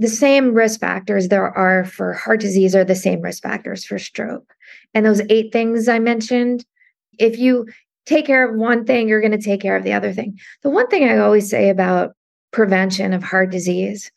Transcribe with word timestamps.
the 0.00 0.08
same 0.08 0.54
risk 0.54 0.80
factors 0.80 1.28
there 1.28 1.46
are 1.46 1.84
for 1.84 2.14
heart 2.14 2.40
disease 2.40 2.74
are 2.74 2.84
the 2.84 2.94
same 2.94 3.20
risk 3.20 3.42
factors 3.42 3.84
for 3.84 3.98
stroke. 3.98 4.54
And 4.94 5.04
those 5.04 5.20
eight 5.28 5.52
things 5.52 5.88
I 5.88 5.98
mentioned, 5.98 6.64
if 7.18 7.38
you 7.38 7.66
take 8.06 8.24
care 8.24 8.48
of 8.48 8.58
one 8.58 8.86
thing, 8.86 9.08
you're 9.08 9.20
going 9.20 9.38
to 9.38 9.38
take 9.38 9.60
care 9.60 9.76
of 9.76 9.84
the 9.84 9.92
other 9.92 10.14
thing. 10.14 10.38
The 10.62 10.70
one 10.70 10.88
thing 10.88 11.06
I 11.06 11.18
always 11.18 11.50
say 11.50 11.68
about 11.68 12.14
prevention 12.50 13.12
of 13.12 13.22
heart 13.22 13.50
disease 13.50 14.10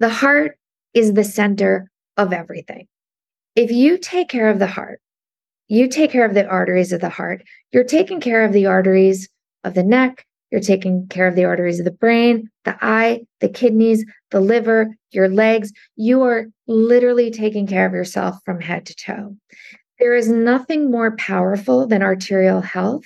the 0.00 0.08
heart 0.08 0.58
is 0.94 1.12
the 1.12 1.22
center 1.22 1.90
of 2.16 2.32
everything. 2.32 2.88
If 3.54 3.70
you 3.70 3.98
take 3.98 4.28
care 4.28 4.48
of 4.48 4.58
the 4.58 4.66
heart, 4.66 5.00
you 5.68 5.86
take 5.86 6.10
care 6.10 6.24
of 6.24 6.34
the 6.34 6.46
arteries 6.46 6.92
of 6.92 7.00
the 7.00 7.10
heart, 7.10 7.44
you're 7.72 7.84
taking 7.84 8.20
care 8.20 8.44
of 8.44 8.52
the 8.52 8.66
arteries 8.66 9.28
of 9.62 9.74
the 9.74 9.84
neck, 9.84 10.26
you're 10.50 10.60
taking 10.60 11.06
care 11.08 11.28
of 11.28 11.36
the 11.36 11.44
arteries 11.44 11.78
of 11.78 11.84
the 11.84 11.92
brain, 11.92 12.50
the 12.64 12.76
eye, 12.82 13.22
the 13.40 13.48
kidneys, 13.48 14.04
the 14.30 14.40
liver, 14.40 14.94
your 15.10 15.28
legs. 15.28 15.72
You 15.96 16.22
are 16.22 16.46
literally 16.66 17.30
taking 17.30 17.66
care 17.66 17.86
of 17.86 17.92
yourself 17.92 18.36
from 18.44 18.60
head 18.60 18.86
to 18.86 18.94
toe. 18.94 19.36
There 19.98 20.14
is 20.14 20.28
nothing 20.28 20.90
more 20.90 21.16
powerful 21.16 21.86
than 21.86 22.02
arterial 22.02 22.60
health. 22.60 23.04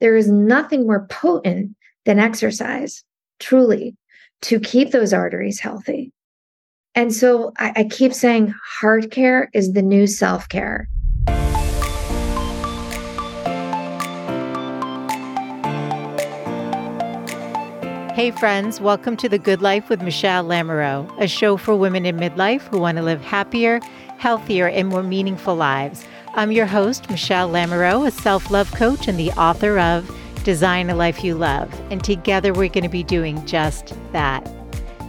There 0.00 0.16
is 0.16 0.28
nothing 0.30 0.86
more 0.86 1.06
potent 1.08 1.74
than 2.04 2.18
exercise, 2.18 3.02
truly, 3.40 3.96
to 4.42 4.60
keep 4.60 4.92
those 4.92 5.12
arteries 5.12 5.58
healthy. 5.58 6.12
And 6.94 7.14
so 7.14 7.52
I, 7.58 7.72
I 7.76 7.84
keep 7.84 8.12
saying 8.12 8.54
heart 8.80 9.10
care 9.10 9.50
is 9.52 9.72
the 9.72 9.82
new 9.82 10.06
self 10.06 10.48
care. 10.48 10.88
Hey, 18.18 18.32
friends, 18.32 18.80
welcome 18.80 19.16
to 19.18 19.28
The 19.28 19.38
Good 19.38 19.62
Life 19.62 19.88
with 19.88 20.02
Michelle 20.02 20.42
Lamoureux, 20.42 21.08
a 21.20 21.28
show 21.28 21.56
for 21.56 21.76
women 21.76 22.04
in 22.04 22.16
midlife 22.16 22.62
who 22.62 22.80
want 22.80 22.98
to 22.98 23.04
live 23.04 23.22
happier, 23.22 23.78
healthier, 24.16 24.66
and 24.66 24.88
more 24.88 25.04
meaningful 25.04 25.54
lives. 25.54 26.04
I'm 26.34 26.50
your 26.50 26.66
host, 26.66 27.08
Michelle 27.08 27.48
Lamoureux, 27.48 28.08
a 28.08 28.10
self 28.10 28.50
love 28.50 28.72
coach 28.72 29.06
and 29.06 29.20
the 29.20 29.30
author 29.34 29.78
of 29.78 30.10
Design 30.42 30.90
a 30.90 30.96
Life 30.96 31.22
You 31.22 31.36
Love. 31.36 31.72
And 31.92 32.02
together 32.02 32.52
we're 32.52 32.70
going 32.70 32.82
to 32.82 32.88
be 32.88 33.04
doing 33.04 33.46
just 33.46 33.94
that. 34.10 34.44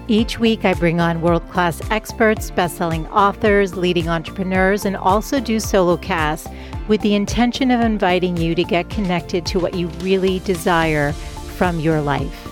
Each 0.08 0.38
week, 0.38 0.64
I 0.64 0.76
bring 0.76 1.02
on 1.02 1.22
world 1.22 1.50
class 1.50 1.82
experts, 1.90 2.52
best 2.52 2.78
selling 2.78 3.08
authors, 3.08 3.76
leading 3.76 4.08
entrepreneurs, 4.08 4.86
and 4.86 4.96
also 4.96 5.40
do 5.40 5.60
solo 5.60 5.98
casts 5.98 6.48
with 6.88 7.02
the 7.02 7.16
intention 7.16 7.72
of 7.72 7.82
inviting 7.82 8.38
you 8.38 8.54
to 8.54 8.64
get 8.64 8.92
connected 8.92 9.48
to 9.48 9.60
what 9.60 9.74
you 9.74 9.88
really 10.04 10.38
desire 10.42 11.12
from 11.58 11.80
your 11.80 12.02
life. 12.02 12.49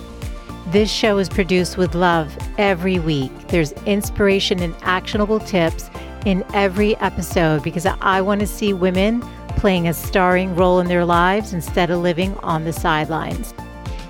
This 0.70 0.92
show 0.92 1.16
is 1.16 1.30
produced 1.30 1.78
with 1.78 1.94
love 1.94 2.36
every 2.58 2.98
week. 2.98 3.32
There's 3.48 3.72
inspiration 3.86 4.60
and 4.60 4.74
actionable 4.82 5.40
tips 5.40 5.88
in 6.26 6.44
every 6.52 6.94
episode 6.98 7.62
because 7.62 7.86
I 7.86 8.20
want 8.20 8.42
to 8.42 8.46
see 8.46 8.74
women 8.74 9.22
playing 9.56 9.88
a 9.88 9.94
starring 9.94 10.54
role 10.54 10.78
in 10.78 10.88
their 10.88 11.06
lives 11.06 11.54
instead 11.54 11.88
of 11.88 12.00
living 12.00 12.36
on 12.38 12.64
the 12.64 12.74
sidelines. 12.74 13.54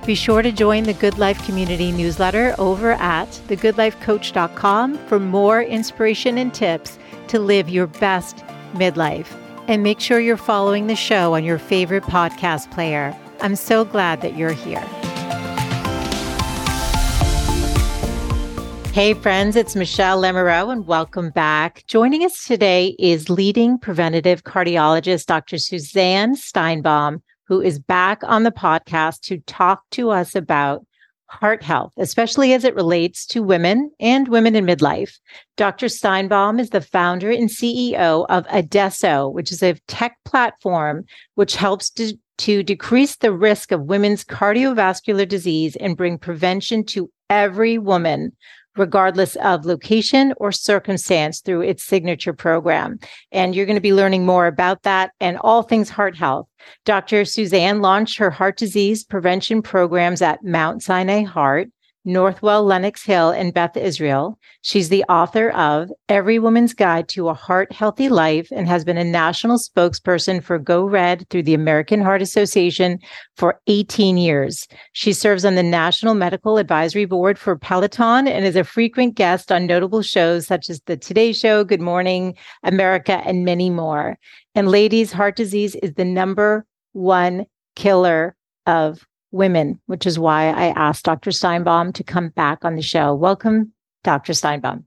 Be 0.04 0.16
sure 0.16 0.42
to 0.42 0.50
join 0.50 0.82
the 0.82 0.94
Good 0.94 1.16
Life 1.16 1.46
Community 1.46 1.92
newsletter 1.92 2.56
over 2.58 2.90
at 2.94 3.28
thegoodlifecoach.com 3.46 4.98
for 5.06 5.20
more 5.20 5.62
inspiration 5.62 6.38
and 6.38 6.52
tips 6.52 6.98
to 7.28 7.38
live 7.38 7.68
your 7.68 7.86
best 7.86 8.38
midlife. 8.72 9.28
And 9.68 9.84
make 9.84 10.00
sure 10.00 10.18
you're 10.18 10.36
following 10.36 10.88
the 10.88 10.96
show 10.96 11.36
on 11.36 11.44
your 11.44 11.58
favorite 11.58 12.02
podcast 12.02 12.68
player. 12.72 13.16
I'm 13.40 13.54
so 13.54 13.84
glad 13.84 14.22
that 14.22 14.36
you're 14.36 14.50
here. 14.50 14.84
Hey, 18.98 19.14
friends, 19.14 19.54
it's 19.54 19.77
Michelle 19.77 20.20
Lamoureux, 20.20 20.72
and 20.72 20.84
welcome 20.84 21.30
back. 21.30 21.84
Joining 21.86 22.24
us 22.24 22.44
today 22.44 22.96
is 22.98 23.30
leading 23.30 23.78
preventative 23.78 24.42
cardiologist 24.42 25.27
Dr. 25.27 25.56
Suzanne 25.56 26.34
Steinbaum, 26.34 27.22
who 27.46 27.60
is 27.60 27.78
back 27.78 28.22
on 28.25 28.42
the 28.42 28.50
podcast 28.50 29.20
to 29.20 29.38
talk 29.47 29.84
to 29.92 30.10
us 30.10 30.34
about 30.34 30.84
heart 31.26 31.62
health, 31.62 31.92
especially 31.97 32.53
as 32.54 32.64
it 32.64 32.75
relates 32.75 33.25
to 33.26 33.41
women 33.41 33.92
and 34.00 34.26
women 34.26 34.56
in 34.56 34.66
midlife. 34.66 35.20
Dr. 35.56 35.86
Steinbaum 35.86 36.59
is 36.59 36.70
the 36.70 36.80
founder 36.80 37.30
and 37.30 37.48
CEO 37.48 38.26
of 38.28 38.47
Adesso, 38.48 39.28
which 39.28 39.53
is 39.53 39.62
a 39.62 39.78
tech 39.86 40.16
platform 40.25 41.04
which 41.36 41.54
helps 41.54 41.88
to 41.88 42.62
decrease 42.65 43.15
the 43.15 43.32
risk 43.32 43.70
of 43.70 43.82
women's 43.82 44.25
cardiovascular 44.25 45.28
disease 45.28 45.76
and 45.76 45.97
bring 45.97 46.19
prevention 46.19 46.84
to 46.86 47.09
every 47.30 47.78
woman 47.78 48.32
regardless 48.76 49.36
of 49.36 49.64
location 49.64 50.34
or 50.36 50.52
circumstance 50.52 51.40
through 51.40 51.62
its 51.62 51.84
signature 51.84 52.32
program. 52.32 52.98
And 53.32 53.54
you're 53.54 53.66
going 53.66 53.76
to 53.76 53.80
be 53.80 53.94
learning 53.94 54.24
more 54.24 54.46
about 54.46 54.82
that 54.82 55.12
and 55.20 55.38
all 55.38 55.62
things 55.62 55.90
heart 55.90 56.16
health. 56.16 56.46
Dr. 56.84 57.24
Suzanne 57.24 57.80
launched 57.80 58.18
her 58.18 58.30
heart 58.30 58.56
disease 58.56 59.04
prevention 59.04 59.62
programs 59.62 60.22
at 60.22 60.44
Mount 60.44 60.82
Sinai 60.82 61.22
Heart 61.22 61.70
Northwell 62.08 62.64
Lenox 62.64 63.04
Hill 63.04 63.32
in 63.32 63.50
Beth 63.50 63.76
Israel. 63.76 64.38
She's 64.62 64.88
the 64.88 65.04
author 65.10 65.50
of 65.50 65.91
Every 66.08 66.38
Woman's 66.38 66.72
Guide 66.72 67.06
to 67.10 67.28
a 67.28 67.34
Heart 67.34 67.70
Healthy 67.70 68.08
Life 68.08 68.48
and 68.50 68.66
has 68.66 68.82
been 68.82 68.96
a 68.96 69.04
national 69.04 69.58
spokesperson 69.58 70.42
for 70.42 70.58
Go 70.58 70.86
Red 70.86 71.28
through 71.28 71.42
the 71.42 71.52
American 71.52 72.00
Heart 72.00 72.22
Association 72.22 72.98
for 73.36 73.60
18 73.66 74.16
years. 74.16 74.66
She 74.94 75.12
serves 75.12 75.44
on 75.44 75.54
the 75.54 75.62
National 75.62 76.14
Medical 76.14 76.56
Advisory 76.56 77.04
Board 77.04 77.38
for 77.38 77.58
Peloton 77.58 78.26
and 78.26 78.47
is 78.47 78.56
a 78.56 78.64
frequent 78.64 79.14
guest 79.14 79.52
on 79.52 79.66
notable 79.66 80.00
shows 80.00 80.47
such 80.47 80.70
as 80.70 80.80
The 80.86 80.97
Today 80.97 81.34
Show, 81.34 81.62
Good 81.62 81.82
Morning 81.82 82.34
America, 82.62 83.20
and 83.26 83.44
many 83.44 83.68
more. 83.68 84.18
And 84.54 84.70
ladies, 84.70 85.12
heart 85.12 85.36
disease 85.36 85.74
is 85.74 85.92
the 85.92 86.06
number 86.06 86.64
one 86.92 87.44
killer 87.76 88.34
of 88.66 89.06
women, 89.31 89.81
which 89.87 90.06
is 90.06 90.19
why 90.19 90.49
I 90.49 90.69
asked 90.69 91.05
Dr. 91.05 91.31
Steinbaum 91.31 91.93
to 91.94 92.05
come 92.05 92.28
back 92.31 92.65
on 92.65 92.77
the 92.77 92.83
show. 92.83 93.15
Welcome, 93.15 93.72
Dr. 94.05 94.33
Steinbaum. 94.33 94.84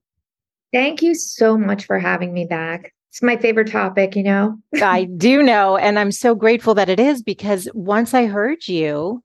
Thank 0.74 1.02
you 1.02 1.16
so 1.16 1.57
much 1.57 1.85
for 1.85 2.00
having 2.00 2.34
me 2.34 2.46
back. 2.46 2.94
It's 3.09 3.22
my 3.22 3.35
favorite 3.35 3.69
topic, 3.69 4.16
you 4.16 4.24
know? 4.24 4.57
I 4.81 5.03
do 5.03 5.44
know. 5.44 5.75
And 5.75 6.00
I'm 6.00 6.13
so 6.13 6.34
grateful 6.34 6.74
that 6.75 6.90
it 6.90 7.00
is 7.00 7.22
because 7.22 7.68
once 7.74 8.13
I 8.13 8.25
heard 8.25 8.68
you, 8.68 9.22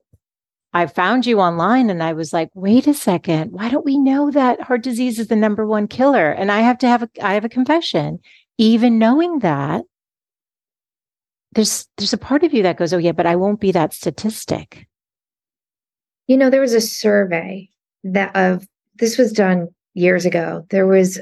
I 0.73 0.85
found 0.87 1.25
you 1.25 1.39
online 1.39 1.89
and 1.89 2.03
I 2.03 2.13
was 2.13 2.33
like, 2.33 2.49
wait 2.53 2.85
a 2.85 2.93
second, 2.93 3.51
why 3.53 3.69
don't 3.69 3.85
we 3.85 3.97
know 3.97 4.29
that 4.31 4.61
heart 4.61 4.83
disease 4.83 5.19
is 5.19 5.27
the 5.27 5.35
number 5.37 5.65
one 5.65 5.87
killer? 5.87 6.29
And 6.29 6.51
I 6.51 6.59
have 6.59 6.77
to 6.79 6.87
have 6.87 7.03
a 7.03 7.09
I 7.21 7.33
have 7.33 7.45
a 7.45 7.49
confession. 7.49 8.19
Even 8.57 8.99
knowing 8.99 9.39
that, 9.39 9.85
there's 11.53 11.87
there's 11.97 12.13
a 12.13 12.17
part 12.17 12.43
of 12.43 12.53
you 12.53 12.63
that 12.63 12.77
goes, 12.77 12.91
Oh 12.93 12.97
yeah, 12.97 13.13
but 13.13 13.25
I 13.25 13.37
won't 13.37 13.61
be 13.61 13.71
that 13.71 13.93
statistic. 13.93 14.87
You 16.27 16.37
know, 16.37 16.49
there 16.49 16.61
was 16.61 16.73
a 16.73 16.81
survey 16.81 17.69
that 18.03 18.35
of 18.35 18.67
this 18.95 19.17
was 19.17 19.31
done 19.31 19.69
years 19.93 20.25
ago. 20.25 20.65
There 20.69 20.87
was 20.87 21.19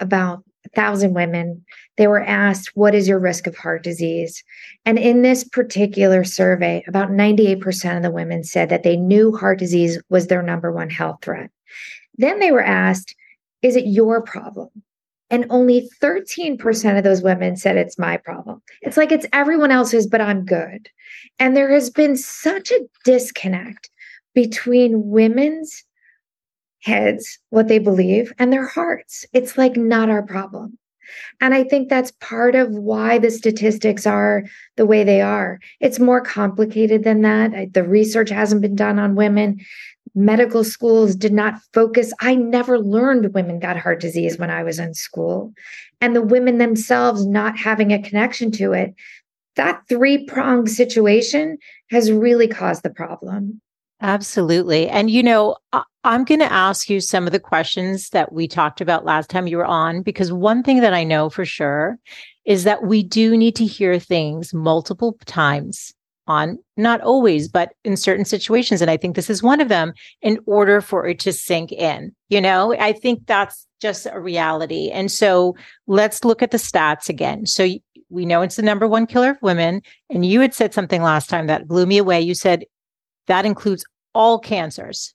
about 0.00 0.42
a 0.64 0.68
thousand 0.70 1.14
women. 1.14 1.64
They 1.96 2.06
were 2.06 2.22
asked, 2.22 2.72
What 2.74 2.94
is 2.94 3.08
your 3.08 3.18
risk 3.18 3.46
of 3.46 3.56
heart 3.56 3.82
disease? 3.82 4.42
And 4.84 4.98
in 4.98 5.22
this 5.22 5.44
particular 5.44 6.24
survey, 6.24 6.84
about 6.86 7.10
98% 7.10 7.96
of 7.96 8.02
the 8.02 8.10
women 8.10 8.44
said 8.44 8.68
that 8.70 8.82
they 8.82 8.96
knew 8.96 9.36
heart 9.36 9.58
disease 9.58 10.00
was 10.08 10.26
their 10.26 10.42
number 10.42 10.72
one 10.72 10.90
health 10.90 11.18
threat. 11.22 11.50
Then 12.16 12.40
they 12.40 12.52
were 12.52 12.64
asked, 12.64 13.14
Is 13.62 13.76
it 13.76 13.86
your 13.86 14.22
problem? 14.22 14.70
And 15.30 15.46
only 15.48 15.88
13% 16.02 16.98
of 16.98 17.04
those 17.04 17.22
women 17.22 17.56
said 17.56 17.78
it's 17.78 17.98
my 17.98 18.18
problem. 18.18 18.60
It's 18.82 18.98
like 18.98 19.10
it's 19.10 19.26
everyone 19.32 19.70
else's, 19.70 20.06
but 20.06 20.20
I'm 20.20 20.44
good. 20.44 20.90
And 21.38 21.56
there 21.56 21.72
has 21.72 21.88
been 21.88 22.18
such 22.18 22.70
a 22.70 22.80
disconnect 23.06 23.88
between 24.34 25.10
women's 25.10 25.84
heads, 26.82 27.38
what 27.50 27.68
they 27.68 27.78
believe, 27.78 28.32
and 28.38 28.52
their 28.52 28.66
hearts. 28.66 29.24
It's 29.32 29.56
like 29.56 29.76
not 29.76 30.10
our 30.10 30.22
problem. 30.22 30.78
And 31.40 31.54
I 31.54 31.64
think 31.64 31.88
that's 31.88 32.12
part 32.20 32.54
of 32.54 32.70
why 32.70 33.18
the 33.18 33.30
statistics 33.30 34.06
are 34.06 34.44
the 34.76 34.86
way 34.86 35.04
they 35.04 35.20
are. 35.20 35.60
It's 35.80 35.98
more 35.98 36.20
complicated 36.20 37.04
than 37.04 37.22
that. 37.22 37.74
The 37.74 37.84
research 37.84 38.30
hasn't 38.30 38.62
been 38.62 38.76
done 38.76 38.98
on 38.98 39.14
women. 39.14 39.60
Medical 40.14 40.64
schools 40.64 41.14
did 41.14 41.32
not 41.32 41.60
focus. 41.72 42.12
I 42.20 42.34
never 42.34 42.78
learned 42.78 43.34
women 43.34 43.58
got 43.58 43.78
heart 43.78 44.00
disease 44.00 44.38
when 44.38 44.50
I 44.50 44.62
was 44.62 44.78
in 44.78 44.94
school. 44.94 45.52
And 46.00 46.14
the 46.14 46.22
women 46.22 46.58
themselves 46.58 47.26
not 47.26 47.58
having 47.58 47.92
a 47.92 48.02
connection 48.02 48.50
to 48.52 48.72
it, 48.72 48.94
that 49.56 49.82
three 49.88 50.24
pronged 50.24 50.70
situation 50.70 51.58
has 51.90 52.10
really 52.10 52.48
caused 52.48 52.82
the 52.82 52.90
problem. 52.90 53.60
Absolutely. 54.02 54.88
And, 54.88 55.08
you 55.08 55.22
know, 55.22 55.56
I'm 56.02 56.24
going 56.24 56.40
to 56.40 56.52
ask 56.52 56.90
you 56.90 57.00
some 57.00 57.24
of 57.26 57.32
the 57.32 57.38
questions 57.38 58.10
that 58.10 58.32
we 58.32 58.48
talked 58.48 58.80
about 58.80 59.04
last 59.04 59.30
time 59.30 59.46
you 59.46 59.56
were 59.56 59.64
on, 59.64 60.02
because 60.02 60.32
one 60.32 60.64
thing 60.64 60.80
that 60.80 60.92
I 60.92 61.04
know 61.04 61.30
for 61.30 61.44
sure 61.44 61.98
is 62.44 62.64
that 62.64 62.82
we 62.82 63.04
do 63.04 63.36
need 63.36 63.54
to 63.56 63.64
hear 63.64 64.00
things 64.00 64.52
multiple 64.52 65.16
times 65.24 65.94
on, 66.26 66.58
not 66.76 67.00
always, 67.00 67.46
but 67.46 67.74
in 67.84 67.96
certain 67.96 68.24
situations. 68.24 68.82
And 68.82 68.90
I 68.90 68.96
think 68.96 69.14
this 69.14 69.30
is 69.30 69.40
one 69.40 69.60
of 69.60 69.68
them 69.68 69.92
in 70.20 70.40
order 70.46 70.80
for 70.80 71.06
it 71.06 71.20
to 71.20 71.32
sink 71.32 71.70
in. 71.70 72.12
You 72.28 72.40
know, 72.40 72.74
I 72.74 72.92
think 72.92 73.26
that's 73.26 73.68
just 73.80 74.08
a 74.10 74.18
reality. 74.18 74.90
And 74.90 75.12
so 75.12 75.54
let's 75.86 76.24
look 76.24 76.42
at 76.42 76.50
the 76.50 76.58
stats 76.58 77.08
again. 77.08 77.46
So 77.46 77.68
we 78.08 78.26
know 78.26 78.42
it's 78.42 78.56
the 78.56 78.62
number 78.62 78.88
one 78.88 79.06
killer 79.06 79.30
of 79.30 79.42
women. 79.42 79.80
And 80.10 80.26
you 80.26 80.40
had 80.40 80.54
said 80.54 80.74
something 80.74 81.02
last 81.02 81.30
time 81.30 81.46
that 81.46 81.68
blew 81.68 81.86
me 81.86 81.98
away. 81.98 82.20
You 82.20 82.34
said 82.34 82.64
that 83.26 83.46
includes 83.46 83.84
all 84.14 84.38
cancers. 84.38 85.14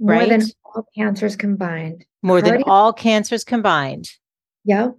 More 0.00 0.14
right? 0.14 0.28
than 0.28 0.42
all 0.64 0.86
cancers 0.96 1.36
combined. 1.36 2.04
More 2.22 2.40
than 2.40 2.62
all 2.64 2.92
cancers 2.92 3.44
combined. 3.44 4.10
Yeah. 4.64 4.90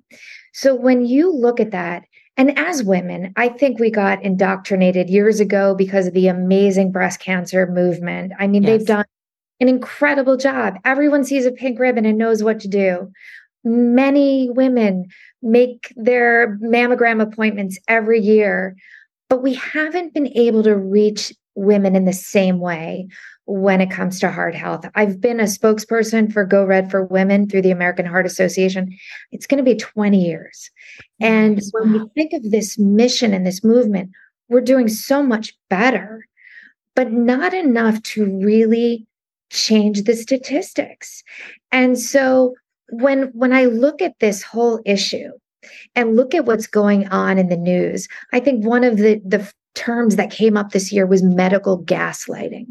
So 0.54 0.76
when 0.76 1.06
you 1.06 1.34
look 1.34 1.60
at 1.60 1.72
that, 1.72 2.04
and 2.38 2.58
as 2.58 2.84
women, 2.84 3.34
I 3.36 3.50
think 3.50 3.80
we 3.80 3.92
got 3.92 4.24
indoctrinated 4.24 5.10
years 5.10 5.42
ago 5.42 5.76
because 5.76 6.08
of 6.08 6.14
the 6.14 6.28
amazing 6.28 6.92
breast 6.92 7.20
cancer 7.20 7.68
movement. 7.68 8.32
I 8.40 8.48
mean, 8.48 8.64
yes. 8.64 8.70
they've 8.70 8.88
done 8.88 9.06
an 9.60 9.68
incredible 9.68 10.38
job. 10.38 10.76
Everyone 10.86 11.26
sees 11.26 11.46
a 11.46 11.52
pink 11.52 11.80
ribbon 11.80 12.06
and 12.06 12.18
knows 12.18 12.42
what 12.42 12.62
to 12.62 12.68
do. 12.68 13.12
Many 13.66 14.50
women 14.50 15.08
make 15.42 15.94
their 15.98 16.58
mammogram 16.60 17.22
appointments 17.22 17.78
every 17.90 18.22
year, 18.22 18.76
but 19.28 19.44
we 19.44 19.56
haven't 19.56 20.14
been 20.14 20.30
able 20.38 20.64
to 20.64 20.78
reach 20.78 21.34
women 21.56 21.96
in 21.96 22.06
the 22.06 22.14
same 22.14 22.60
way 22.60 23.08
when 23.46 23.82
it 23.82 23.90
comes 23.90 24.20
to 24.20 24.32
heart 24.32 24.54
health. 24.54 24.86
I've 24.94 25.20
been 25.20 25.40
a 25.40 25.44
spokesperson 25.44 26.32
for 26.32 26.46
Go 26.46 26.64
Red 26.64 26.92
for 26.92 27.04
Women 27.04 27.50
through 27.50 27.64
the 27.64 27.72
American 27.72 28.06
Heart 28.06 28.28
Association. 28.28 28.96
It's 29.32 29.48
going 29.48 29.58
to 29.58 29.64
be 29.64 29.76
20 29.76 30.24
years. 30.24 30.70
And 31.20 31.60
when 31.72 31.94
we 31.94 32.08
think 32.16 32.34
of 32.34 32.52
this 32.52 32.78
mission 32.78 33.34
and 33.34 33.46
this 33.46 33.64
movement, 33.64 34.12
we're 34.50 34.62
doing 34.62 34.88
so 34.88 35.24
much 35.24 35.54
better, 35.70 36.28
but 36.96 37.12
not 37.12 37.54
enough 37.54 38.02
to 38.04 38.26
really 38.26 39.08
change 39.50 40.04
the 40.04 40.16
statistics. 40.16 41.24
And 41.72 41.98
so 41.98 42.56
when 42.92 43.32
when 43.34 43.54
I 43.54 43.66
look 43.66 44.02
at 44.02 44.20
this 44.20 44.44
whole 44.44 44.80
issue 44.86 45.32
and 45.96 46.16
look 46.16 46.34
at 46.34 46.46
what's 46.46 46.68
going 46.68 47.08
on 47.08 47.38
in 47.38 47.50
the 47.50 47.58
news, 47.58 48.08
I 48.34 48.40
think 48.40 48.66
one 48.66 48.84
of 48.84 48.98
the 48.98 49.22
the 49.26 49.52
terms 49.76 50.16
that 50.16 50.32
came 50.32 50.58
up 50.58 50.72
this 50.72 50.92
year 50.92 51.06
was 51.06 51.24
medical 51.24 51.84
gaslighting. 51.84 52.68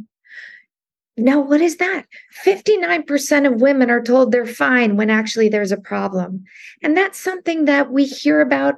Now, 1.17 1.41
what 1.41 1.61
is 1.61 1.79
that? 1.79 2.06
59% 2.45 3.47
of 3.47 3.61
women 3.61 3.91
are 3.91 4.03
told 4.03 4.31
they're 4.31 4.47
fine 4.47 4.97
when 4.97 5.11
actually 5.11 5.49
there's 5.49 5.73
a 5.73 5.77
problem. 5.77 6.45
And 6.83 6.97
that's 6.97 7.19
something 7.19 7.65
that 7.65 7.91
we 7.91 8.05
hear 8.05 8.41
about 8.41 8.77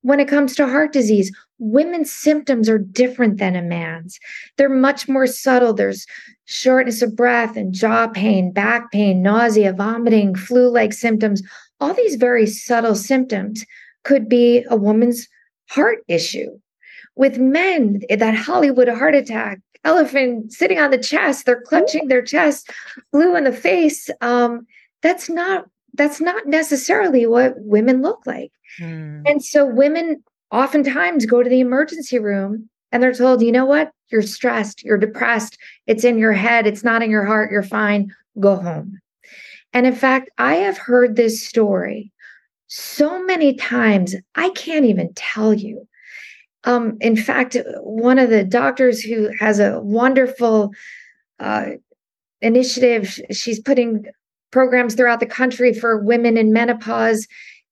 when 0.00 0.18
it 0.18 0.28
comes 0.28 0.56
to 0.56 0.66
heart 0.66 0.92
disease. 0.94 1.30
Women's 1.58 2.10
symptoms 2.10 2.70
are 2.70 2.78
different 2.78 3.36
than 3.36 3.54
a 3.54 3.60
man's. 3.60 4.18
They're 4.56 4.70
much 4.70 5.08
more 5.08 5.26
subtle. 5.26 5.74
There's 5.74 6.06
shortness 6.46 7.02
of 7.02 7.16
breath 7.16 7.54
and 7.54 7.74
jaw 7.74 8.08
pain, 8.08 8.50
back 8.50 8.90
pain, 8.90 9.22
nausea, 9.22 9.74
vomiting, 9.74 10.34
flu 10.34 10.70
like 10.70 10.94
symptoms. 10.94 11.42
All 11.80 11.92
these 11.92 12.16
very 12.16 12.46
subtle 12.46 12.94
symptoms 12.94 13.64
could 14.04 14.26
be 14.26 14.64
a 14.70 14.76
woman's 14.76 15.28
heart 15.68 15.98
issue. 16.08 16.58
With 17.16 17.38
men, 17.38 18.00
that 18.08 18.34
Hollywood 18.34 18.88
heart 18.88 19.14
attack, 19.14 19.60
elephant 19.84 20.52
sitting 20.52 20.78
on 20.78 20.90
the 20.90 20.98
chest, 20.98 21.46
they're 21.46 21.60
clutching 21.60 22.08
their 22.08 22.22
chest, 22.22 22.70
blue 23.12 23.36
in 23.36 23.44
the 23.44 23.52
face. 23.52 24.10
Um, 24.20 24.66
that's 25.02 25.28
not 25.28 25.66
that's 25.96 26.20
not 26.20 26.46
necessarily 26.46 27.26
what 27.26 27.54
women 27.58 28.02
look 28.02 28.26
like. 28.26 28.50
Hmm. 28.78 29.22
And 29.26 29.44
so 29.44 29.64
women 29.64 30.24
oftentimes 30.50 31.24
go 31.26 31.42
to 31.42 31.48
the 31.48 31.60
emergency 31.60 32.18
room 32.18 32.68
and 32.90 33.02
they're 33.02 33.14
told, 33.14 33.42
you 33.42 33.52
know 33.52 33.64
what? 33.64 33.92
You're 34.10 34.22
stressed, 34.22 34.82
you're 34.82 34.98
depressed, 34.98 35.56
it's 35.86 36.04
in 36.04 36.18
your 36.18 36.32
head, 36.32 36.66
it's 36.66 36.84
not 36.84 37.02
in 37.02 37.10
your 37.10 37.24
heart, 37.24 37.50
you're 37.52 37.62
fine, 37.62 38.12
go 38.40 38.56
home. 38.56 39.00
And 39.72 39.86
in 39.86 39.94
fact, 39.94 40.30
I 40.38 40.56
have 40.56 40.78
heard 40.78 41.16
this 41.16 41.44
story 41.46 42.12
so 42.66 43.22
many 43.24 43.54
times, 43.54 44.14
I 44.34 44.50
can't 44.50 44.84
even 44.84 45.12
tell 45.14 45.54
you. 45.54 45.86
Um, 46.64 46.96
in 47.00 47.16
fact, 47.16 47.56
one 47.80 48.18
of 48.18 48.30
the 48.30 48.44
doctors 48.44 49.00
who 49.00 49.30
has 49.38 49.60
a 49.60 49.80
wonderful 49.80 50.72
uh, 51.38 51.66
initiative, 52.40 53.20
she's 53.30 53.60
putting 53.60 54.06
programs 54.50 54.94
throughout 54.94 55.20
the 55.20 55.26
country 55.26 55.74
for 55.74 55.98
women 55.98 56.36
in 56.36 56.52
menopause. 56.52 57.26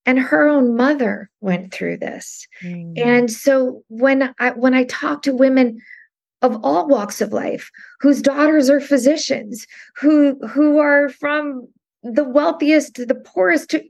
And 0.04 0.18
her 0.18 0.48
own 0.48 0.76
mother 0.76 1.30
went 1.40 1.72
through 1.72 1.98
this. 1.98 2.48
Mm. 2.64 2.98
And 2.98 3.30
so 3.30 3.84
when 3.86 4.34
I 4.40 4.50
when 4.50 4.74
I 4.74 4.82
talk 4.84 5.22
to 5.22 5.32
women 5.32 5.80
of 6.42 6.58
all 6.64 6.88
walks 6.88 7.20
of 7.20 7.32
life 7.32 7.70
whose 8.00 8.20
daughters 8.20 8.68
are 8.68 8.80
physicians, 8.80 9.64
who 9.94 10.36
who 10.48 10.80
are 10.80 11.08
from 11.08 11.68
the 12.02 12.24
wealthiest 12.24 12.96
to 12.96 13.06
the 13.06 13.14
poorest 13.14 13.70
to 13.70 13.84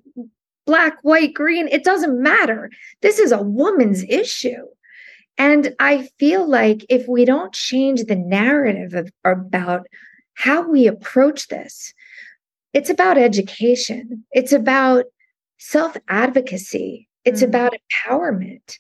black, 0.67 0.99
white, 1.03 1.33
green, 1.33 1.67
it 1.69 1.83
doesn't 1.83 2.23
matter. 2.23 2.71
This 3.01 3.19
is 3.19 3.33
a 3.33 3.43
woman's 3.43 4.05
issue. 4.05 4.67
And 5.39 5.75
I 5.79 6.09
feel 6.19 6.49
like 6.49 6.85
if 6.89 7.09
we 7.09 7.25
don't 7.25 7.53
change 7.53 8.05
the 8.05 8.17
narrative 8.17 8.95
of, 8.95 9.11
about 9.25 9.87
how 10.35 10.69
we 10.69 10.87
approach 10.87 11.49
this, 11.49 11.95
it's 12.73 12.91
about 12.91 13.19
education, 13.19 14.25
it's 14.33 14.53
about 14.53 15.07
self 15.59 15.97
advocacy, 16.09 17.09
it's 17.25 17.41
mm-hmm. 17.41 17.49
about 17.49 17.75
empowerment. 17.75 18.79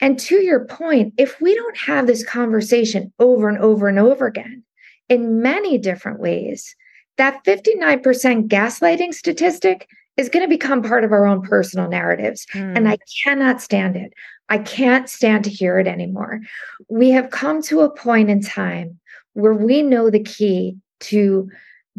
And 0.00 0.18
to 0.20 0.36
your 0.36 0.64
point, 0.64 1.14
if 1.18 1.40
we 1.40 1.54
don't 1.54 1.76
have 1.76 2.06
this 2.06 2.24
conversation 2.24 3.12
over 3.18 3.48
and 3.48 3.58
over 3.58 3.86
and 3.86 3.98
over 3.98 4.26
again 4.26 4.64
in 5.08 5.42
many 5.42 5.76
different 5.76 6.20
ways, 6.20 6.74
that 7.18 7.44
59% 7.44 8.48
gaslighting 8.48 9.12
statistic 9.12 9.86
is 10.16 10.28
going 10.28 10.42
to 10.42 10.48
become 10.48 10.82
part 10.82 11.04
of 11.04 11.12
our 11.12 11.26
own 11.26 11.42
personal 11.42 11.88
narratives. 11.88 12.46
Mm. 12.54 12.76
And 12.76 12.88
I 12.88 12.98
cannot 13.22 13.60
stand 13.60 13.96
it. 13.96 14.12
I 14.50 14.58
can't 14.58 15.08
stand 15.08 15.44
to 15.44 15.50
hear 15.50 15.78
it 15.78 15.86
anymore. 15.86 16.40
We 16.88 17.10
have 17.10 17.30
come 17.30 17.62
to 17.62 17.80
a 17.80 17.90
point 17.90 18.28
in 18.28 18.42
time 18.42 18.98
where 19.32 19.54
we 19.54 19.80
know 19.80 20.10
the 20.10 20.22
key 20.22 20.76
to 21.00 21.48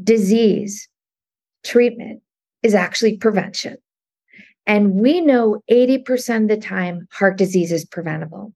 disease 0.04 0.90
treatment 1.64 2.22
is 2.62 2.76
actually 2.76 3.18
prevention. 3.18 3.78
And 4.68 4.96
we 4.96 5.22
know 5.22 5.64
80% 5.72 6.44
of 6.44 6.48
the 6.50 6.58
time 6.58 7.08
heart 7.12 7.38
disease 7.38 7.72
is 7.72 7.86
preventable. 7.86 8.54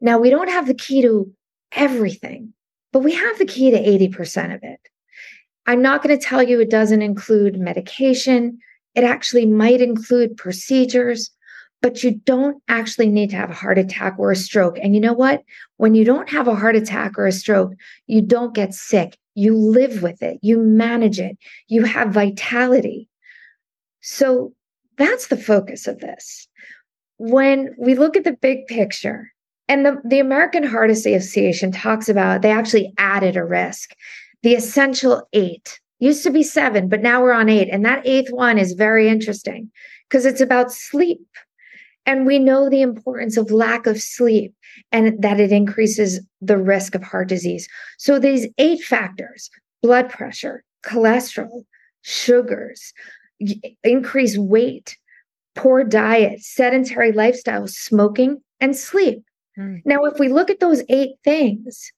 Now, 0.00 0.18
we 0.18 0.30
don't 0.30 0.48
have 0.48 0.66
the 0.66 0.74
key 0.74 1.02
to 1.02 1.30
everything, 1.72 2.54
but 2.92 3.00
we 3.00 3.14
have 3.14 3.38
the 3.38 3.44
key 3.44 3.70
to 3.70 3.78
80% 3.78 4.54
of 4.54 4.60
it. 4.62 4.80
I'm 5.66 5.82
not 5.82 6.02
going 6.02 6.18
to 6.18 6.24
tell 6.24 6.42
you 6.42 6.60
it 6.60 6.70
doesn't 6.70 7.02
include 7.02 7.58
medication. 7.58 8.58
It 8.94 9.04
actually 9.04 9.46
might 9.46 9.80
include 9.80 10.36
procedures, 10.36 11.30
but 11.82 12.02
you 12.02 12.12
don't 12.24 12.62
actually 12.68 13.08
need 13.08 13.30
to 13.30 13.36
have 13.36 13.50
a 13.50 13.54
heart 13.54 13.76
attack 13.76 14.14
or 14.18 14.30
a 14.30 14.36
stroke. 14.36 14.78
And 14.82 14.94
you 14.94 15.00
know 15.00 15.12
what? 15.12 15.42
When 15.76 15.94
you 15.94 16.04
don't 16.04 16.30
have 16.30 16.48
a 16.48 16.54
heart 16.54 16.76
attack 16.76 17.18
or 17.18 17.26
a 17.26 17.32
stroke, 17.32 17.72
you 18.06 18.22
don't 18.22 18.54
get 18.54 18.72
sick. 18.72 19.18
You 19.34 19.56
live 19.56 20.02
with 20.02 20.22
it, 20.22 20.38
you 20.42 20.58
manage 20.58 21.18
it, 21.18 21.38
you 21.68 21.84
have 21.84 22.10
vitality. 22.10 23.08
So 24.00 24.52
that's 24.98 25.28
the 25.28 25.36
focus 25.36 25.86
of 25.86 26.00
this. 26.00 26.48
When 27.18 27.74
we 27.78 27.94
look 27.94 28.16
at 28.16 28.24
the 28.24 28.32
big 28.32 28.66
picture, 28.66 29.32
and 29.68 29.86
the, 29.86 29.96
the 30.04 30.18
American 30.18 30.64
Heart 30.64 30.90
Association 30.90 31.72
talks 31.72 32.08
about, 32.08 32.42
they 32.42 32.50
actually 32.50 32.92
added 32.98 33.36
a 33.36 33.44
risk 33.44 33.94
the 34.42 34.54
essential 34.54 35.28
eight 35.32 35.80
used 35.98 36.24
to 36.24 36.30
be 36.30 36.42
seven, 36.42 36.88
but 36.88 37.00
now 37.00 37.22
we're 37.22 37.32
on 37.32 37.48
eight. 37.48 37.68
And 37.70 37.84
that 37.84 38.04
eighth 38.04 38.32
one 38.32 38.58
is 38.58 38.72
very 38.72 39.08
interesting 39.08 39.70
because 40.08 40.26
it's 40.26 40.40
about 40.40 40.72
sleep. 40.72 41.20
And 42.04 42.26
we 42.26 42.38
know 42.38 42.68
the 42.68 42.82
importance 42.82 43.36
of 43.36 43.50
lack 43.50 43.86
of 43.86 44.00
sleep 44.00 44.54
and 44.90 45.20
that 45.22 45.38
it 45.38 45.52
increases 45.52 46.20
the 46.40 46.58
risk 46.58 46.94
of 46.94 47.02
heart 47.02 47.28
disease. 47.28 47.68
So 47.98 48.18
these 48.18 48.48
eight 48.58 48.82
factors 48.82 49.50
blood 49.82 50.08
pressure, 50.08 50.64
cholesterol, 50.84 51.64
sugars, 52.02 52.92
increased 53.82 54.38
weight, 54.38 54.96
poor 55.54 55.84
diet, 55.84 56.40
sedentary 56.40 57.12
lifestyle, 57.12 57.66
smoking, 57.66 58.40
and 58.60 58.76
sleep. 58.76 59.24
Hmm. 59.56 59.76
Now, 59.84 60.04
if 60.04 60.18
we 60.18 60.28
look 60.28 60.50
at 60.50 60.60
those 60.60 60.82
eight 60.88 61.16
things, 61.24 61.92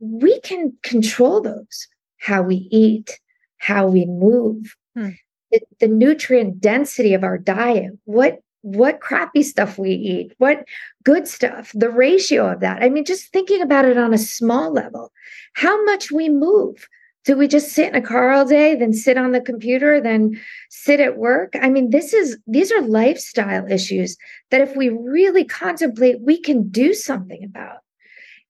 we 0.00 0.40
can 0.40 0.76
control 0.82 1.40
those 1.40 1.88
how 2.18 2.42
we 2.42 2.68
eat, 2.70 3.18
how 3.58 3.86
we 3.86 4.06
move, 4.06 4.74
hmm. 4.96 5.10
the, 5.50 5.60
the 5.80 5.88
nutrient 5.88 6.60
density 6.60 7.14
of 7.14 7.24
our 7.24 7.38
diet, 7.38 7.92
what 8.04 8.40
what 8.62 9.00
crappy 9.00 9.42
stuff 9.42 9.78
we 9.78 9.92
eat, 9.92 10.34
what 10.38 10.64
good 11.04 11.26
stuff, 11.26 11.72
the 11.74 11.90
ratio 11.90 12.52
of 12.52 12.60
that. 12.60 12.82
I 12.82 12.88
mean, 12.88 13.04
just 13.04 13.32
thinking 13.32 13.62
about 13.62 13.84
it 13.84 13.96
on 13.96 14.12
a 14.12 14.18
small 14.18 14.72
level, 14.72 15.12
how 15.54 15.82
much 15.84 16.10
we 16.10 16.28
move, 16.28 16.88
Do 17.24 17.36
we 17.36 17.48
just 17.48 17.72
sit 17.72 17.88
in 17.88 17.94
a 17.94 18.00
car 18.00 18.32
all 18.32 18.46
day, 18.46 18.74
then 18.74 18.94
sit 18.94 19.18
on 19.18 19.32
the 19.32 19.40
computer, 19.42 20.00
then 20.00 20.40
sit 20.70 21.00
at 21.00 21.18
work? 21.18 21.54
I 21.60 21.68
mean, 21.68 21.90
this 21.90 22.14
is 22.14 22.38
these 22.46 22.72
are 22.72 22.80
lifestyle 22.80 23.70
issues 23.70 24.16
that 24.50 24.62
if 24.62 24.74
we 24.74 24.88
really 24.88 25.44
contemplate, 25.44 26.20
we 26.22 26.40
can 26.40 26.70
do 26.70 26.94
something 26.94 27.44
about. 27.44 27.78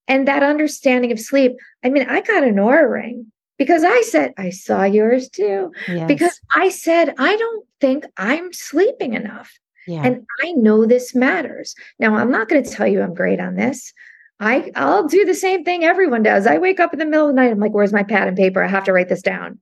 And 0.07 0.27
that 0.29 0.43
understanding 0.43 1.11
of 1.11 1.19
sleep, 1.19 1.53
I 1.85 1.89
mean, 1.89 2.09
I 2.09 2.21
got 2.21 2.45
an 2.45 2.57
Oura 2.57 2.91
ring 2.91 3.33
because 3.59 3.83
I 3.85 4.03
said, 4.03 4.35
I 4.39 4.51
saw 4.51 4.85
yours 4.85 5.29
too. 5.29 5.73
Yes. 5.89 6.07
Because 6.07 6.41
I 6.55 6.69
said, 6.69 7.15
I 7.19 7.37
don't 7.37 7.67
think 7.81 8.07
I'm 8.17 8.53
sleeping 8.53 9.15
enough. 9.15 9.59
Yeah. 9.87 10.03
And 10.05 10.27
I 10.43 10.53
know 10.53 10.85
this 10.85 11.15
matters. 11.15 11.75
Now, 11.99 12.15
I'm 12.17 12.31
not 12.31 12.49
going 12.49 12.63
to 12.63 12.71
tell 12.71 12.87
you 12.87 13.03
I'm 13.03 13.15
great 13.15 13.41
on 13.41 13.55
this. 13.55 13.93
I 14.41 14.71
I'll 14.75 15.07
do 15.07 15.25
the 15.25 15.35
same 15.35 15.65
thing 15.65 15.85
everyone 15.85 16.23
does. 16.23 16.47
I 16.47 16.59
wake 16.59 16.81
up 16.81 16.93
in 16.93 16.99
the 16.99 17.05
middle 17.05 17.29
of 17.29 17.35
the 17.35 17.41
night. 17.41 17.51
I'm 17.51 17.59
like, 17.59 17.73
where's 17.73 17.93
my 17.93 18.03
pad 18.03 18.27
and 18.27 18.37
paper? 18.37 18.63
I 18.63 18.69
have 18.69 18.85
to 18.85 18.93
write 18.93 19.09
this 19.09 19.23
down. 19.23 19.59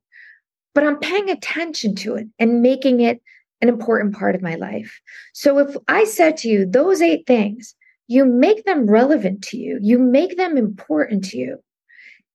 But 0.75 0.85
I'm 0.85 0.99
paying 0.99 1.29
attention 1.29 1.97
to 1.97 2.15
it 2.15 2.29
and 2.39 2.63
making 2.63 3.01
it 3.01 3.21
an 3.61 3.69
important 3.69 4.15
part 4.15 4.37
of 4.37 4.43
my 4.43 4.55
life. 4.55 5.01
So 5.33 5.59
if 5.59 5.77
I 5.89 6.05
said 6.05 6.37
to 6.39 6.49
you 6.49 6.65
those 6.65 7.03
eight 7.03 7.27
things, 7.27 7.75
you 8.07 8.25
make 8.25 8.65
them 8.65 8.89
relevant 8.89 9.43
to 9.45 9.57
you, 9.57 9.79
you 9.83 9.99
make 9.99 10.37
them 10.37 10.57
important 10.57 11.25
to 11.27 11.39
you. 11.39 11.59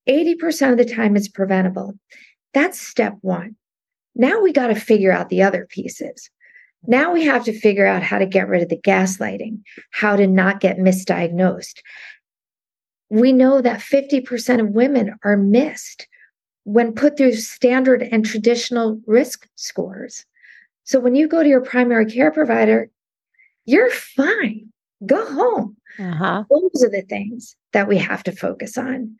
80% 0.08 0.72
of 0.72 0.78
the 0.78 0.86
time 0.86 1.16
it's 1.16 1.30
preventable. 1.30 1.94
That's 2.54 2.80
step 2.80 3.18
1. 3.22 3.56
Now 4.16 4.42
we 4.42 4.52
got 4.52 4.68
to 4.68 4.76
figure 4.76 5.12
out 5.12 5.30
the 5.30 5.42
other 5.42 5.66
pieces. 5.70 6.30
Now 6.86 7.14
we 7.14 7.24
have 7.24 7.46
to 7.46 7.58
figure 7.58 7.86
out 7.86 8.04
how 8.04 8.20
to 8.20 8.26
get 8.26 8.48
rid 8.48 8.62
of 8.62 8.70
the 8.70 8.80
gaslighting, 8.80 9.62
how 9.92 10.16
to 10.16 10.28
not 10.28 10.60
get 10.60 10.78
misdiagnosed, 10.78 11.80
we 13.14 13.32
know 13.32 13.62
that 13.62 13.80
50% 13.80 14.60
of 14.60 14.70
women 14.70 15.16
are 15.24 15.38
missed 15.38 16.08
when 16.64 16.94
put 16.94 17.16
through 17.16 17.36
standard 17.36 18.02
and 18.02 18.26
traditional 18.26 19.00
risk 19.06 19.48
scores. 19.56 20.26
So 20.84 21.00
when 21.00 21.14
you 21.14 21.28
go 21.28 21.44
to 21.44 21.48
your 21.48 21.62
primary 21.62 22.08
care 22.08 22.32
provider, 22.32 22.90
you're 23.66 23.92
fine. 23.92 24.74
Go 25.06 25.24
home. 25.32 25.78
Uh-huh. 26.00 26.46
Those 26.50 26.84
are 26.84 26.90
the 26.90 27.04
things 27.08 27.56
that 27.72 27.88
we 27.88 28.00
have 28.00 28.24
to 28.24 28.32
focus 28.32 28.80
on. 28.80 29.16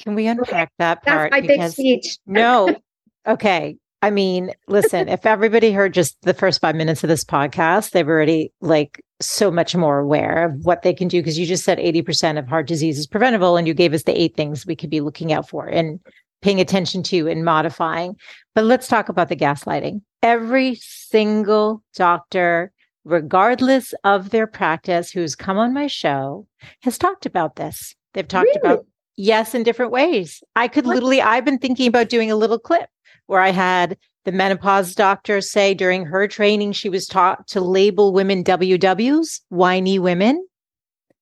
Can 0.00 0.14
we 0.14 0.28
unpack 0.28 0.70
that 0.78 1.02
part? 1.02 1.32
That's 1.32 1.42
my 1.42 1.46
because, 1.46 1.74
big 1.74 2.02
speech. 2.02 2.18
no. 2.24 2.76
Okay. 3.26 3.76
I 4.02 4.10
mean, 4.10 4.52
listen, 4.66 5.08
if 5.08 5.26
everybody 5.26 5.72
heard 5.72 5.92
just 5.92 6.20
the 6.22 6.32
first 6.32 6.60
five 6.60 6.74
minutes 6.74 7.04
of 7.04 7.08
this 7.08 7.24
podcast, 7.24 7.90
they've 7.90 8.08
already 8.08 8.52
like 8.60 9.04
so 9.20 9.50
much 9.50 9.76
more 9.76 9.98
aware 9.98 10.46
of 10.46 10.64
what 10.64 10.82
they 10.82 10.94
can 10.94 11.06
do. 11.06 11.22
Cause 11.22 11.36
you 11.36 11.44
just 11.44 11.64
said 11.64 11.78
80% 11.78 12.38
of 12.38 12.48
heart 12.48 12.66
disease 12.66 12.98
is 12.98 13.06
preventable. 13.06 13.58
And 13.58 13.68
you 13.68 13.74
gave 13.74 13.92
us 13.92 14.04
the 14.04 14.18
eight 14.18 14.36
things 14.36 14.64
we 14.64 14.76
could 14.76 14.88
be 14.88 15.02
looking 15.02 15.32
out 15.32 15.48
for 15.48 15.66
and 15.66 16.00
paying 16.40 16.60
attention 16.60 17.02
to 17.04 17.28
and 17.28 17.44
modifying. 17.44 18.16
But 18.54 18.64
let's 18.64 18.88
talk 18.88 19.10
about 19.10 19.28
the 19.28 19.36
gaslighting. 19.36 20.00
Every 20.22 20.76
single 20.76 21.82
doctor, 21.94 22.72
regardless 23.04 23.92
of 24.04 24.30
their 24.30 24.46
practice, 24.46 25.10
who's 25.10 25.34
come 25.34 25.58
on 25.58 25.74
my 25.74 25.86
show 25.86 26.46
has 26.82 26.96
talked 26.96 27.26
about 27.26 27.56
this. 27.56 27.94
They've 28.14 28.26
talked 28.26 28.46
really? 28.46 28.60
about 28.60 28.86
yes 29.16 29.54
in 29.54 29.62
different 29.62 29.92
ways. 29.92 30.42
I 30.56 30.68
could 30.68 30.86
what? 30.86 30.94
literally, 30.94 31.20
I've 31.20 31.44
been 31.44 31.58
thinking 31.58 31.86
about 31.86 32.08
doing 32.08 32.30
a 32.30 32.36
little 32.36 32.58
clip 32.58 32.88
where 33.30 33.40
I 33.40 33.50
had 33.50 33.96
the 34.24 34.32
menopause 34.32 34.94
doctor 34.94 35.40
say 35.40 35.72
during 35.72 36.04
her 36.04 36.26
training 36.26 36.72
she 36.72 36.88
was 36.88 37.06
taught 37.06 37.46
to 37.48 37.60
label 37.60 38.12
women 38.12 38.42
WWs, 38.42 39.40
whiny 39.48 39.98
women. 39.98 40.44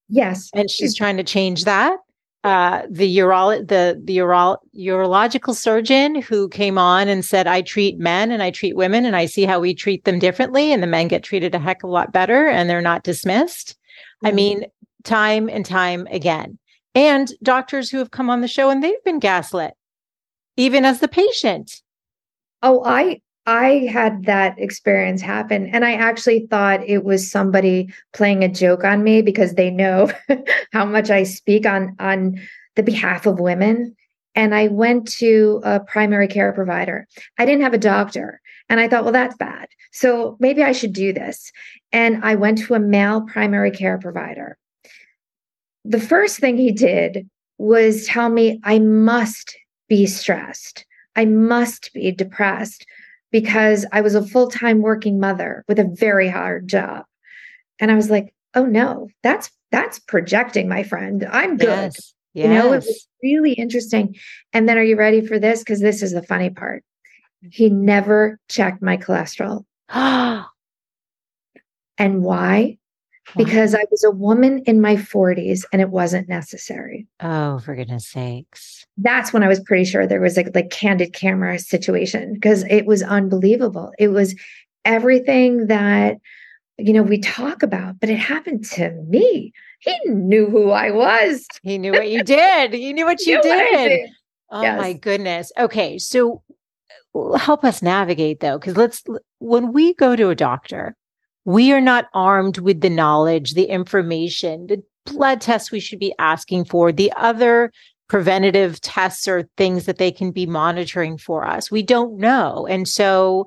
Yes. 0.08 0.50
And 0.54 0.70
she's 0.70 0.96
trying 0.96 1.18
to 1.18 1.22
change 1.22 1.64
that. 1.64 1.98
Uh, 2.44 2.82
the 2.88 3.18
uro- 3.18 3.66
the 3.66 4.00
the 4.02 4.16
uro- 4.16 4.56
urological 4.74 5.54
surgeon 5.54 6.22
who 6.22 6.48
came 6.48 6.78
on 6.78 7.08
and 7.08 7.24
said, 7.24 7.46
"I 7.46 7.60
treat 7.62 7.98
men 7.98 8.30
and 8.30 8.42
I 8.42 8.50
treat 8.52 8.76
women, 8.76 9.04
and 9.04 9.16
I 9.16 9.26
see 9.26 9.44
how 9.44 9.60
we 9.60 9.74
treat 9.74 10.04
them 10.04 10.18
differently, 10.18 10.72
and 10.72 10.82
the 10.82 10.86
men 10.86 11.08
get 11.08 11.24
treated 11.24 11.54
a 11.54 11.58
heck 11.58 11.82
of 11.82 11.90
a 11.90 11.92
lot 11.92 12.12
better, 12.12 12.48
and 12.48 12.70
they're 12.70 12.80
not 12.80 13.02
dismissed." 13.02 13.70
Mm-hmm. 13.70 14.26
I 14.26 14.30
mean, 14.30 14.64
time 15.02 15.48
and 15.48 15.66
time 15.66 16.06
again, 16.10 16.58
and 16.94 17.30
doctors 17.42 17.90
who 17.90 17.98
have 17.98 18.12
come 18.12 18.30
on 18.30 18.40
the 18.40 18.48
show 18.48 18.70
and 18.70 18.82
they've 18.82 19.04
been 19.04 19.18
gaslit, 19.18 19.74
even 20.56 20.84
as 20.84 21.00
the 21.00 21.08
patient. 21.08 21.82
Oh, 22.62 22.82
I 22.84 23.20
I 23.46 23.88
had 23.90 24.24
that 24.24 24.58
experience 24.58 25.22
happen 25.22 25.68
and 25.72 25.82
I 25.82 25.94
actually 25.94 26.46
thought 26.50 26.86
it 26.86 27.02
was 27.02 27.30
somebody 27.30 27.88
playing 28.12 28.44
a 28.44 28.48
joke 28.48 28.84
on 28.84 29.02
me 29.02 29.22
because 29.22 29.54
they 29.54 29.70
know 29.70 30.10
how 30.72 30.84
much 30.84 31.08
I 31.08 31.22
speak 31.22 31.64
on 31.64 31.96
on 31.98 32.38
the 32.76 32.82
behalf 32.82 33.24
of 33.26 33.40
women 33.40 33.96
and 34.34 34.54
I 34.54 34.68
went 34.68 35.10
to 35.12 35.62
a 35.64 35.80
primary 35.80 36.28
care 36.28 36.52
provider. 36.52 37.08
I 37.38 37.46
didn't 37.46 37.62
have 37.62 37.72
a 37.74 37.78
doctor 37.78 38.40
and 38.68 38.80
I 38.80 38.88
thought, 38.88 39.04
well 39.04 39.12
that's 39.12 39.36
bad. 39.36 39.68
So 39.92 40.36
maybe 40.40 40.62
I 40.62 40.72
should 40.72 40.92
do 40.92 41.12
this. 41.12 41.50
And 41.90 42.22
I 42.22 42.34
went 42.34 42.58
to 42.58 42.74
a 42.74 42.80
male 42.80 43.22
primary 43.22 43.70
care 43.70 43.98
provider. 43.98 44.58
The 45.84 46.00
first 46.00 46.38
thing 46.38 46.58
he 46.58 46.70
did 46.70 47.28
was 47.56 48.06
tell 48.06 48.28
me 48.28 48.60
I 48.62 48.78
must 48.78 49.56
be 49.88 50.06
stressed. 50.06 50.84
I 51.18 51.24
must 51.24 51.92
be 51.92 52.12
depressed 52.12 52.86
because 53.32 53.84
I 53.90 54.02
was 54.02 54.14
a 54.14 54.24
full 54.24 54.48
time 54.48 54.82
working 54.82 55.18
mother 55.18 55.64
with 55.66 55.80
a 55.80 55.84
very 55.84 56.28
hard 56.28 56.68
job. 56.68 57.06
And 57.80 57.90
I 57.90 57.96
was 57.96 58.08
like, 58.08 58.32
oh 58.54 58.64
no, 58.64 59.08
that's 59.24 59.50
that's 59.72 59.98
projecting, 59.98 60.68
my 60.68 60.84
friend. 60.84 61.26
I'm 61.28 61.56
good. 61.56 61.66
Yes. 61.66 62.14
Yes. 62.34 62.46
You 62.46 62.54
know, 62.54 62.72
it 62.72 62.76
was 62.76 63.08
really 63.20 63.52
interesting. 63.54 64.14
And 64.52 64.68
then 64.68 64.78
are 64.78 64.84
you 64.84 64.94
ready 64.94 65.26
for 65.26 65.40
this? 65.40 65.58
Because 65.58 65.80
this 65.80 66.04
is 66.04 66.12
the 66.12 66.22
funny 66.22 66.50
part. 66.50 66.84
He 67.50 67.68
never 67.68 68.38
checked 68.48 68.80
my 68.80 68.96
cholesterol. 68.96 69.64
and 69.88 70.44
why? 71.98 72.78
Because 73.36 73.74
I 73.74 73.84
was 73.90 74.04
a 74.04 74.10
woman 74.10 74.62
in 74.66 74.80
my 74.80 74.96
40s 74.96 75.64
and 75.72 75.82
it 75.82 75.90
wasn't 75.90 76.28
necessary. 76.28 77.06
Oh, 77.20 77.58
for 77.60 77.74
goodness 77.74 78.06
sakes. 78.06 78.86
That's 78.96 79.32
when 79.32 79.42
I 79.42 79.48
was 79.48 79.60
pretty 79.60 79.84
sure 79.84 80.06
there 80.06 80.20
was 80.20 80.36
like 80.36 80.54
like 80.54 80.70
candid 80.70 81.12
camera 81.12 81.58
situation 81.58 82.34
because 82.34 82.64
it 82.64 82.86
was 82.86 83.02
unbelievable. 83.02 83.92
It 83.98 84.08
was 84.08 84.34
everything 84.84 85.66
that 85.66 86.16
you 86.78 86.92
know 86.92 87.02
we 87.02 87.18
talk 87.18 87.62
about, 87.62 88.00
but 88.00 88.08
it 88.08 88.18
happened 88.18 88.64
to 88.72 88.90
me. 89.08 89.52
He 89.80 89.96
knew 90.06 90.46
who 90.46 90.70
I 90.70 90.90
was. 90.90 91.46
He 91.62 91.78
knew 91.78 91.92
what 91.92 92.10
you 92.10 92.22
did. 92.24 92.72
He 92.72 92.92
knew 92.92 93.04
what 93.04 93.20
you 93.26 93.40
did. 93.42 93.72
What 93.72 93.88
did. 93.88 94.10
Oh 94.50 94.62
yes. 94.62 94.80
my 94.80 94.92
goodness. 94.94 95.52
Okay, 95.58 95.98
so 95.98 96.42
uh, 97.14 97.32
help 97.36 97.64
us 97.64 97.82
navigate 97.82 98.40
though 98.40 98.58
cuz 98.58 98.76
let's 98.76 99.04
when 99.38 99.72
we 99.72 99.94
go 99.94 100.16
to 100.16 100.30
a 100.30 100.34
doctor 100.34 100.96
we 101.48 101.72
are 101.72 101.80
not 101.80 102.08
armed 102.12 102.58
with 102.58 102.82
the 102.82 102.90
knowledge, 102.90 103.54
the 103.54 103.64
information, 103.64 104.66
the 104.66 104.82
blood 105.06 105.40
tests 105.40 105.72
we 105.72 105.80
should 105.80 105.98
be 105.98 106.14
asking 106.18 106.66
for, 106.66 106.92
the 106.92 107.10
other 107.16 107.72
preventative 108.06 108.78
tests 108.82 109.26
or 109.26 109.48
things 109.56 109.86
that 109.86 109.96
they 109.96 110.12
can 110.12 110.30
be 110.30 110.44
monitoring 110.44 111.16
for 111.16 111.46
us. 111.46 111.70
We 111.70 111.82
don't 111.82 112.18
know. 112.18 112.66
And 112.68 112.86
so 112.86 113.46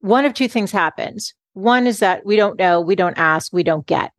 one 0.00 0.26
of 0.26 0.34
two 0.34 0.46
things 0.46 0.72
happens. 0.72 1.32
One 1.54 1.86
is 1.86 2.00
that 2.00 2.26
we 2.26 2.36
don't 2.36 2.58
know, 2.58 2.82
we 2.82 2.94
don't 2.94 3.16
ask, 3.16 3.50
we 3.50 3.62
don't 3.62 3.86
get. 3.86 4.12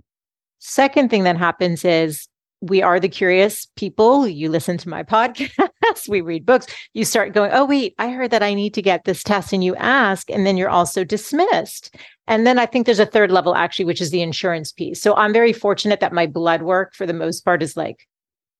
Second 0.58 1.12
thing 1.12 1.24
that 1.24 1.38
happens 1.38 1.86
is 1.86 2.28
we 2.64 2.82
are 2.82 2.98
the 2.98 3.10
curious 3.10 3.68
people. 3.76 4.26
You 4.26 4.48
listen 4.48 4.78
to 4.78 4.90
my 4.90 5.04
podcast, 5.04 6.08
we 6.08 6.22
read 6.22 6.46
books. 6.46 6.66
You 6.94 7.04
start 7.04 7.34
going, 7.34 7.52
oh, 7.54 7.66
wait, 7.66 7.94
I 8.00 8.10
heard 8.10 8.32
that 8.32 8.42
I 8.42 8.54
need 8.54 8.74
to 8.76 8.82
get 8.82 9.04
this 9.04 9.22
test. 9.22 9.52
And 9.52 9.62
you 9.62 9.76
ask, 9.76 10.32
and 10.32 10.48
then 10.48 10.56
you're 10.56 10.70
also 10.70 11.04
dismissed. 11.04 11.94
And 12.26 12.48
then 12.48 12.58
I 12.58 12.66
think 12.66 12.86
there's 12.86 13.00
a 13.00 13.06
third 13.06 13.32
level 13.32 13.54
actually, 13.54 13.84
which 13.84 14.00
is 14.00 14.12
the 14.12 14.22
insurance 14.22 14.72
piece. 14.72 15.02
So 15.02 15.14
I'm 15.16 15.34
very 15.34 15.52
fortunate 15.52 16.00
that 16.00 16.14
my 16.14 16.26
blood 16.26 16.62
work 16.62 16.94
for 16.96 17.06
the 17.06 17.14
most 17.14 17.44
part 17.44 17.62
is 17.62 17.76
like, 17.76 18.08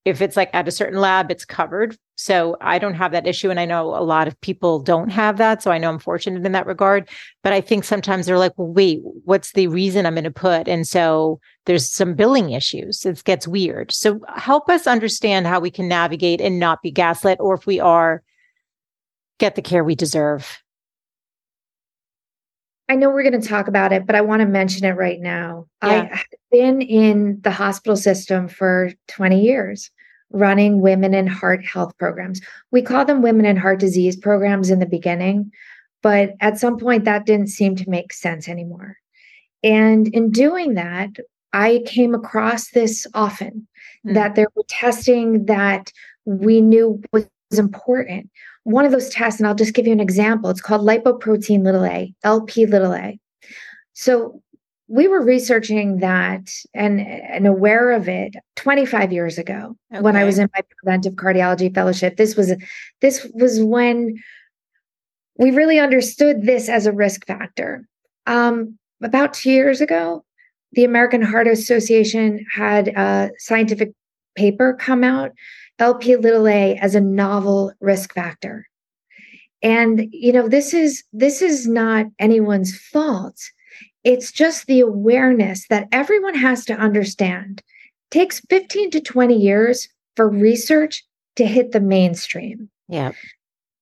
if 0.04 0.20
it's 0.20 0.36
like 0.36 0.50
at 0.52 0.68
a 0.68 0.70
certain 0.70 1.00
lab, 1.00 1.30
it's 1.30 1.44
covered. 1.46 1.96
So 2.16 2.56
I 2.60 2.78
don't 2.78 2.94
have 2.94 3.12
that 3.12 3.26
issue. 3.26 3.50
And 3.50 3.58
I 3.58 3.64
know 3.64 3.96
a 3.96 4.04
lot 4.04 4.28
of 4.28 4.38
people 4.42 4.78
don't 4.78 5.08
have 5.08 5.38
that. 5.38 5.62
So 5.62 5.70
I 5.70 5.78
know 5.78 5.88
I'm 5.88 5.98
fortunate 5.98 6.44
in 6.44 6.52
that 6.52 6.66
regard. 6.66 7.08
But 7.42 7.54
I 7.54 7.60
think 7.60 7.84
sometimes 7.84 8.26
they're 8.26 8.38
like, 8.38 8.52
well, 8.56 8.68
wait, 8.68 9.00
what's 9.24 9.52
the 9.52 9.66
reason 9.68 10.04
I'm 10.04 10.14
going 10.14 10.24
to 10.24 10.30
put? 10.30 10.68
And 10.68 10.86
so 10.86 11.40
there's 11.64 11.90
some 11.90 12.14
billing 12.14 12.50
issues. 12.50 13.06
It 13.06 13.24
gets 13.24 13.48
weird. 13.48 13.92
So 13.92 14.20
help 14.36 14.68
us 14.68 14.86
understand 14.86 15.46
how 15.46 15.58
we 15.58 15.70
can 15.70 15.88
navigate 15.88 16.40
and 16.40 16.60
not 16.60 16.82
be 16.82 16.90
gaslit, 16.90 17.38
or 17.40 17.54
if 17.54 17.66
we 17.66 17.80
are, 17.80 18.22
get 19.38 19.54
the 19.54 19.62
care 19.62 19.82
we 19.82 19.94
deserve. 19.94 20.60
I 22.88 22.96
know 22.96 23.08
we're 23.08 23.28
going 23.28 23.40
to 23.40 23.48
talk 23.48 23.66
about 23.66 23.94
it, 23.94 24.06
but 24.06 24.14
I 24.14 24.20
want 24.20 24.40
to 24.40 24.46
mention 24.46 24.84
it 24.84 24.92
right 24.92 25.18
now. 25.18 25.66
Yeah. 25.82 26.08
I've 26.12 26.24
been 26.52 26.82
in 26.82 27.40
the 27.40 27.50
hospital 27.50 27.96
system 27.96 28.46
for 28.46 28.92
20 29.08 29.40
years 29.40 29.90
running 30.34 30.80
women 30.80 31.14
and 31.14 31.28
heart 31.28 31.64
health 31.64 31.96
programs. 31.96 32.40
We 32.72 32.82
call 32.82 33.04
them 33.04 33.22
women 33.22 33.46
and 33.46 33.58
heart 33.58 33.78
disease 33.78 34.16
programs 34.16 34.68
in 34.68 34.80
the 34.80 34.86
beginning, 34.86 35.50
but 36.02 36.34
at 36.40 36.58
some 36.58 36.76
point 36.76 37.04
that 37.04 37.24
didn't 37.24 37.46
seem 37.46 37.76
to 37.76 37.88
make 37.88 38.12
sense 38.12 38.48
anymore. 38.48 38.98
And 39.62 40.08
in 40.08 40.30
doing 40.30 40.74
that, 40.74 41.10
I 41.52 41.82
came 41.86 42.14
across 42.14 42.70
this 42.70 43.06
often 43.14 43.66
mm-hmm. 44.04 44.14
that 44.14 44.34
there 44.34 44.48
were 44.54 44.64
testing 44.68 45.46
that 45.46 45.92
we 46.24 46.60
knew 46.60 47.00
was 47.12 47.26
important. 47.56 48.28
One 48.64 48.84
of 48.84 48.92
those 48.92 49.10
tests, 49.10 49.38
and 49.38 49.46
I'll 49.46 49.54
just 49.54 49.74
give 49.74 49.86
you 49.86 49.92
an 49.92 50.00
example, 50.00 50.50
it's 50.50 50.60
called 50.60 50.86
lipoprotein 50.86 51.62
little 51.62 51.84
a, 51.84 52.12
LP 52.24 52.66
little 52.66 52.92
a. 52.92 53.18
So 53.92 54.42
we 54.86 55.08
were 55.08 55.22
researching 55.22 55.98
that 55.98 56.50
and, 56.74 57.00
and 57.00 57.46
aware 57.46 57.92
of 57.92 58.08
it 58.08 58.34
25 58.56 59.12
years 59.12 59.38
ago 59.38 59.76
okay. 59.92 60.02
when 60.02 60.16
I 60.16 60.24
was 60.24 60.38
in 60.38 60.50
my 60.54 60.60
preventive 60.78 61.14
cardiology 61.14 61.74
fellowship. 61.74 62.16
This 62.16 62.36
was 62.36 62.52
this 63.00 63.26
was 63.32 63.62
when 63.62 64.16
we 65.38 65.50
really 65.50 65.78
understood 65.78 66.42
this 66.42 66.68
as 66.68 66.86
a 66.86 66.92
risk 66.92 67.26
factor. 67.26 67.88
Um, 68.26 68.78
about 69.02 69.34
two 69.34 69.50
years 69.50 69.80
ago, 69.80 70.24
the 70.72 70.84
American 70.84 71.22
Heart 71.22 71.48
Association 71.48 72.44
had 72.52 72.88
a 72.88 73.30
scientific 73.38 73.92
paper 74.36 74.74
come 74.74 75.02
out, 75.02 75.32
LP 75.78 76.16
little 76.16 76.46
a 76.46 76.76
as 76.76 76.94
a 76.94 77.00
novel 77.00 77.72
risk 77.80 78.12
factor. 78.12 78.66
And 79.62 80.08
you 80.10 80.32
know, 80.32 80.46
this 80.46 80.74
is 80.74 81.02
this 81.12 81.40
is 81.40 81.66
not 81.66 82.06
anyone's 82.18 82.76
fault. 82.76 83.40
It's 84.04 84.30
just 84.30 84.66
the 84.66 84.80
awareness 84.80 85.66
that 85.68 85.88
everyone 85.90 86.34
has 86.34 86.64
to 86.66 86.74
understand. 86.74 87.62
It 88.10 88.14
takes 88.18 88.40
15 88.50 88.90
to 88.92 89.00
20 89.00 89.34
years 89.34 89.88
for 90.14 90.28
research 90.28 91.04
to 91.36 91.46
hit 91.46 91.72
the 91.72 91.80
mainstream. 91.80 92.70
Yeah. 92.88 93.12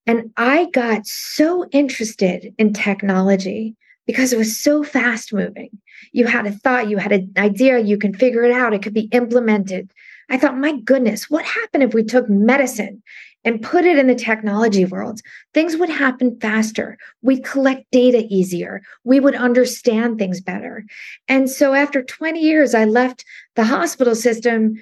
And 0.07 0.31
I 0.37 0.69
got 0.73 1.07
so 1.07 1.67
interested 1.71 2.55
in 2.59 2.73
technology 2.73 3.77
because 4.07 4.33
it 4.33 4.39
was 4.39 4.59
so 4.59 4.83
fast 4.83 5.33
moving. 5.33 5.71
You 6.13 6.27
had 6.27 6.47
a 6.47 6.53
thought, 6.53 6.89
you 6.89 6.97
had 6.97 7.13
an 7.13 7.33
idea, 7.37 7.79
you 7.79 7.97
can 7.99 8.15
figure 8.15 8.43
it 8.43 8.53
out, 8.53 8.75
it 8.75 8.83
could 8.83 8.95
be 8.95 9.09
implemented. 9.13 9.93
I 10.29 10.39
thought, 10.39 10.57
my 10.57 10.81
goodness, 10.81 11.31
what 11.31 11.45
happened 11.45 11.83
if 11.83 11.95
we 11.95 12.03
took 12.03 12.29
medicine 12.29 13.03
and 13.45 13.63
put 13.63 13.85
it 13.85 13.99
in 13.99 14.07
the 14.07 14.15
technology 14.15 14.85
world? 14.85 15.21
Things 15.55 15.77
would 15.77 15.89
happen 15.89 16.39
faster. 16.41 16.99
We'd 17.23 17.45
collect 17.45 17.91
data 17.91 18.27
easier. 18.29 18.83
We 19.05 19.21
would 19.21 19.35
understand 19.35 20.19
things 20.19 20.41
better. 20.41 20.85
And 21.29 21.51
so 21.51 21.75
after 21.75 22.03
20 22.03 22.41
years, 22.41 22.75
I 22.75 22.85
left 22.85 23.25
the 23.57 23.65
hospital 23.65 24.15
system 24.15 24.75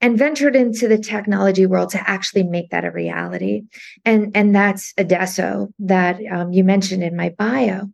and 0.00 0.18
ventured 0.18 0.54
into 0.54 0.88
the 0.88 0.98
technology 0.98 1.66
world 1.66 1.90
to 1.90 2.10
actually 2.10 2.42
make 2.42 2.70
that 2.70 2.84
a 2.84 2.90
reality. 2.90 3.62
And, 4.04 4.36
and 4.36 4.54
that's 4.54 4.92
Adesso 4.98 5.68
that 5.78 6.20
um, 6.30 6.52
you 6.52 6.64
mentioned 6.64 7.02
in 7.02 7.16
my 7.16 7.30
bio. 7.30 7.88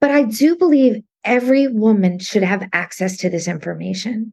But 0.00 0.10
I 0.10 0.22
do 0.22 0.56
believe 0.56 1.02
every 1.24 1.66
woman 1.66 2.18
should 2.18 2.42
have 2.42 2.68
access 2.72 3.16
to 3.18 3.28
this 3.28 3.48
information. 3.48 4.32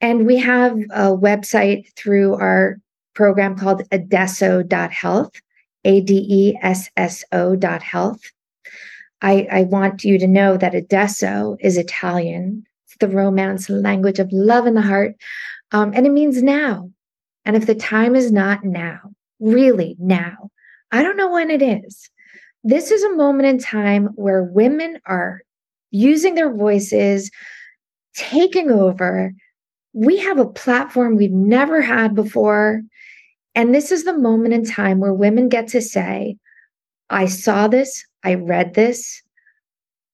And 0.00 0.26
we 0.26 0.36
have 0.38 0.76
a 0.90 1.16
website 1.16 1.94
through 1.96 2.34
our 2.34 2.78
program 3.14 3.56
called 3.56 3.82
adesso.health, 3.92 5.32
A 5.84 6.00
D 6.00 6.26
E 6.28 6.58
S 6.62 6.88
S 6.96 7.24
O 7.32 7.56
dot 7.56 7.82
health. 7.82 8.20
I, 9.22 9.46
I 9.50 9.62
want 9.62 10.04
you 10.04 10.18
to 10.18 10.26
know 10.26 10.56
that 10.56 10.74
adesso 10.74 11.56
is 11.60 11.78
Italian. 11.78 12.64
It's 12.86 12.96
the 13.00 13.08
romance 13.08 13.70
language 13.70 14.18
of 14.18 14.28
love 14.32 14.66
in 14.66 14.74
the 14.74 14.82
heart. 14.82 15.14
Um, 15.72 15.92
and 15.94 16.06
it 16.06 16.12
means 16.12 16.42
now. 16.42 16.90
And 17.44 17.56
if 17.56 17.66
the 17.66 17.74
time 17.74 18.16
is 18.16 18.32
not 18.32 18.64
now, 18.64 19.00
really 19.40 19.96
now, 19.98 20.50
I 20.92 21.02
don't 21.02 21.16
know 21.16 21.30
when 21.30 21.50
it 21.50 21.62
is. 21.62 22.10
This 22.62 22.90
is 22.90 23.02
a 23.02 23.16
moment 23.16 23.46
in 23.46 23.58
time 23.58 24.06
where 24.14 24.42
women 24.42 24.98
are 25.06 25.42
using 25.90 26.34
their 26.34 26.52
voices, 26.52 27.30
taking 28.14 28.70
over. 28.70 29.32
We 29.92 30.16
have 30.18 30.38
a 30.38 30.46
platform 30.46 31.16
we've 31.16 31.30
never 31.30 31.80
had 31.80 32.14
before. 32.14 32.82
And 33.54 33.74
this 33.74 33.92
is 33.92 34.04
the 34.04 34.18
moment 34.18 34.54
in 34.54 34.64
time 34.64 35.00
where 35.00 35.14
women 35.14 35.48
get 35.48 35.68
to 35.68 35.80
say, 35.80 36.36
I 37.10 37.26
saw 37.26 37.68
this, 37.68 38.04
I 38.22 38.34
read 38.34 38.74
this. 38.74 39.22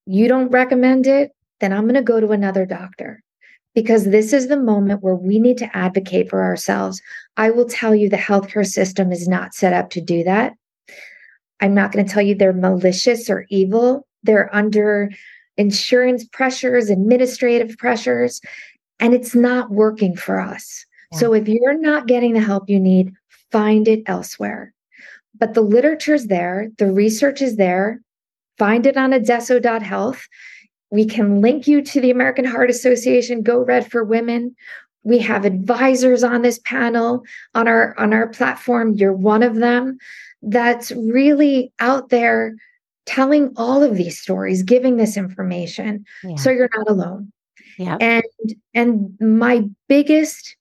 You 0.06 0.28
don't 0.28 0.50
recommend 0.50 1.06
it, 1.06 1.30
then 1.60 1.72
I'm 1.72 1.84
going 1.84 1.94
to 1.94 2.02
go 2.02 2.20
to 2.20 2.32
another 2.32 2.66
doctor 2.66 3.22
because 3.74 4.04
this 4.04 4.32
is 4.32 4.48
the 4.48 4.56
moment 4.56 5.02
where 5.02 5.14
we 5.14 5.38
need 5.38 5.58
to 5.58 5.76
advocate 5.76 6.28
for 6.28 6.42
ourselves. 6.42 7.00
I 7.36 7.50
will 7.50 7.66
tell 7.66 7.94
you 7.94 8.08
the 8.08 8.16
healthcare 8.16 8.66
system 8.66 9.12
is 9.12 9.28
not 9.28 9.54
set 9.54 9.72
up 9.72 9.90
to 9.90 10.00
do 10.00 10.24
that. 10.24 10.54
I'm 11.60 11.74
not 11.74 11.92
going 11.92 12.04
to 12.04 12.12
tell 12.12 12.22
you 12.22 12.34
they're 12.34 12.52
malicious 12.52 13.30
or 13.30 13.46
evil. 13.48 14.06
They're 14.22 14.54
under 14.54 15.10
insurance 15.56 16.24
pressures, 16.24 16.90
administrative 16.90 17.76
pressures, 17.78 18.40
and 18.98 19.14
it's 19.14 19.34
not 19.34 19.70
working 19.70 20.16
for 20.16 20.40
us. 20.40 20.84
Yeah. 21.12 21.18
So 21.18 21.32
if 21.34 21.48
you're 21.48 21.78
not 21.78 22.06
getting 22.06 22.32
the 22.32 22.40
help 22.40 22.68
you 22.68 22.80
need, 22.80 23.12
find 23.50 23.88
it 23.88 24.02
elsewhere. 24.06 24.72
But 25.38 25.54
the 25.54 25.62
literature's 25.62 26.26
there, 26.26 26.70
the 26.78 26.90
research 26.90 27.40
is 27.40 27.56
there. 27.56 28.00
Find 28.58 28.86
it 28.86 28.96
on 28.96 29.12
adesso.health. 29.12 30.26
We 30.90 31.06
can 31.06 31.40
link 31.40 31.66
you 31.66 31.82
to 31.82 32.00
the 32.00 32.10
American 32.10 32.44
Heart 32.44 32.68
Association 32.68 33.42
Go 33.42 33.64
Red 33.64 33.90
for 33.90 34.04
Women. 34.04 34.54
We 35.02 35.18
have 35.20 35.44
advisors 35.44 36.22
on 36.22 36.42
this 36.42 36.60
panel 36.64 37.22
on 37.54 37.68
our 37.68 37.98
on 37.98 38.12
our 38.12 38.28
platform. 38.28 38.94
You're 38.94 39.14
one 39.14 39.42
of 39.42 39.56
them 39.56 39.98
that's 40.42 40.90
really 40.92 41.72
out 41.80 42.10
there 42.10 42.54
telling 43.06 43.52
all 43.56 43.82
of 43.82 43.96
these 43.96 44.20
stories, 44.20 44.62
giving 44.62 44.96
this 44.96 45.16
information. 45.16 46.04
Yeah. 46.22 46.36
So 46.36 46.50
you're 46.50 46.70
not 46.76 46.90
alone. 46.90 47.32
Yeah. 47.78 47.96
And 48.00 48.24
and 48.74 49.16
my 49.20 49.64
biggest 49.88 50.56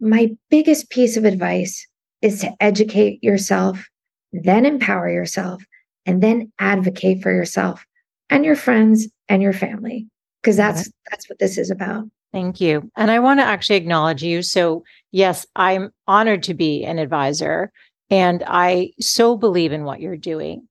my 0.00 0.36
biggest 0.50 0.90
piece 0.90 1.16
of 1.16 1.24
advice 1.24 1.86
is 2.22 2.40
to 2.40 2.52
educate 2.60 3.22
yourself, 3.22 3.88
then 4.32 4.66
empower 4.66 5.10
yourself, 5.10 5.62
and 6.06 6.22
then 6.22 6.52
advocate 6.58 7.22
for 7.22 7.32
yourself 7.32 7.84
and 8.30 8.44
your 8.44 8.56
friends 8.56 9.08
and 9.28 9.42
your 9.42 9.52
family 9.52 10.06
because 10.42 10.56
that's 10.56 10.90
that's 11.10 11.28
what 11.28 11.38
this 11.38 11.58
is 11.58 11.70
about. 11.70 12.04
Thank 12.32 12.60
you. 12.60 12.90
And 12.96 13.10
I 13.10 13.20
want 13.20 13.40
to 13.40 13.44
actually 13.44 13.76
acknowledge 13.76 14.22
you. 14.22 14.42
So, 14.42 14.84
yes, 15.12 15.46
I'm 15.56 15.90
honored 16.06 16.42
to 16.44 16.54
be 16.54 16.84
an 16.84 16.98
advisor. 16.98 17.72
And 18.10 18.44
I 18.46 18.92
so 19.00 19.36
believe 19.36 19.72
in 19.72 19.84
what 19.84 20.00
you're 20.00 20.16
doing. 20.16 20.68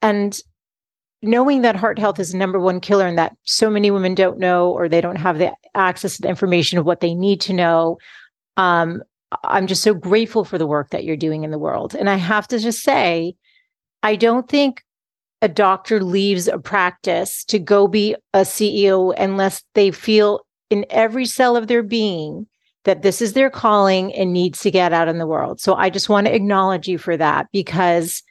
And 0.00 0.38
knowing 1.22 1.62
that 1.62 1.76
heart 1.76 1.98
health 1.98 2.18
is 2.18 2.32
the 2.32 2.38
number 2.38 2.58
one 2.58 2.80
killer 2.80 3.06
and 3.06 3.18
that 3.18 3.36
so 3.44 3.68
many 3.68 3.90
women 3.90 4.14
don't 4.14 4.38
know 4.38 4.70
or 4.70 4.88
they 4.88 5.00
don't 5.00 5.16
have 5.16 5.38
the 5.38 5.52
access 5.74 6.16
to 6.16 6.22
the 6.22 6.28
information 6.28 6.78
of 6.78 6.86
what 6.86 7.00
they 7.00 7.14
need 7.14 7.40
to 7.42 7.52
know. 7.52 7.98
Um, 8.56 9.02
I'm 9.44 9.66
just 9.66 9.82
so 9.82 9.94
grateful 9.94 10.44
for 10.44 10.58
the 10.58 10.66
work 10.66 10.90
that 10.90 11.04
you're 11.04 11.16
doing 11.16 11.44
in 11.44 11.50
the 11.50 11.58
world. 11.58 11.94
And 11.94 12.08
I 12.08 12.16
have 12.16 12.46
to 12.48 12.58
just 12.58 12.82
say, 12.82 13.34
I 14.02 14.16
don't 14.16 14.48
think 14.48 14.84
a 15.42 15.48
doctor 15.48 16.02
leaves 16.02 16.48
a 16.48 16.58
practice 16.58 17.44
to 17.44 17.58
go 17.58 17.88
be 17.88 18.14
a 18.32 18.40
CEO 18.40 19.14
unless 19.18 19.62
they 19.74 19.90
feel 19.90 20.40
in 20.70 20.86
every 20.90 21.26
cell 21.26 21.56
of 21.56 21.66
their 21.66 21.82
being 21.82 22.46
that 22.84 23.02
this 23.02 23.20
is 23.20 23.32
their 23.32 23.50
calling 23.50 24.14
and 24.14 24.32
needs 24.32 24.60
to 24.60 24.70
get 24.70 24.92
out 24.92 25.08
in 25.08 25.18
the 25.18 25.26
world. 25.26 25.60
So 25.60 25.74
I 25.74 25.90
just 25.90 26.08
want 26.08 26.26
to 26.26 26.34
acknowledge 26.34 26.88
you 26.88 26.98
for 26.98 27.16
that 27.16 27.48
because 27.52 28.22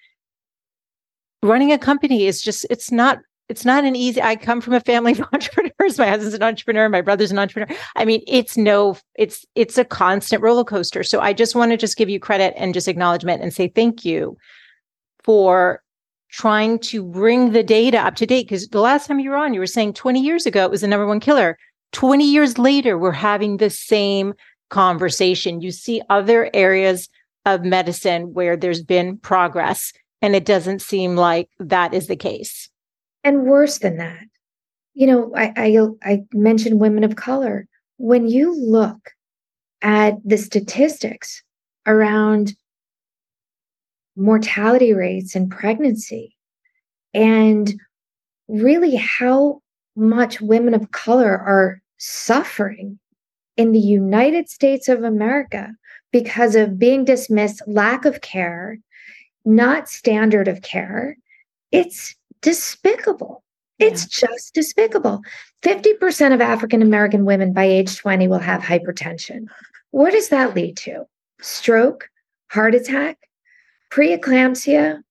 running 1.43 1.71
a 1.71 1.77
company 1.77 2.25
is 2.25 2.41
just 2.41 2.65
it's 2.69 2.91
not 2.91 3.19
it's 3.47 3.65
not 3.65 3.85
an 3.85 3.95
easy 3.95 4.21
I 4.21 4.35
come 4.35 4.61
from 4.61 4.73
a 4.73 4.79
family 4.79 5.11
of 5.13 5.21
entrepreneurs. 5.33 5.97
My 5.97 6.07
husband's 6.07 6.33
an 6.33 6.43
entrepreneur, 6.43 6.89
my 6.89 7.01
brother's 7.01 7.31
an 7.31 7.39
entrepreneur. 7.39 7.75
I 7.95 8.05
mean, 8.05 8.23
it's 8.27 8.57
no 8.57 8.97
it's 9.15 9.45
it's 9.55 9.77
a 9.77 9.85
constant 9.85 10.41
roller 10.41 10.63
coaster. 10.63 11.03
So 11.03 11.19
I 11.19 11.33
just 11.33 11.55
want 11.55 11.71
to 11.71 11.77
just 11.77 11.97
give 11.97 12.09
you 12.09 12.19
credit 12.19 12.53
and 12.57 12.73
just 12.73 12.87
acknowledgement 12.87 13.41
and 13.41 13.53
say 13.53 13.67
thank 13.67 14.05
you 14.05 14.37
for 15.23 15.81
trying 16.29 16.79
to 16.79 17.03
bring 17.03 17.51
the 17.51 17.63
data 17.63 17.99
up 17.99 18.15
to 18.15 18.25
date 18.25 18.47
because 18.47 18.67
the 18.67 18.81
last 18.81 19.07
time 19.07 19.19
you 19.19 19.29
were 19.29 19.37
on 19.37 19.53
you 19.53 19.59
were 19.59 19.67
saying 19.67 19.93
20 19.93 20.21
years 20.21 20.45
ago 20.45 20.65
it 20.65 20.71
was 20.71 20.81
the 20.81 20.87
number 20.87 21.07
one 21.07 21.19
killer 21.19 21.57
20 21.95 22.29
years 22.29 22.57
later, 22.57 22.97
we're 22.97 23.13
having 23.13 23.55
the 23.55 23.69
same 23.69 24.33
conversation. 24.69 25.61
You 25.61 25.71
see 25.71 26.01
other 26.09 26.49
areas 26.53 27.07
of 27.45 27.63
medicine 27.63 28.33
where 28.33 28.57
there's 28.57 28.83
been 28.83 29.17
progress, 29.17 29.93
and 30.21 30.35
it 30.35 30.43
doesn't 30.43 30.81
seem 30.81 31.15
like 31.15 31.49
that 31.57 31.93
is 31.93 32.07
the 32.07 32.17
case. 32.17 32.69
And 33.25 33.47
worse 33.47 33.79
than 33.79 33.97
that, 33.97 34.23
you 34.93 35.07
know, 35.07 35.33
I, 35.35 35.51
I, 35.57 35.87
I 36.03 36.23
mentioned 36.31 36.79
women 36.79 37.03
of 37.03 37.15
color. 37.15 37.67
When 37.97 38.27
you 38.27 38.55
look 38.55 39.11
at 39.81 40.13
the 40.23 40.37
statistics 40.37 41.41
around 41.87 42.55
mortality 44.15 44.93
rates 44.93 45.35
and 45.35 45.49
pregnancy 45.49 46.35
and 47.15 47.73
really 48.47 48.95
how 48.95 49.61
much 49.95 50.39
women 50.39 50.75
of 50.75 50.91
color 50.91 51.35
are 51.35 51.81
suffering 51.97 52.99
in 53.57 53.71
the 53.71 53.79
United 53.79 54.49
States 54.49 54.87
of 54.87 55.03
America 55.03 55.71
because 56.11 56.55
of 56.55 56.77
being 56.77 57.03
dismissed, 57.03 57.63
lack 57.65 58.05
of 58.05 58.21
care, 58.21 58.77
not 59.45 59.89
standard 59.89 60.47
of 60.47 60.61
care. 60.61 61.17
It's 61.71 62.15
despicable. 62.45 63.43
Yeah. 63.79 63.87
It's 63.87 64.05
just 64.05 64.53
despicable. 64.53 65.21
50% 65.63 66.33
of 66.33 66.39
African 66.39 66.81
American 66.83 67.25
women 67.25 67.51
by 67.53 67.63
age 67.65 67.97
20 67.97 68.27
will 68.27 68.37
have 68.37 68.61
hypertension. 68.61 69.47
What 69.89 70.11
does 70.11 70.29
that 70.29 70.55
lead 70.55 70.77
to? 70.77 71.05
Stroke, 71.41 72.07
heart 72.51 72.75
attack, 72.75 73.17
preeclampsia, 73.91 75.01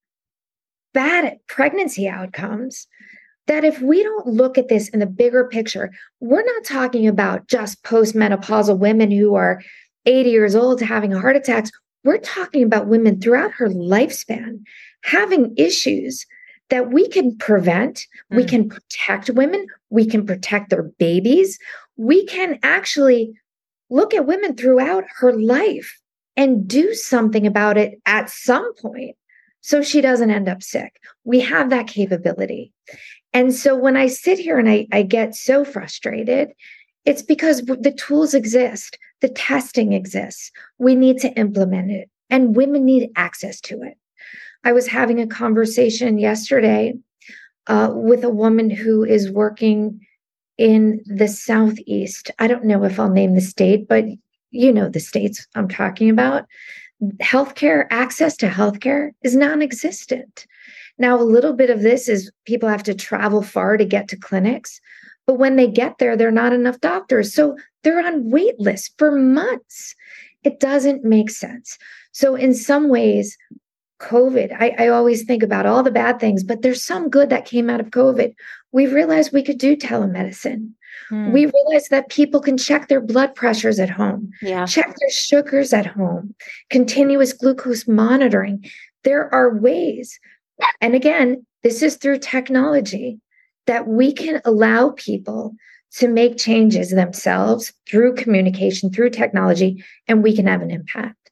bad 0.95 1.39
pregnancy 1.49 2.09
outcomes. 2.09 2.87
That 3.47 3.65
if 3.65 3.83
we 3.83 4.03
don't 4.03 4.27
look 4.27 4.57
at 4.57 4.69
this 4.69 4.89
in 4.89 5.01
the 5.01 5.07
bigger 5.07 5.45
picture, 5.45 5.93
we're 6.21 6.45
not 6.45 6.65
talking 6.65 7.07
about 7.07 7.47
just 7.49 7.83
postmenopausal 7.83 8.79
women 8.79 9.11
who 9.11 9.35
are 9.35 9.61
80 10.07 10.31
years 10.31 10.55
old 10.55 10.81
having 10.81 11.11
heart 11.11 11.37
attacks. 11.37 11.71
We're 12.05 12.19
talking 12.19 12.63
about 12.63 12.87
women 12.87 13.21
throughout 13.21 13.51
her 13.53 13.69
lifespan 13.69 14.63
having 15.03 15.53
issues 15.59 16.25
that 16.71 16.91
we 16.91 17.09
can 17.09 17.37
prevent. 17.37 18.07
Mm. 18.33 18.37
We 18.37 18.45
can 18.45 18.69
protect 18.69 19.31
women. 19.31 19.67
We 19.91 20.07
can 20.07 20.27
protect 20.27 20.71
their 20.71 20.85
babies. 20.99 21.59
We 21.97 22.27
can 22.27 22.59
actually 22.63 23.33
look 23.91 24.15
at 24.15 24.27
women 24.27 24.57
throughout 24.57 25.05
her 25.19 25.33
life 25.33 26.01
and 26.37 26.67
do 26.67 26.95
something 26.95 27.47
about 27.47 27.77
it 27.79 28.01
at 28.07 28.31
some 28.31 28.75
point 28.77 29.17
so 29.61 29.83
she 29.83 30.01
doesn't 30.01 30.31
end 30.31 30.49
up 30.49 30.63
sick. 30.63 31.01
We 31.25 31.41
have 31.41 31.71
that 31.71 31.87
capability. 31.87 32.73
And 33.33 33.55
so 33.55 33.77
when 33.77 33.97
I 33.97 34.09
sit 34.09 34.39
here 34.39 34.59
and 34.59 34.69
I, 34.69 34.87
I 34.93 35.03
get 35.03 35.35
so 35.35 35.65
frustrated, 35.65 36.53
it's 37.05 37.23
because 37.23 37.63
the 37.63 37.95
tools 37.97 38.35
exist, 38.35 38.99
the 39.21 39.29
testing 39.29 39.93
exists. 39.93 40.51
We 40.79 40.95
need 40.95 41.19
to 41.19 41.33
implement 41.33 41.91
it, 41.91 42.11
and 42.31 42.57
women 42.57 42.85
need 42.85 43.11
access 43.17 43.61
to 43.63 43.83
it. 43.83 43.97
I 44.65 44.73
was 44.73 44.87
having 44.87 45.21
a 45.21 45.27
conversation 45.27 46.19
yesterday 46.19 46.95
uh, 47.67 47.91
with 47.93 48.25
a 48.25 48.31
woman 48.31 48.71
who 48.71 49.05
is 49.05 49.31
working 49.31 50.01
in 50.57 51.03
the 51.07 51.29
Southeast. 51.29 52.31
I 52.39 52.47
don't 52.47 52.65
know 52.65 52.85
if 52.85 52.99
I'll 52.99 53.11
name 53.11 53.35
the 53.35 53.41
state, 53.41 53.89
but 53.89 54.05
you 54.51 54.73
know 54.73 54.89
the 54.89 55.01
states 55.01 55.47
I'm 55.55 55.69
talking 55.69 56.09
about. 56.09 56.47
Healthcare, 57.21 57.87
access 57.91 58.37
to 58.39 58.49
healthcare 58.49 59.11
is 59.23 59.37
non 59.37 59.61
existent. 59.61 60.47
Now, 60.97 61.21
a 61.21 61.23
little 61.25 61.53
bit 61.53 61.71
of 61.71 61.83
this 61.83 62.09
is 62.09 62.31
people 62.47 62.69
have 62.69 62.85
to 62.85 62.95
travel 62.95 63.43
far 63.43 63.77
to 63.77 63.85
get 63.85 64.09
to 64.09 64.17
clinics, 64.17 64.81
but 65.27 65.35
when 65.35 65.57
they 65.57 65.67
get 65.67 65.99
there, 65.99 66.17
there 66.17 66.29
are 66.29 66.33
not 66.33 66.53
enough 66.53 66.81
doctors. 66.81 67.35
So 67.35 67.57
they're 67.83 68.05
on 68.05 68.31
wait 68.31 68.59
lists 68.61 68.95
for 68.97 69.11
months. 69.11 69.95
It 70.45 70.61
doesn't 70.61 71.05
make 71.05 71.31
sense. 71.31 71.79
So, 72.13 72.37
in 72.37 72.55
some 72.55 72.89
ways, 72.89 73.37
COVID, 74.01 74.55
I, 74.59 74.75
I, 74.79 74.89
always 74.89 75.25
think 75.25 75.43
about 75.43 75.67
all 75.67 75.83
the 75.83 75.91
bad 75.91 76.19
things, 76.19 76.43
but 76.43 76.63
there's 76.63 76.83
some 76.83 77.09
good 77.09 77.31
that 77.31 77.45
came 77.45 77.71
out 77.71 77.81
of 77.81 77.91
COVID. 77.91 78.35
We 78.73 78.87
realized 78.87 79.33
we 79.33 79.43
could 79.43 79.59
do 79.59 79.77
telemedicine. 79.77 80.73
Hmm. 81.09 81.33
We 81.33 81.47
realized 81.47 81.91
that 81.91 82.09
people 82.09 82.41
can 82.41 82.57
check 82.57 82.89
their 82.89 83.01
blood 83.01 83.35
pressures 83.35 83.79
at 83.79 83.91
home, 83.91 84.31
yeah. 84.43 84.67
check 84.67 84.87
their 84.87 85.11
sugars 85.11 85.73
at 85.73 85.87
home, 85.87 86.35
continuous 86.71 87.33
glucose 87.33 87.87
monitoring. 87.87 88.65
There 89.05 89.33
are 89.33 89.57
ways. 89.57 90.19
And 90.81 90.95
again, 90.95 91.45
this 91.63 91.83
is 91.83 91.97
through 91.97 92.19
technology 92.19 93.21
that 93.67 93.87
we 93.87 94.13
can 94.13 94.41
allow 94.45 94.91
people 94.91 95.55
to 95.97 96.09
make 96.09 96.37
changes 96.37 96.91
themselves 96.91 97.73
through 97.89 98.15
communication, 98.15 98.91
through 98.91 99.11
technology, 99.11 99.85
and 100.09 100.23
we 100.23 100.35
can 100.35 100.47
have 100.47 100.61
an 100.61 100.71
impact. 100.71 101.24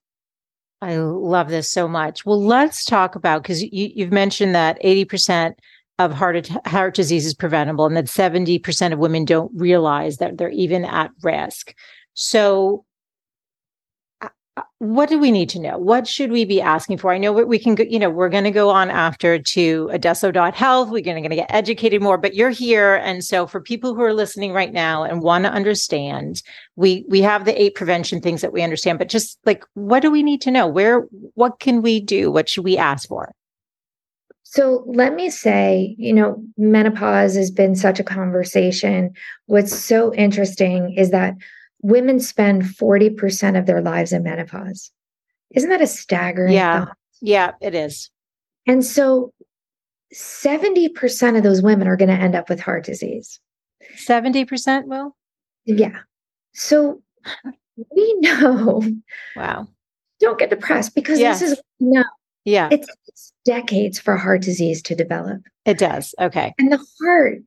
I 0.82 0.96
love 0.96 1.48
this 1.48 1.70
so 1.70 1.86
much. 1.86 2.26
Well, 2.26 2.44
let's 2.44 2.84
talk 2.84 3.14
about 3.14 3.44
because 3.44 3.62
you, 3.62 4.04
have 4.04 4.12
mentioned 4.12 4.56
that 4.56 4.82
80% 4.82 5.54
of 6.00 6.12
heart, 6.12 6.48
heart 6.66 6.94
disease 6.94 7.24
is 7.24 7.34
preventable 7.34 7.86
and 7.86 7.96
that 7.96 8.06
70% 8.06 8.92
of 8.92 8.98
women 8.98 9.24
don't 9.24 9.52
realize 9.54 10.16
that 10.16 10.38
they're 10.38 10.50
even 10.50 10.84
at 10.84 11.12
risk. 11.22 11.72
So, 12.14 12.84
what 14.78 15.08
do 15.08 15.18
we 15.18 15.30
need 15.30 15.48
to 15.50 15.58
know? 15.58 15.78
What 15.78 16.06
should 16.06 16.30
we 16.30 16.44
be 16.44 16.60
asking 16.60 16.98
for? 16.98 17.12
I 17.12 17.18
know 17.18 17.32
we 17.32 17.58
can 17.58 17.74
go, 17.74 17.84
you 17.84 17.98
know, 17.98 18.10
we're 18.10 18.28
going 18.28 18.44
to 18.44 18.50
go 18.50 18.68
on 18.68 18.90
after 18.90 19.38
to 19.38 19.88
adesso.health. 19.92 20.90
We're 20.90 21.02
going 21.02 21.22
to 21.22 21.34
get 21.34 21.50
educated 21.50 22.02
more, 22.02 22.18
but 22.18 22.34
you're 22.34 22.50
here. 22.50 22.96
And 22.96 23.24
so 23.24 23.46
for 23.46 23.60
people 23.60 23.94
who 23.94 24.02
are 24.02 24.12
listening 24.12 24.52
right 24.52 24.72
now 24.72 25.04
and 25.04 25.22
want 25.22 25.44
to 25.44 25.52
understand, 25.52 26.42
we, 26.76 27.04
we 27.08 27.22
have 27.22 27.46
the 27.46 27.60
eight 27.60 27.74
prevention 27.74 28.20
things 28.20 28.42
that 28.42 28.52
we 28.52 28.62
understand, 28.62 28.98
but 28.98 29.08
just 29.08 29.38
like, 29.46 29.64
what 29.74 30.00
do 30.00 30.10
we 30.10 30.22
need 30.22 30.42
to 30.42 30.50
know? 30.50 30.66
Where, 30.66 31.06
what 31.34 31.58
can 31.58 31.80
we 31.80 32.00
do? 32.00 32.30
What 32.30 32.48
should 32.48 32.64
we 32.64 32.76
ask 32.76 33.08
for? 33.08 33.32
So 34.42 34.84
let 34.86 35.14
me 35.14 35.30
say, 35.30 35.94
you 35.96 36.12
know, 36.12 36.44
menopause 36.58 37.36
has 37.36 37.50
been 37.50 37.74
such 37.74 37.98
a 37.98 38.04
conversation. 38.04 39.14
What's 39.46 39.74
so 39.74 40.12
interesting 40.12 40.92
is 40.94 41.10
that 41.10 41.36
women 41.82 42.20
spend 42.20 42.62
40% 42.62 43.58
of 43.58 43.66
their 43.66 43.82
lives 43.82 44.12
in 44.12 44.22
menopause. 44.22 44.90
Isn't 45.54 45.70
that 45.70 45.82
a 45.82 45.86
staggering 45.86 46.54
yeah. 46.54 46.86
Thought? 46.86 46.96
Yeah, 47.20 47.52
it 47.60 47.74
is. 47.74 48.10
And 48.66 48.84
so 48.84 49.32
70% 50.14 51.36
of 51.36 51.42
those 51.42 51.62
women 51.62 51.88
are 51.88 51.96
going 51.96 52.08
to 52.08 52.14
end 52.14 52.34
up 52.34 52.48
with 52.48 52.60
heart 52.60 52.84
disease. 52.84 53.40
70% 53.96 54.86
will? 54.86 55.16
Yeah. 55.64 55.98
So 56.54 57.02
we 57.94 58.14
know. 58.20 58.82
Wow. 59.36 59.68
Don't 60.20 60.38
get 60.38 60.50
depressed 60.50 60.94
because 60.94 61.18
yes. 61.18 61.40
this 61.40 61.52
is 61.52 61.62
no. 61.80 62.04
Yeah. 62.44 62.68
It's, 62.70 62.88
it's 63.06 63.32
decades 63.44 63.98
for 63.98 64.16
heart 64.16 64.42
disease 64.42 64.82
to 64.82 64.94
develop. 64.94 65.42
It 65.64 65.78
does. 65.78 66.14
Okay. 66.20 66.54
And 66.58 66.72
the 66.72 66.84
heart, 67.00 67.38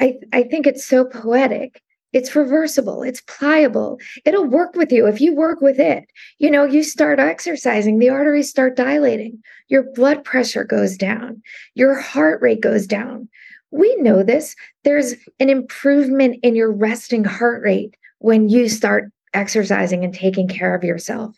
I, 0.00 0.18
I 0.32 0.42
think 0.44 0.66
it's 0.66 0.84
so 0.84 1.04
poetic 1.04 1.80
it's 2.12 2.36
reversible, 2.36 3.02
it's 3.02 3.22
pliable. 3.22 3.98
It'll 4.24 4.44
work 4.44 4.74
with 4.74 4.92
you 4.92 5.06
if 5.06 5.20
you 5.20 5.34
work 5.34 5.60
with 5.60 5.80
it. 5.80 6.04
You 6.38 6.50
know, 6.50 6.64
you 6.64 6.82
start 6.82 7.18
exercising, 7.18 7.98
the 7.98 8.10
arteries 8.10 8.50
start 8.50 8.76
dilating, 8.76 9.42
your 9.68 9.84
blood 9.94 10.24
pressure 10.24 10.64
goes 10.64 10.96
down, 10.96 11.42
your 11.74 11.98
heart 11.98 12.42
rate 12.42 12.60
goes 12.60 12.86
down. 12.86 13.28
We 13.70 13.94
know 13.96 14.22
this. 14.22 14.54
There's 14.84 15.14
an 15.40 15.48
improvement 15.48 16.38
in 16.42 16.54
your 16.54 16.70
resting 16.70 17.24
heart 17.24 17.62
rate 17.62 17.96
when 18.18 18.48
you 18.50 18.68
start 18.68 19.10
exercising 19.32 20.04
and 20.04 20.14
taking 20.14 20.46
care 20.46 20.74
of 20.74 20.84
yourself. 20.84 21.34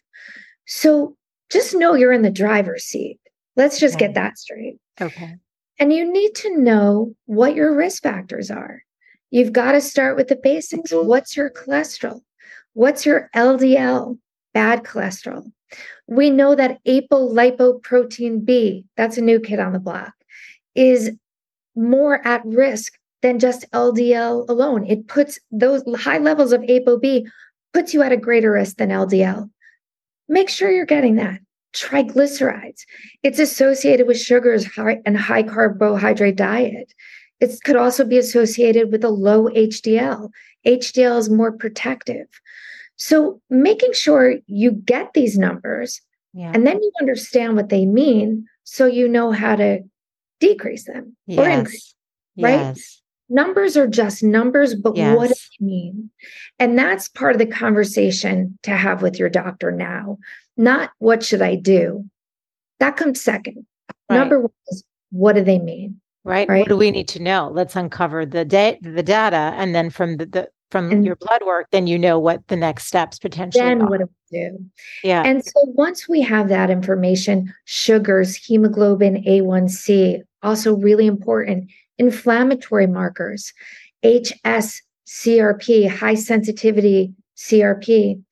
So 0.67 1.17
just 1.51 1.75
know 1.75 1.95
you're 1.95 2.13
in 2.13 2.23
the 2.23 2.31
driver's 2.31 2.85
seat. 2.85 3.21
Let's 3.55 3.79
just 3.79 3.97
okay. 3.97 4.07
get 4.07 4.15
that 4.15 4.39
straight. 4.39 4.79
Okay. 5.01 5.37
And 5.79 5.93
you 5.93 6.11
need 6.11 6.35
to 6.37 6.59
know 6.59 7.15
what 7.27 7.55
your 7.55 7.77
risk 7.77 8.03
factors 8.03 8.51
are. 8.51 8.83
You've 9.35 9.53
got 9.53 9.73
to 9.73 9.81
start 9.81 10.15
with 10.15 10.29
the 10.29 10.37
basics. 10.37 10.93
Mm-hmm. 10.93 11.09
What's 11.09 11.37
your 11.37 11.51
cholesterol? 11.51 12.21
What's 12.75 13.05
your 13.05 13.31
LDL? 13.35 14.17
Bad 14.53 14.85
cholesterol. 14.85 15.51
We 16.07 16.31
know 16.31 16.55
that 16.55 16.79
apolipoprotein 16.85 18.45
B, 18.45 18.85
that's 18.97 19.19
a 19.19 19.23
new 19.23 19.41
kid 19.41 19.59
on 19.59 19.73
the 19.73 19.81
block, 19.81 20.13
is 20.77 21.11
more 21.75 22.25
at 22.25 22.45
risk 22.45 22.93
than 23.23 23.41
just 23.41 23.69
LDL 23.73 24.49
alone. 24.49 24.87
It 24.87 25.09
puts 25.09 25.41
those 25.51 25.83
high 25.97 26.19
levels 26.19 26.53
of 26.53 26.61
ApoB 26.61 27.27
puts 27.73 27.93
you 27.93 28.03
at 28.03 28.13
a 28.13 28.17
greater 28.17 28.53
risk 28.53 28.77
than 28.77 28.91
LDL. 28.91 29.51
Make 30.29 30.49
sure 30.49 30.71
you're 30.71 30.87
getting 30.87 31.17
that. 31.17 31.41
Triglycerides. 31.75 32.83
It's 33.25 33.41
associated 33.41 34.07
with 34.07 34.21
sugars 34.21 34.69
and 34.79 35.19
high 35.19 35.43
carbohydrate 35.43 36.37
diet. 36.37 36.95
It 37.45 37.59
could 37.65 37.77
also 37.77 38.05
be 38.05 38.17
associated 38.17 38.91
with 38.91 39.05
a 39.05 39.11
low 39.11 39.49
HDL. 39.49 40.31
HDL 40.67 41.19
is 41.19 41.29
more 41.29 41.53
protective. 41.53 42.27
So 42.97 43.41
making 43.51 43.93
sure 43.93 44.37
you 44.47 44.71
get 44.71 45.13
these 45.13 45.37
numbers 45.37 46.01
yeah. 46.33 46.53
and 46.55 46.67
then 46.67 46.83
you 46.83 46.91
understand 47.01 47.57
what 47.57 47.69
they 47.69 47.85
mean 47.85 48.47
so 48.63 48.87
you 48.87 49.09
know 49.09 49.31
how 49.31 49.57
to 49.57 49.81
decrease 50.41 50.85
them 50.85 51.17
yes. 51.27 51.39
or 51.39 51.49
increase, 51.49 51.95
right? 52.39 52.61
Yes. 52.61 53.03
Numbers 53.29 53.77
are 53.77 53.87
just 53.87 54.23
numbers, 54.23 54.75
but 54.75 54.97
yes. 54.97 55.17
what 55.17 55.29
do 55.29 55.35
they 55.35 55.65
mean? 55.65 56.11
And 56.59 56.79
that's 56.79 57.09
part 57.09 57.33
of 57.33 57.39
the 57.39 57.47
conversation 57.47 58.59
to 58.63 58.71
have 58.71 59.03
with 59.03 59.19
your 59.19 59.29
doctor 59.29 59.71
now, 59.71 60.19
not 60.57 60.91
what 60.99 61.23
should 61.23 61.43
I 61.43 61.57
do? 61.57 62.09
That 62.81 62.97
comes 62.97 63.21
second. 63.21 63.67
Right. 64.09 64.17
Number 64.17 64.41
one 64.41 64.51
is 64.69 64.85
what 65.11 65.35
do 65.35 65.45
they 65.45 65.59
mean? 65.59 66.01
Right? 66.25 66.49
right? 66.49 66.61
What 66.61 66.69
do 66.69 66.77
we 66.77 66.91
need 66.91 67.09
to 67.09 67.23
know? 67.23 67.51
Let's 67.53 67.77
uncover 67.77 68.27
the 68.27 68.45
da- 68.45 68.79
the 68.81 69.03
data, 69.03 69.55
and 69.57 69.75
then 69.75 69.91
from 69.91 70.17
the, 70.17 70.27
the 70.27 70.49
from 70.71 70.91
and 70.91 71.07
your 71.07 71.17
blood 71.17 71.43
work, 71.47 71.69
then 71.71 71.87
you 71.87 71.99
know 71.99 72.19
what 72.19 72.47
the 72.49 72.57
next 72.57 72.87
steps 72.87 73.19
potentially. 73.19 73.65
Then 73.65 73.83
are. 73.83 73.89
what 73.89 74.01
do 74.01 74.09
we 74.33 74.39
do? 74.39 74.59
Yeah. 75.05 75.23
And 75.25 75.45
so 75.45 75.53
once 75.67 76.09
we 76.09 76.21
have 76.23 76.49
that 76.49 76.69
information, 76.69 77.55
sugars, 77.65 78.35
hemoglobin, 78.35 79.23
A1C, 79.25 80.23
also 80.43 80.75
really 80.75 81.07
important. 81.07 81.71
Inflammatory 81.99 82.89
markers, 82.89 83.53
HS, 84.03 84.83
CRP, 85.07 85.89
high 85.89 86.17
sensitivity 86.17 87.15
CRP. 87.37 88.23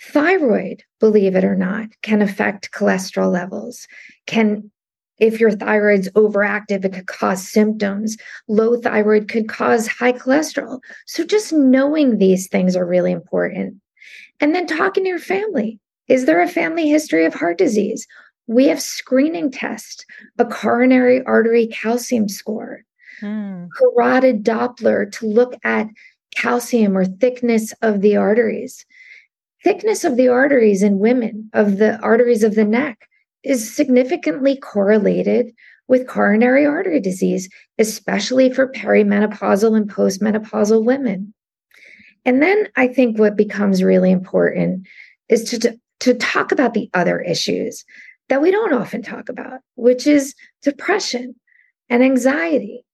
Thyroid, 0.00 0.82
believe 0.98 1.36
it 1.36 1.44
or 1.44 1.54
not, 1.54 1.88
can 2.02 2.22
affect 2.22 2.72
cholesterol 2.72 3.32
levels, 3.32 3.86
can 4.26 4.70
if 5.22 5.38
your 5.38 5.52
thyroid's 5.52 6.10
overactive, 6.10 6.84
it 6.84 6.92
could 6.92 7.06
cause 7.06 7.46
symptoms. 7.48 8.16
Low 8.48 8.76
thyroid 8.76 9.28
could 9.28 9.48
cause 9.48 9.86
high 9.86 10.12
cholesterol. 10.12 10.80
So 11.06 11.24
just 11.24 11.52
knowing 11.52 12.18
these 12.18 12.48
things 12.48 12.74
are 12.74 12.84
really 12.84 13.12
important. 13.12 13.76
And 14.40 14.52
then 14.52 14.66
talking 14.66 15.04
to 15.04 15.08
your 15.08 15.20
family. 15.20 15.78
Is 16.08 16.24
there 16.24 16.42
a 16.42 16.48
family 16.48 16.88
history 16.88 17.24
of 17.24 17.34
heart 17.34 17.56
disease? 17.56 18.04
We 18.48 18.66
have 18.66 18.82
screening 18.82 19.52
tests, 19.52 20.04
a 20.40 20.44
coronary 20.44 21.24
artery 21.24 21.68
calcium 21.68 22.28
score, 22.28 22.82
mm. 23.20 23.68
carotid 23.78 24.42
Doppler 24.42 25.10
to 25.12 25.26
look 25.26 25.54
at 25.62 25.86
calcium 26.34 26.98
or 26.98 27.04
thickness 27.04 27.72
of 27.80 28.00
the 28.00 28.16
arteries. 28.16 28.84
Thickness 29.62 30.02
of 30.02 30.16
the 30.16 30.26
arteries 30.26 30.82
in 30.82 30.98
women, 30.98 31.48
of 31.52 31.78
the 31.78 32.00
arteries 32.00 32.42
of 32.42 32.56
the 32.56 32.64
neck, 32.64 33.08
is 33.44 33.74
significantly 33.74 34.56
correlated 34.56 35.52
with 35.88 36.06
coronary 36.06 36.64
artery 36.64 37.00
disease, 37.00 37.48
especially 37.78 38.52
for 38.52 38.68
perimenopausal 38.68 39.76
and 39.76 39.90
postmenopausal 39.90 40.84
women. 40.84 41.34
And 42.24 42.42
then 42.42 42.68
I 42.76 42.86
think 42.88 43.18
what 43.18 43.36
becomes 43.36 43.82
really 43.82 44.10
important 44.10 44.86
is 45.28 45.44
to, 45.50 45.78
to 46.00 46.14
talk 46.14 46.52
about 46.52 46.74
the 46.74 46.88
other 46.94 47.20
issues 47.20 47.84
that 48.28 48.40
we 48.40 48.50
don't 48.50 48.72
often 48.72 49.02
talk 49.02 49.28
about, 49.28 49.60
which 49.74 50.06
is 50.06 50.34
depression 50.62 51.34
and 51.90 52.02
anxiety 52.02 52.84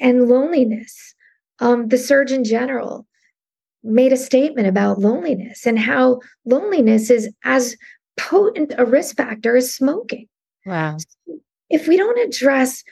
and 0.00 0.28
loneliness. 0.28 1.14
Um, 1.60 1.88
the 1.88 1.98
Surgeon 1.98 2.44
General 2.44 3.06
made 3.82 4.12
a 4.12 4.16
statement 4.16 4.66
about 4.66 4.98
loneliness 4.98 5.66
and 5.66 5.78
how 5.78 6.20
loneliness 6.44 7.10
is 7.10 7.32
as 7.44 7.76
potent 8.18 8.74
a 8.76 8.84
risk 8.84 9.16
factor 9.16 9.56
is 9.56 9.74
smoking. 9.74 10.28
Wow. 10.66 10.98
So 10.98 11.38
if 11.70 11.88
we 11.88 11.96
don't 11.96 12.18
address 12.18 12.84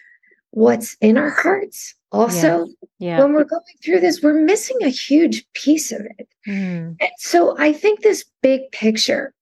what's 0.50 0.96
in 1.00 1.18
our 1.18 1.30
hearts, 1.30 1.94
also, 2.12 2.66
yeah. 2.98 3.18
Yeah. 3.18 3.20
when 3.20 3.34
we're 3.34 3.44
going 3.44 3.62
through 3.84 4.00
this, 4.00 4.22
we're 4.22 4.40
missing 4.40 4.78
a 4.82 4.88
huge 4.88 5.44
piece 5.52 5.92
of 5.92 6.00
it. 6.18 6.28
Mm. 6.48 6.96
And 6.98 7.10
so 7.18 7.56
I 7.58 7.72
think 7.72 8.00
this 8.00 8.24
big 8.42 8.70
picture, 8.72 9.34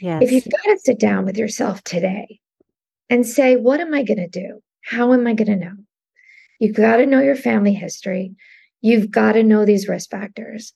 yes. 0.00 0.22
if 0.22 0.32
you've 0.32 0.48
got 0.50 0.72
to 0.72 0.78
sit 0.78 0.98
down 0.98 1.24
with 1.24 1.36
yourself 1.36 1.84
today 1.84 2.40
and 3.08 3.26
say, 3.26 3.56
what 3.56 3.80
am 3.80 3.94
I 3.94 4.02
going 4.02 4.18
to 4.18 4.28
do? 4.28 4.60
How 4.84 5.12
am 5.12 5.26
I 5.26 5.34
going 5.34 5.48
to 5.58 5.64
know? 5.64 5.76
You've 6.58 6.76
got 6.76 6.96
to 6.96 7.06
know 7.06 7.20
your 7.20 7.36
family 7.36 7.74
history. 7.74 8.34
You've 8.80 9.10
got 9.10 9.32
to 9.32 9.42
know 9.42 9.64
these 9.64 9.88
risk 9.88 10.10
factors. 10.10 10.72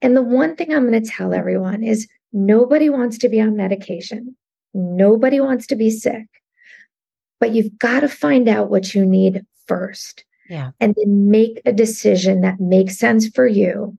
And 0.00 0.16
the 0.16 0.22
one 0.22 0.56
thing 0.56 0.72
I'm 0.72 0.88
going 0.88 1.00
to 1.00 1.08
tell 1.08 1.32
everyone 1.32 1.84
is 1.84 2.08
nobody 2.32 2.88
wants 2.88 3.18
to 3.18 3.28
be 3.28 3.40
on 3.40 3.56
medication. 3.56 4.36
Nobody 4.74 5.40
wants 5.40 5.66
to 5.68 5.76
be 5.76 5.90
sick. 5.90 6.26
But 7.40 7.52
you've 7.52 7.78
got 7.78 8.00
to 8.00 8.08
find 8.08 8.48
out 8.48 8.70
what 8.70 8.94
you 8.94 9.04
need 9.04 9.44
first. 9.66 10.24
Yeah. 10.48 10.70
And 10.80 10.94
then 10.96 11.30
make 11.30 11.60
a 11.64 11.72
decision 11.72 12.40
that 12.42 12.60
makes 12.60 12.98
sense 12.98 13.28
for 13.28 13.46
you 13.46 13.96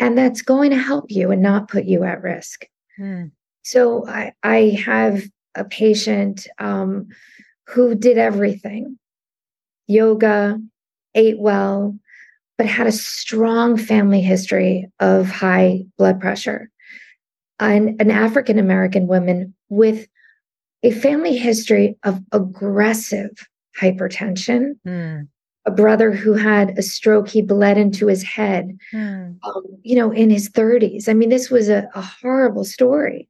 and 0.00 0.16
that's 0.16 0.42
going 0.42 0.70
to 0.70 0.78
help 0.78 1.10
you 1.10 1.30
and 1.30 1.42
not 1.42 1.68
put 1.68 1.84
you 1.84 2.04
at 2.04 2.22
risk. 2.22 2.66
Hmm. 2.96 3.26
So 3.62 4.06
I, 4.06 4.32
I 4.42 4.80
have 4.84 5.24
a 5.54 5.64
patient 5.64 6.46
um, 6.58 7.08
who 7.66 7.94
did 7.94 8.18
everything 8.18 8.98
yoga, 9.88 10.60
ate 11.14 11.38
well, 11.38 11.98
but 12.56 12.66
had 12.66 12.86
a 12.86 12.92
strong 12.92 13.76
family 13.76 14.20
history 14.20 14.88
of 15.00 15.28
high 15.28 15.84
blood 15.96 16.20
pressure. 16.20 16.70
And 17.60 18.00
an 18.00 18.10
African 18.10 18.58
American 18.58 19.06
woman 19.06 19.54
with 19.68 20.06
a 20.82 20.90
family 20.92 21.36
history 21.36 21.96
of 22.04 22.20
aggressive 22.32 23.30
hypertension, 23.80 24.74
mm. 24.86 25.28
a 25.66 25.70
brother 25.70 26.12
who 26.12 26.34
had 26.34 26.78
a 26.78 26.82
stroke, 26.82 27.28
he 27.28 27.42
bled 27.42 27.78
into 27.78 28.06
his 28.06 28.22
head, 28.22 28.78
mm. 28.92 29.36
um, 29.42 29.62
you 29.82 29.96
know, 29.96 30.12
in 30.12 30.30
his 30.30 30.48
30s. 30.50 31.08
I 31.08 31.14
mean, 31.14 31.30
this 31.30 31.50
was 31.50 31.68
a, 31.68 31.88
a 31.94 32.00
horrible 32.00 32.64
story. 32.64 33.28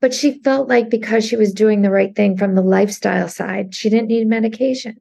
But 0.00 0.12
she 0.12 0.42
felt 0.42 0.68
like 0.68 0.90
because 0.90 1.24
she 1.24 1.36
was 1.36 1.54
doing 1.54 1.80
the 1.80 1.90
right 1.90 2.14
thing 2.14 2.36
from 2.36 2.54
the 2.54 2.62
lifestyle 2.62 3.28
side, 3.28 3.74
she 3.74 3.88
didn't 3.88 4.08
need 4.08 4.26
medication. 4.26 4.96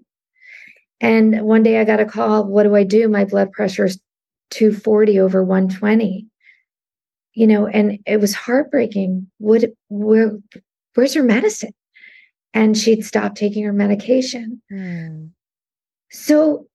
And 1.02 1.42
one 1.42 1.64
day 1.64 1.82
I 1.82 1.84
got 1.84 2.00
a 2.00 2.06
call, 2.06 2.46
what 2.46 2.64
do 2.64 2.76
I 2.76 2.86
do? 2.86 3.10
My 3.10 3.26
blood 3.26 3.52
pressure 3.52 3.84
is 3.86 4.00
240 4.52 5.20
over 5.20 5.44
120. 5.44 6.28
You 7.34 7.48
know, 7.48 7.68
and 7.68 8.00
it 8.06 8.22
was 8.22 8.34
heartbreaking. 8.34 9.30
What 9.40 9.64
where 9.90 10.38
where's 10.96 11.14
her 11.14 11.24
medicine? 11.24 11.74
And 12.54 12.78
she'd 12.78 13.04
stopped 13.04 13.38
taking 13.38 13.64
her 13.64 13.74
medication. 13.74 14.62
Mm. 14.72 15.32
So 16.12 16.68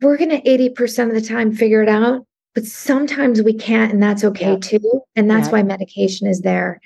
we're 0.00 0.16
going 0.16 0.30
to 0.30 0.40
80% 0.40 1.08
of 1.08 1.14
the 1.14 1.20
time 1.20 1.52
figure 1.52 1.82
it 1.82 1.88
out, 1.88 2.24
but 2.54 2.64
sometimes 2.64 3.42
we 3.42 3.54
can't, 3.54 3.92
and 3.92 4.00
that's 4.00 4.22
okay 4.22 4.52
yeah. 4.52 4.58
too. 4.58 5.00
And 5.16 5.30
that's 5.30 5.48
yeah. 5.48 5.52
why 5.52 5.62
medication 5.64 6.28
is 6.28 6.42
there. 6.42 6.80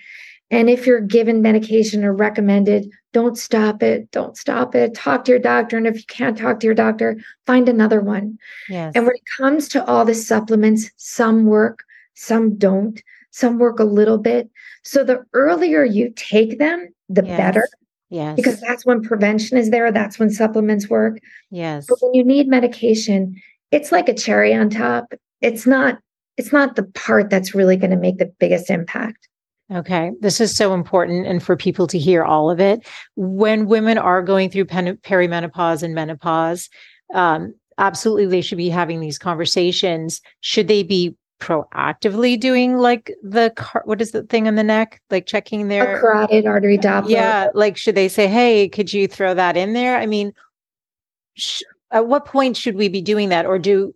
And 0.50 0.68
if 0.68 0.87
you're 0.87 1.00
given 1.00 1.42
medication 1.42 2.05
or 2.05 2.12
recommended, 2.12 2.90
don't 3.12 3.38
stop 3.38 3.83
it. 3.83 4.11
Don't 4.11 4.37
stop 4.37 4.74
it. 4.74 4.94
Talk 4.94 5.24
to 5.24 5.33
your 5.33 5.38
doctor. 5.38 5.76
And 5.76 5.87
if 5.87 5.96
you 5.96 6.05
can't 6.09 6.37
talk 6.37 6.61
to 6.61 6.66
your 6.66 6.74
doctor, 6.74 7.18
find 7.46 7.68
another 7.68 8.00
one. 8.00 8.38
Yes. 8.68 8.92
And 8.94 9.07
when 9.07 9.14
it 9.14 9.22
comes 9.38 9.68
to 9.68 9.85
all 9.87 10.05
the 10.05 10.14
supplements, 10.14 10.90
some 10.96 11.46
work, 11.46 11.85
some 12.20 12.56
don't, 12.59 13.02
some 13.30 13.59
work 13.59 13.78
a 13.78 13.85
little 13.85 14.18
bit. 14.18 14.50
So 14.85 15.02
the 15.02 15.24
earlier 15.33 15.85
you 15.85 16.12
take 16.16 16.59
them, 16.59 16.88
the 17.09 17.24
yes. 17.24 17.37
better. 17.38 17.68
Yes. 18.11 18.37
Because 18.37 18.61
that's 18.61 18.85
when 18.85 19.02
prevention 19.02 19.56
is 19.56 19.70
there. 19.70 19.90
That's 19.90 20.18
when 20.18 20.30
supplements 20.30 20.90
work. 20.90 21.18
Yes. 21.50 21.87
But 21.88 21.98
when 22.02 22.12
you 22.12 22.22
need 22.22 22.46
medication, 22.46 23.40
it's 23.70 23.90
like 23.90 24.09
a 24.09 24.14
cherry 24.14 24.52
on 24.52 24.68
top. 24.68 25.14
It's 25.40 25.66
not, 25.66 25.98
it's 26.37 26.52
not 26.52 26.76
the 26.76 26.83
part 26.83 27.30
that's 27.30 27.54
really 27.54 27.76
going 27.76 27.92
to 27.92 27.96
make 27.96 28.18
the 28.18 28.33
biggest 28.38 28.68
impact. 28.68 29.26
Okay. 29.72 30.11
This 30.20 30.40
is 30.40 30.54
so 30.54 30.74
important 30.74 31.26
and 31.26 31.42
for 31.42 31.56
people 31.56 31.87
to 31.87 31.98
hear 31.98 32.22
all 32.22 32.50
of 32.50 32.61
it. 32.61 32.87
When 33.16 33.66
women 33.66 33.96
are 33.96 34.22
going 34.22 34.50
through 34.50 34.66
pen- 34.66 34.98
perimenopause 34.98 35.83
and 35.83 35.94
menopause, 35.94 36.68
um, 37.14 37.54
absolutely 37.78 38.26
they 38.26 38.42
should 38.42 38.59
be 38.59 38.68
having 38.68 39.00
these 39.00 39.18
conversations. 39.18 40.20
Should 40.40 40.68
they 40.68 40.83
be 40.83 41.16
proactively 41.40 42.38
doing 42.38 42.76
like 42.76 43.12
the 43.22 43.53
car- 43.57 43.83
what 43.87 44.00
is 44.00 44.12
the 44.12 44.22
thing 44.22 44.46
in 44.46 44.55
the 44.55 44.62
neck? 44.62 45.00
Like 45.11 45.26
checking 45.26 45.68
their 45.68 45.96
a 45.96 46.00
carotid 46.00 46.46
artery 46.46 46.79
doppler 46.79 47.11
yeah 47.11 47.48
like 47.55 47.76
should 47.76 47.94
they 47.94 48.09
say 48.09 48.29
hey 48.29 48.68
could 48.68 48.92
you 48.92 49.09
throw 49.09 49.35
that 49.35 49.57
in 49.57 49.72
there? 49.72 49.98
I 49.98 50.07
mean 50.07 50.33
sh- 51.35 51.62
at 51.90 52.07
what 52.07 52.26
point 52.26 52.57
should 52.57 52.76
we 52.76 52.88
be 52.88 53.03
doing 53.03 53.31
that? 53.31 53.46
Or 53.46 53.59
do 53.59 53.94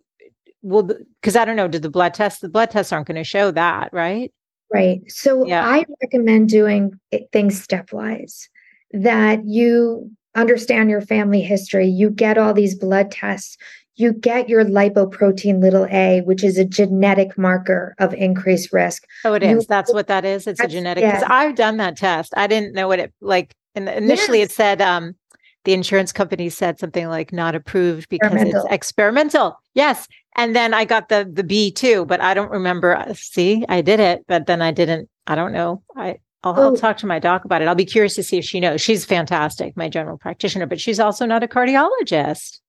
well 0.65 0.89
because 1.21 1.35
i 1.35 1.45
don't 1.45 1.55
know 1.55 1.67
do 1.67 1.77
the 1.77 1.89
blood 1.89 2.13
tests 2.13 2.41
the 2.41 2.49
blood 2.49 2.71
tests 2.71 2.91
aren't 2.91 3.07
going 3.07 3.15
to 3.15 3.23
show 3.23 3.51
that 3.51 3.89
right? 3.93 4.33
Right. 4.73 4.99
So 5.07 5.45
yeah. 5.45 5.65
i 5.65 5.85
recommend 6.01 6.49
doing 6.49 6.99
things 7.31 7.65
stepwise. 7.65 8.47
That 8.91 9.45
you 9.45 10.11
understand 10.35 10.89
your 10.89 11.01
family 11.01 11.41
history 11.41 11.87
you 11.87 12.09
get 12.09 12.37
all 12.37 12.53
these 12.53 12.75
blood 12.75 13.11
tests 13.11 13.57
you 13.95 14.13
get 14.13 14.49
your 14.49 14.65
lipoprotein 14.65 15.61
little 15.61 15.85
a, 15.89 16.21
which 16.21 16.43
is 16.43 16.57
a 16.57 16.65
genetic 16.65 17.37
marker 17.37 17.95
of 17.99 18.13
increased 18.13 18.73
risk. 18.73 19.05
Oh, 19.23 19.33
it 19.33 19.43
is. 19.43 19.63
You, 19.63 19.67
that's 19.67 19.93
what 19.93 20.07
that 20.07 20.25
is. 20.25 20.47
It's 20.47 20.59
a 20.59 20.67
genetic 20.67 21.03
because 21.03 21.21
yeah. 21.21 21.33
I've 21.33 21.55
done 21.55 21.77
that 21.77 21.97
test. 21.97 22.33
I 22.35 22.47
didn't 22.47 22.73
know 22.73 22.87
what 22.87 22.99
it 22.99 23.13
like. 23.21 23.55
And 23.73 23.89
initially, 23.89 24.39
yes. 24.39 24.51
it 24.51 24.53
said 24.53 24.81
um, 24.81 25.15
the 25.63 25.73
insurance 25.73 26.11
company 26.11 26.49
said 26.49 26.79
something 26.79 27.07
like 27.07 27.33
not 27.33 27.55
approved 27.55 28.09
because 28.09 28.31
it's 28.33 28.65
experimental. 28.69 29.59
Yes, 29.73 30.07
and 30.35 30.55
then 30.55 30.73
I 30.73 30.85
got 30.85 31.09
the 31.09 31.29
the 31.31 31.43
B 31.43 31.71
too, 31.71 32.05
but 32.05 32.21
I 32.21 32.33
don't 32.33 32.51
remember. 32.51 32.95
Uh, 32.95 33.13
see, 33.13 33.65
I 33.69 33.81
did 33.81 33.99
it, 33.99 34.25
but 34.27 34.45
then 34.45 34.61
I 34.61 34.71
didn't. 34.71 35.09
I 35.27 35.35
don't 35.35 35.53
know. 35.53 35.81
I 35.95 36.19
I'll, 36.43 36.53
oh. 36.57 36.63
I'll, 36.63 36.77
talk 36.77 36.97
to 36.97 37.07
my 37.07 37.19
doc 37.19 37.43
about 37.43 37.61
it. 37.61 37.67
I'll 37.67 37.75
be 37.75 37.85
curious 37.85 38.15
to 38.15 38.23
see 38.23 38.37
if 38.37 38.45
she 38.45 38.59
knows. 38.59 38.79
She's 38.79 39.03
fantastic, 39.03 39.75
my 39.75 39.89
general 39.89 40.17
practitioner, 40.17 40.67
but 40.67 40.79
she's 40.79 40.99
also 40.99 41.25
not 41.25 41.43
a 41.43 41.47
cardiologist. 41.47 42.59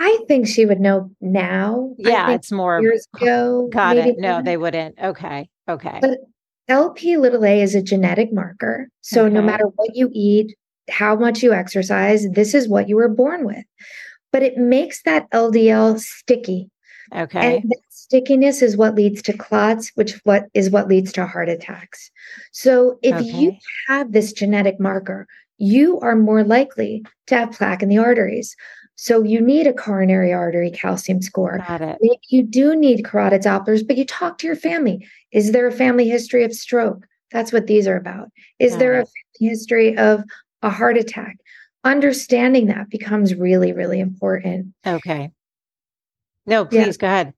I 0.00 0.18
think 0.28 0.46
she 0.46 0.64
would 0.64 0.80
know 0.80 1.10
now. 1.20 1.94
Yeah, 1.98 2.30
it's 2.30 2.52
more 2.52 2.80
years 2.80 3.06
ago. 3.16 3.68
Got 3.72 3.96
it. 3.96 4.18
No, 4.18 4.42
they 4.42 4.56
wouldn't. 4.56 4.96
Okay. 5.02 5.48
Okay. 5.68 5.98
But 6.00 6.18
LP 6.68 7.16
little 7.16 7.44
a 7.44 7.60
is 7.60 7.74
a 7.74 7.82
genetic 7.82 8.32
marker. 8.32 8.88
So 9.00 9.24
okay. 9.24 9.34
no 9.34 9.42
matter 9.42 9.64
what 9.64 9.96
you 9.96 10.10
eat, 10.12 10.56
how 10.88 11.16
much 11.16 11.42
you 11.42 11.52
exercise, 11.52 12.28
this 12.30 12.54
is 12.54 12.68
what 12.68 12.88
you 12.88 12.96
were 12.96 13.08
born 13.08 13.44
with. 13.44 13.64
But 14.32 14.42
it 14.42 14.56
makes 14.56 15.02
that 15.02 15.30
LDL 15.30 15.98
sticky. 15.98 16.70
Okay. 17.14 17.56
And 17.56 17.70
that 17.70 17.80
stickiness 17.88 18.62
is 18.62 18.76
what 18.76 18.94
leads 18.94 19.22
to 19.22 19.36
clots, 19.36 19.90
which 19.94 20.20
what 20.24 20.46
is 20.54 20.70
what 20.70 20.88
leads 20.88 21.12
to 21.12 21.26
heart 21.26 21.48
attacks. 21.48 22.10
So 22.52 22.98
if 23.02 23.14
okay. 23.14 23.24
you 23.24 23.56
have 23.88 24.12
this 24.12 24.32
genetic 24.32 24.78
marker, 24.78 25.26
you 25.56 25.98
are 26.00 26.16
more 26.16 26.44
likely 26.44 27.04
to 27.26 27.36
have 27.36 27.52
plaque 27.52 27.82
in 27.82 27.88
the 27.88 27.98
arteries. 27.98 28.54
So 29.00 29.22
you 29.22 29.40
need 29.40 29.68
a 29.68 29.72
coronary 29.72 30.32
artery 30.32 30.72
calcium 30.72 31.22
score. 31.22 31.58
Got 31.68 31.82
it. 31.82 32.18
You 32.30 32.42
do 32.42 32.74
need 32.74 33.04
carotid 33.04 33.42
Dopplers, 33.42 33.86
but 33.86 33.96
you 33.96 34.04
talk 34.04 34.38
to 34.38 34.46
your 34.48 34.56
family. 34.56 35.06
Is 35.30 35.52
there 35.52 35.68
a 35.68 35.72
family 35.72 36.08
history 36.08 36.42
of 36.42 36.52
stroke? 36.52 37.06
That's 37.30 37.52
what 37.52 37.68
these 37.68 37.86
are 37.86 37.96
about. 37.96 38.30
Is 38.58 38.72
Got 38.72 38.78
there 38.80 38.94
it. 38.94 39.02
a 39.02 39.06
family 39.06 39.50
history 39.52 39.96
of 39.96 40.24
a 40.62 40.70
heart 40.70 40.96
attack? 40.96 41.36
Understanding 41.84 42.66
that 42.66 42.90
becomes 42.90 43.36
really, 43.36 43.72
really 43.72 44.00
important. 44.00 44.74
Okay. 44.84 45.30
No, 46.44 46.64
please 46.64 46.86
yeah. 46.86 46.92
go 46.98 47.06
ahead. 47.06 47.34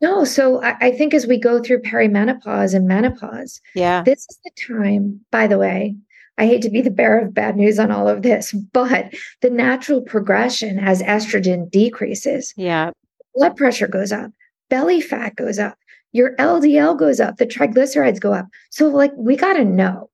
No, 0.00 0.24
so 0.24 0.60
I, 0.60 0.76
I 0.80 0.90
think 0.90 1.14
as 1.14 1.24
we 1.28 1.38
go 1.38 1.62
through 1.62 1.82
perimenopause 1.82 2.74
and 2.74 2.88
menopause, 2.88 3.60
Yeah. 3.76 4.02
this 4.02 4.26
is 4.28 4.38
the 4.44 4.50
time, 4.74 5.20
by 5.30 5.46
the 5.46 5.56
way, 5.56 5.94
I 6.38 6.46
hate 6.46 6.62
to 6.62 6.70
be 6.70 6.82
the 6.82 6.90
bearer 6.90 7.20
of 7.20 7.34
bad 7.34 7.56
news 7.56 7.78
on 7.78 7.90
all 7.90 8.08
of 8.08 8.22
this, 8.22 8.52
but 8.52 9.12
the 9.40 9.50
natural 9.50 10.02
progression 10.02 10.78
as 10.78 11.02
estrogen 11.02 11.70
decreases, 11.70 12.52
Yeah. 12.56 12.90
blood 13.34 13.56
pressure 13.56 13.88
goes 13.88 14.12
up, 14.12 14.30
belly 14.68 15.00
fat 15.00 15.34
goes 15.36 15.58
up, 15.58 15.78
your 16.12 16.34
LDL 16.36 16.94
goes 16.98 17.20
up, 17.20 17.36
the 17.38 17.46
triglycerides 17.46 18.20
go 18.20 18.32
up. 18.32 18.46
So, 18.70 18.88
like, 18.88 19.12
we 19.16 19.36
got 19.36 19.54
to 19.54 19.64
know. 19.64 20.10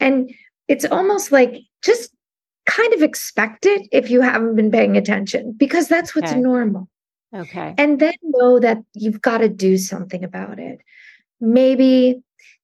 And 0.00 0.30
it's 0.68 0.84
almost 0.84 1.32
like 1.32 1.56
just 1.82 2.12
kind 2.66 2.92
of 2.94 3.02
expect 3.02 3.64
it 3.66 3.86
if 3.92 4.10
you 4.10 4.20
haven't 4.20 4.56
been 4.56 4.70
paying 4.70 4.96
attention, 4.96 5.52
because 5.52 5.88
that's 5.88 6.14
what's 6.14 6.32
Okay. 6.32 6.40
normal. 6.40 6.88
Okay. 7.34 7.74
And 7.78 7.98
then 8.00 8.14
know 8.22 8.58
that 8.60 8.78
you've 8.94 9.20
got 9.20 9.38
to 9.38 9.48
do 9.48 9.76
something 9.78 10.24
about 10.24 10.58
it. 10.58 10.80
Maybe 11.40 12.22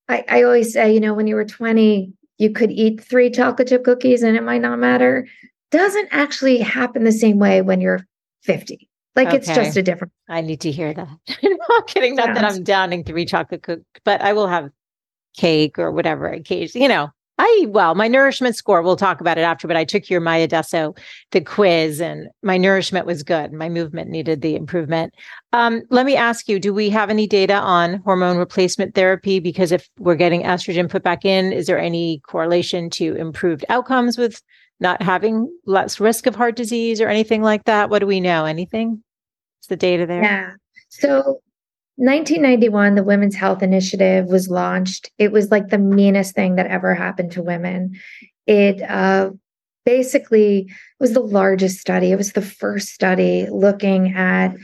I, 0.09 0.25
I 0.29 0.43
always 0.43 0.73
say, 0.73 0.93
you 0.95 1.01
know, 1.01 1.15
when 1.15 1.27
you 1.27 1.35
were 1.37 1.45
20, 1.45 2.13
you 2.39 2.51
could 2.51 2.71
eat 2.71 3.03
three 3.03 3.31
chocolate 3.31 3.69
chip 3.69 3.85
cookies 3.85 4.23
and 4.23 4.37
it 4.37 4.43
might 4.43 4.63
not 4.63 4.79
matter. 4.79 5.27
Doesn't 5.71 6.09
actually 6.11 6.59
happen 6.59 7.05
the 7.05 7.13
same 7.13 7.39
way 7.39 7.63
when 7.63 7.81
you're 7.81 8.07
50. 8.43 8.89
Like 9.15 9.35
it's 9.35 9.47
just 9.47 9.77
a 9.77 9.83
different. 9.83 10.13
I 10.29 10.41
need 10.41 10.61
to 10.63 10.71
hear 10.71 10.95
that. 10.95 11.09
I'm 11.29 11.85
kidding. 11.87 12.17
Not 12.17 12.35
that 12.35 12.45
I'm 12.45 12.63
downing 12.63 13.05
three 13.05 13.27
chocolate 13.27 13.63
cookies, 13.63 13.85
but 14.05 14.23
I 14.23 14.33
will 14.33 14.49
have 14.49 14.71
cake 15.37 15.79
or 15.79 15.91
whatever 15.91 16.27
occasion. 16.27 16.81
You 16.81 16.89
know, 16.89 17.11
I 17.39 17.67
well, 17.69 17.95
my 17.95 18.09
nourishment 18.09 18.57
score. 18.57 18.83
We'll 18.83 18.97
talk 18.97 19.21
about 19.21 19.39
it 19.39 19.43
after. 19.43 19.67
But 19.67 19.77
I 19.77 19.85
took 19.85 20.11
your 20.11 20.21
My 20.21 20.37
Adesso, 20.39 20.95
the 21.31 21.41
quiz, 21.41 22.01
and 22.01 22.29
my 22.43 22.57
nourishment 22.57 23.07
was 23.07 23.23
good. 23.23 23.53
My 23.53 23.69
movement 23.69 24.11
needed 24.11 24.43
the 24.43 24.55
improvement. 24.55 25.15
Um, 25.53 25.83
let 25.91 26.05
me 26.05 26.15
ask 26.15 26.49
you: 26.49 26.61
Do 26.61 26.75
we 26.75 26.91
have 26.91 27.11
any 27.11 27.27
data 27.27 27.55
on 27.55 28.01
hormone 28.05 28.37
replacement 28.37 28.95
therapy? 28.95 29.41
Because 29.41 29.73
if 29.73 29.89
we're 29.99 30.15
getting 30.15 30.43
estrogen 30.43 30.91
put 30.91 31.03
back 31.03 31.25
in, 31.25 31.53
is 31.53 31.67
there 31.67 31.79
any 31.79 32.21
correlation 32.29 32.91
to 32.91 33.17
improved 33.17 33.65
outcomes 33.69 34.19
with 34.19 34.43
not 34.79 35.01
having 35.01 35.49
less 35.65 36.01
risk 36.01 36.27
of 36.27 36.35
heart 36.35 36.57
disease 36.57 37.01
or 37.01 37.09
anything 37.09 37.43
like 37.43 37.65
that? 37.65 37.89
What 37.89 38.01
do 38.01 38.07
we 38.07 38.21
know? 38.21 38.45
Anything? 38.45 39.03
Is 39.63 39.69
the 39.69 39.77
data 39.77 40.07
there? 40.07 40.23
Yeah. 40.23 40.51
So 40.91 41.41
1991, 42.03 42.97
the 42.97 43.05
Women's 43.05 43.37
Health 43.37 43.63
Initiative 43.63 44.27
was 44.27 44.49
launched. 44.49 45.09
It 45.19 45.31
was 45.31 45.53
like 45.53 45.69
the 45.69 45.79
meanest 45.79 46.35
thing 46.35 46.57
that 46.57 46.67
ever 46.67 46.95
happened 46.95 47.31
to 47.33 47.43
women. 47.45 47.97
It 48.45 48.83
uh, 48.83 49.31
basically 49.85 50.69
was 50.99 51.13
the 51.13 51.21
largest 51.21 51.79
study. 51.79 52.11
It 52.11 52.17
was 52.17 52.33
the 52.33 52.43
first 52.43 52.89
study 52.89 53.47
looking 53.49 54.15
at 54.15 54.57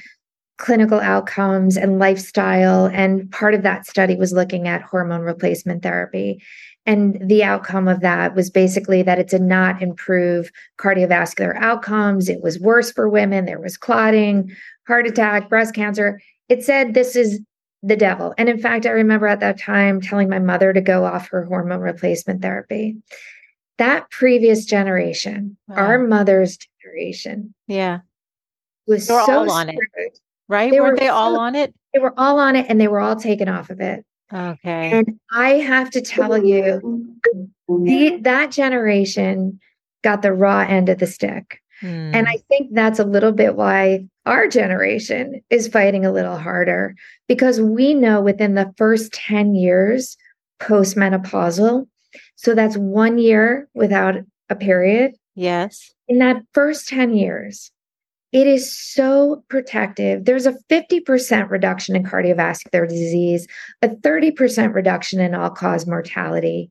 clinical 0.56 0.98
outcomes 0.98 1.76
and 1.76 2.00
lifestyle. 2.00 2.86
And 2.86 3.30
part 3.30 3.54
of 3.54 3.62
that 3.62 3.86
study 3.86 4.16
was 4.16 4.32
looking 4.32 4.66
at 4.66 4.82
hormone 4.82 5.20
replacement 5.20 5.84
therapy. 5.84 6.42
And 6.86 7.22
the 7.24 7.44
outcome 7.44 7.86
of 7.86 8.00
that 8.00 8.34
was 8.34 8.50
basically 8.50 9.02
that 9.02 9.20
it 9.20 9.28
did 9.28 9.42
not 9.42 9.80
improve 9.80 10.50
cardiovascular 10.76 11.54
outcomes. 11.58 12.28
It 12.28 12.42
was 12.42 12.58
worse 12.58 12.90
for 12.90 13.08
women. 13.08 13.44
There 13.44 13.60
was 13.60 13.76
clotting, 13.76 14.50
heart 14.88 15.06
attack, 15.06 15.48
breast 15.48 15.72
cancer. 15.72 16.20
It 16.48 16.64
said 16.64 16.94
this 16.94 17.16
is 17.16 17.40
the 17.82 17.96
devil. 17.96 18.34
And 18.38 18.48
in 18.48 18.58
fact, 18.58 18.86
I 18.86 18.90
remember 18.90 19.26
at 19.26 19.40
that 19.40 19.58
time 19.58 20.00
telling 20.00 20.28
my 20.28 20.38
mother 20.38 20.72
to 20.72 20.80
go 20.80 21.04
off 21.04 21.28
her 21.28 21.44
hormone 21.44 21.80
replacement 21.80 22.42
therapy. 22.42 22.96
That 23.78 24.10
previous 24.10 24.64
generation, 24.64 25.56
Wow. 25.68 25.76
our 25.76 25.98
mother's 25.98 26.58
generation, 26.82 27.54
Yeah. 27.68 28.00
was 28.86 29.08
were 29.08 29.22
so 29.24 29.40
all 29.40 29.50
on 29.52 29.68
it. 29.68 29.76
Right? 30.48 30.70
They 30.72 30.80
Weren't 30.80 30.94
were 30.94 30.98
they 30.98 31.08
all 31.08 31.38
on 31.38 31.54
it? 31.54 31.72
They 31.94 32.00
were 32.00 32.14
all 32.18 32.38
on 32.40 32.56
it 32.56 32.66
and 32.68 32.80
they 32.80 32.88
were 32.88 33.00
all 33.00 33.16
taken 33.16 33.48
off 33.48 33.70
of 33.70 33.80
it. 33.80 34.04
Okay. 34.32 34.90
And 34.90 35.20
I 35.30 35.50
have 35.54 35.90
to 35.90 36.00
tell 36.00 36.42
you, 36.42 37.14
the, 37.68 38.18
that 38.22 38.50
generation 38.50 39.60
got 40.02 40.22
the 40.22 40.32
raw 40.32 40.60
end 40.60 40.88
of 40.88 40.98
the 40.98 41.06
stick. 41.06 41.60
Hmm. 41.80 42.12
And 42.14 42.28
I 42.28 42.38
think 42.48 42.70
that's 42.72 42.98
a 42.98 43.04
little 43.04 43.32
bit 43.32 43.56
why 43.56 44.06
our 44.26 44.48
generation 44.48 45.40
is 45.50 45.68
fighting 45.68 46.04
a 46.04 46.12
little 46.12 46.36
harder 46.36 46.94
because 47.28 47.60
we 47.60 47.94
know 47.94 48.20
within 48.20 48.54
the 48.54 48.72
first 48.76 49.12
10 49.12 49.54
years 49.54 50.16
postmenopausal, 50.60 51.86
so 52.36 52.54
that's 52.54 52.76
one 52.76 53.18
year 53.18 53.68
without 53.74 54.16
a 54.48 54.56
period. 54.56 55.14
yes. 55.34 55.92
In 56.08 56.18
that 56.20 56.42
first 56.54 56.88
10 56.88 57.14
years, 57.14 57.70
it 58.32 58.46
is 58.46 58.76
so 58.76 59.44
protective. 59.48 60.24
There's 60.24 60.46
a 60.46 60.56
50% 60.70 61.50
reduction 61.50 61.96
in 61.96 62.02
cardiovascular 62.02 62.88
disease, 62.88 63.46
a 63.82 63.88
30% 63.88 64.74
reduction 64.74 65.20
in 65.20 65.34
all 65.34 65.50
cause 65.50 65.86
mortality. 65.86 66.70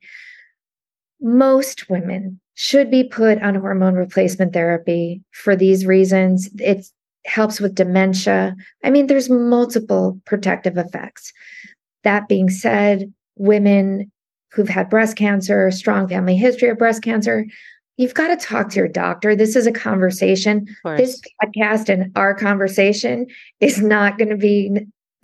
Most 1.21 1.89
women 1.89 2.39
should 2.57 2.89
be 2.89 3.03
put 3.03 3.39
on 3.43 3.53
hormone 3.53 3.93
replacement 3.93 4.51
therapy 4.51 5.21
for 5.31 5.55
these 5.55 5.85
reasons. 5.85 6.49
It 6.57 6.87
helps 7.27 7.61
with 7.61 7.75
dementia. 7.75 8.55
I 8.83 8.89
mean, 8.89 9.05
there's 9.05 9.29
multiple 9.29 10.19
protective 10.25 10.75
effects. 10.75 11.31
That 12.03 12.27
being 12.27 12.49
said, 12.49 13.13
women 13.35 14.11
who've 14.51 14.67
had 14.67 14.89
breast 14.89 15.15
cancer, 15.17 15.69
strong 15.69 16.07
family 16.07 16.35
history 16.35 16.69
of 16.69 16.79
breast 16.79 17.03
cancer, 17.03 17.45
you've 17.97 18.15
got 18.15 18.29
to 18.29 18.43
talk 18.43 18.69
to 18.69 18.77
your 18.77 18.87
doctor. 18.87 19.35
This 19.35 19.55
is 19.55 19.67
a 19.67 19.71
conversation 19.71 20.65
this 20.83 21.21
podcast 21.43 21.89
and 21.89 22.11
our 22.17 22.33
conversation 22.33 23.27
is 23.59 23.83
not 23.83 24.17
going 24.17 24.29
to 24.29 24.35
be 24.35 24.71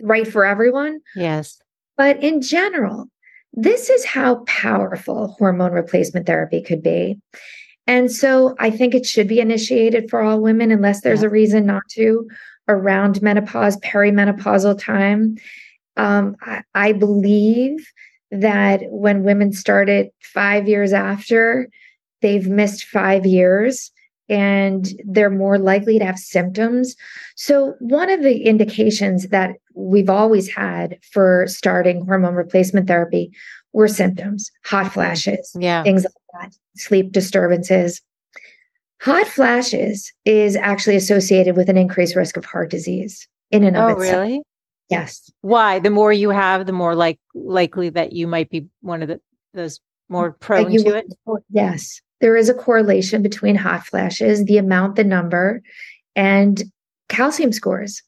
right 0.00 0.28
for 0.28 0.44
everyone. 0.44 1.00
yes. 1.16 1.60
But 1.96 2.22
in 2.22 2.42
general, 2.42 3.08
this 3.56 3.88
is 3.88 4.04
how 4.04 4.36
powerful 4.46 5.28
hormone 5.38 5.72
replacement 5.72 6.26
therapy 6.26 6.60
could 6.60 6.82
be. 6.82 7.18
And 7.86 8.10
so 8.10 8.54
I 8.58 8.70
think 8.70 8.94
it 8.94 9.06
should 9.06 9.28
be 9.28 9.40
initiated 9.40 10.10
for 10.10 10.20
all 10.20 10.40
women 10.40 10.72
unless 10.72 11.02
there's 11.02 11.20
Yeah. 11.22 11.28
a 11.28 11.30
reason 11.30 11.66
not 11.66 11.82
to 11.92 12.28
around 12.68 13.22
menopause, 13.22 13.76
perimenopausal 13.78 14.78
time. 14.80 15.36
Um, 15.96 16.36
I, 16.40 16.62
I 16.74 16.92
believe 16.92 17.86
that 18.30 18.82
when 18.88 19.22
women 19.22 19.52
started 19.52 20.08
five 20.20 20.66
years 20.66 20.92
after, 20.92 21.68
they've 22.22 22.48
missed 22.48 22.84
five 22.84 23.26
years 23.26 23.92
and 24.28 24.88
they're 25.04 25.30
more 25.30 25.58
likely 25.58 25.98
to 25.98 26.04
have 26.04 26.18
symptoms. 26.18 26.96
So, 27.36 27.74
one 27.80 28.10
of 28.10 28.22
the 28.22 28.42
indications 28.44 29.28
that 29.28 29.56
we've 29.74 30.10
always 30.10 30.48
had 30.48 30.98
for 31.12 31.46
starting 31.48 32.04
hormone 32.06 32.34
replacement 32.34 32.86
therapy 32.88 33.32
were 33.72 33.88
symptoms, 33.88 34.50
hot 34.64 34.92
flashes, 34.92 35.54
Yeah. 35.58 35.82
things 35.82 36.04
like 36.04 36.42
that, 36.42 36.56
sleep 36.76 37.12
disturbances. 37.12 38.00
Hot 39.02 39.26
flashes 39.26 40.12
is 40.24 40.56
actually 40.56 40.96
associated 40.96 41.56
with 41.56 41.68
an 41.68 41.76
increased 41.76 42.16
risk 42.16 42.36
of 42.36 42.44
heart 42.44 42.70
disease 42.70 43.28
in 43.50 43.64
and 43.64 43.76
of 43.76 43.82
Oh, 43.82 43.88
itself. 44.00 44.00
really? 44.22 44.42
Yes. 44.88 45.30
Why? 45.42 45.78
The 45.78 45.90
more 45.90 46.12
you 46.12 46.30
have, 46.30 46.66
the 46.66 46.72
more 46.72 46.94
like 46.94 47.18
likely 47.34 47.88
that 47.90 48.12
you 48.12 48.26
might 48.26 48.48
be 48.48 48.66
one 48.80 49.02
of 49.02 49.08
the 49.08 49.20
those 49.52 49.80
more 50.08 50.32
prone 50.32 50.70
to 50.70 50.94
it. 50.96 51.06
Yes. 51.50 52.00
There 52.24 52.38
is 52.38 52.48
a 52.48 52.54
correlation 52.54 53.20
between 53.20 53.54
hot 53.54 53.84
flashes, 53.84 54.46
the 54.46 54.56
amount, 54.56 54.96
the 54.96 55.04
number, 55.04 55.60
and 56.16 56.64
calcium 57.10 57.52
scores. 57.52 58.02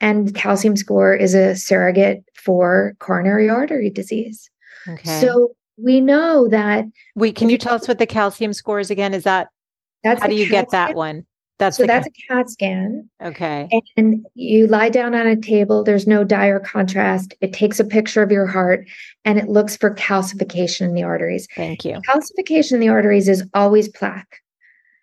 And 0.00 0.34
calcium 0.34 0.78
score 0.78 1.14
is 1.14 1.34
a 1.34 1.54
surrogate 1.54 2.24
for 2.34 2.94
coronary 3.00 3.50
artery 3.50 3.90
disease. 3.90 4.48
Okay. 4.88 5.20
So 5.20 5.50
we 5.76 6.00
know 6.00 6.48
that 6.48 6.86
Wait, 7.16 7.36
can 7.36 7.50
you 7.50 7.58
tell 7.58 7.74
us 7.74 7.86
what 7.86 7.98
the 7.98 8.06
calcium 8.06 8.54
score 8.54 8.80
is 8.80 8.90
again? 8.90 9.12
Is 9.12 9.24
that 9.24 9.48
that's 10.02 10.22
how 10.22 10.28
do 10.28 10.36
you 10.36 10.48
get 10.48 10.70
that 10.70 10.94
one? 10.94 11.26
That's 11.60 11.76
So 11.76 11.86
that's 11.86 12.08
a 12.08 12.10
CAT 12.28 12.50
scan. 12.50 13.08
okay. 13.22 13.68
And 13.96 14.26
you 14.34 14.66
lie 14.66 14.88
down 14.88 15.14
on 15.14 15.26
a 15.26 15.36
table, 15.36 15.84
there's 15.84 16.06
no 16.06 16.24
dye 16.24 16.46
or 16.46 16.58
contrast. 16.58 17.34
It 17.40 17.52
takes 17.52 17.78
a 17.78 17.84
picture 17.84 18.22
of 18.22 18.32
your 18.32 18.46
heart 18.46 18.88
and 19.24 19.38
it 19.38 19.48
looks 19.48 19.76
for 19.76 19.94
calcification 19.94 20.80
in 20.88 20.94
the 20.94 21.02
arteries. 21.04 21.46
Thank 21.54 21.84
you. 21.84 22.00
Calcification 22.08 22.72
in 22.72 22.80
the 22.80 22.88
arteries 22.88 23.28
is 23.28 23.44
always 23.54 23.88
plaque. 23.88 24.38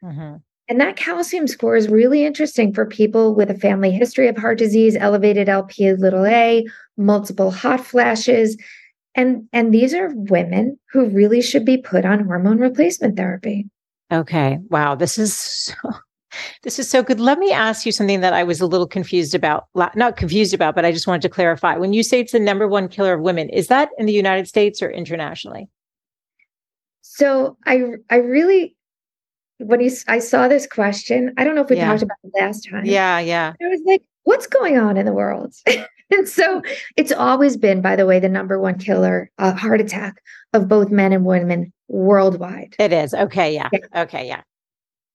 Mhm. 0.04 0.42
And 0.68 0.82
that 0.82 0.98
calcium 0.98 1.48
score 1.48 1.78
is 1.78 1.88
really 1.88 2.26
interesting 2.26 2.74
for 2.74 2.86
people 2.86 3.34
with 3.34 3.50
a 3.50 3.58
family 3.58 3.92
history 3.92 4.28
of 4.28 4.36
heart 4.36 4.58
disease, 4.58 4.98
elevated 4.98 5.48
LP 5.48 5.94
little 5.94 6.26
a, 6.26 6.66
multiple 6.98 7.52
hot 7.52 7.86
flashes. 7.86 8.58
And, 9.16 9.48
and 9.54 9.74
these 9.74 9.94
are 9.94 10.12
women 10.14 10.78
who 10.92 11.06
really 11.06 11.42
should 11.42 11.64
be 11.66 11.78
put 11.78 12.04
on 12.04 12.26
hormone 12.26 12.58
replacement 12.58 13.16
therapy. 13.16 13.70
Okay. 14.12 14.60
Wow. 14.70 14.96
This 14.96 15.18
is 15.18 15.34
so, 15.36 15.74
this 16.64 16.80
is 16.80 16.90
so 16.90 17.04
good. 17.04 17.20
Let 17.20 17.40
me 17.40 17.52
ask 17.52 17.86
you 17.86 17.92
something 17.92 18.22
that 18.22 18.34
I 18.34 18.44
was 18.44 18.62
a 18.62 18.66
little 18.68 18.88
confused 18.88 19.36
about, 19.36 19.66
not 19.96 20.18
confused 20.18 20.54
about, 20.54 20.76
but 20.76 20.86
I 20.86 20.92
just 20.92 21.08
wanted 21.08 21.22
to 21.24 21.30
clarify. 21.30 21.78
When 21.78 21.94
you 21.94 22.04
say 22.04 22.20
it's 22.20 22.32
the 22.32 22.40
number 22.40 22.68
one 22.68 22.88
killer 22.88 23.14
of 23.14 23.22
women, 23.22 23.50
is 23.50 23.68
that 23.68 23.90
in 23.98 24.06
the 24.06 24.14
United 24.14 24.48
States 24.48 24.82
or 24.82 24.90
internationally? 24.90 25.70
So 27.02 27.58
I 27.66 27.84
I 28.10 28.18
really 28.18 28.76
when 29.60 29.82
you, 29.82 29.92
I 30.08 30.20
saw 30.20 30.48
this 30.48 30.68
question, 30.68 31.34
I 31.38 31.44
don't 31.44 31.56
know 31.56 31.62
if 31.62 31.70
we 31.70 31.78
Yeah. 31.78 31.88
talked 31.88 32.04
about 32.04 32.18
it 32.24 32.32
last 32.40 32.68
time. 32.70 32.86
Yeah. 32.86 33.20
Yeah. 33.20 33.54
I 33.62 33.68
was 33.68 33.82
like, 33.86 34.04
what's 34.24 34.48
going 34.48 34.78
on 34.78 34.98
in 34.98 35.06
the 35.06 35.14
world? 35.14 35.54
and 36.12 36.28
so 36.28 36.62
it's 36.96 37.12
always 37.12 37.58
been, 37.58 37.82
by 37.82 37.96
the 37.96 38.06
way, 38.06 38.20
the 38.20 38.30
number 38.30 38.60
one 38.60 38.78
killer, 38.78 39.32
uh, 39.40 39.54
heart 39.54 39.82
attack 39.82 40.22
of 40.54 40.68
both 40.68 40.92
men 40.92 41.12
and 41.12 41.26
women 41.26 41.74
worldwide. 41.88 42.76
It 42.78 42.94
is. 42.94 43.14
Okay. 43.14 43.54
Yeah. 43.54 43.70
yeah. 43.74 44.02
Okay. 44.04 44.28
Yeah. 44.28 44.42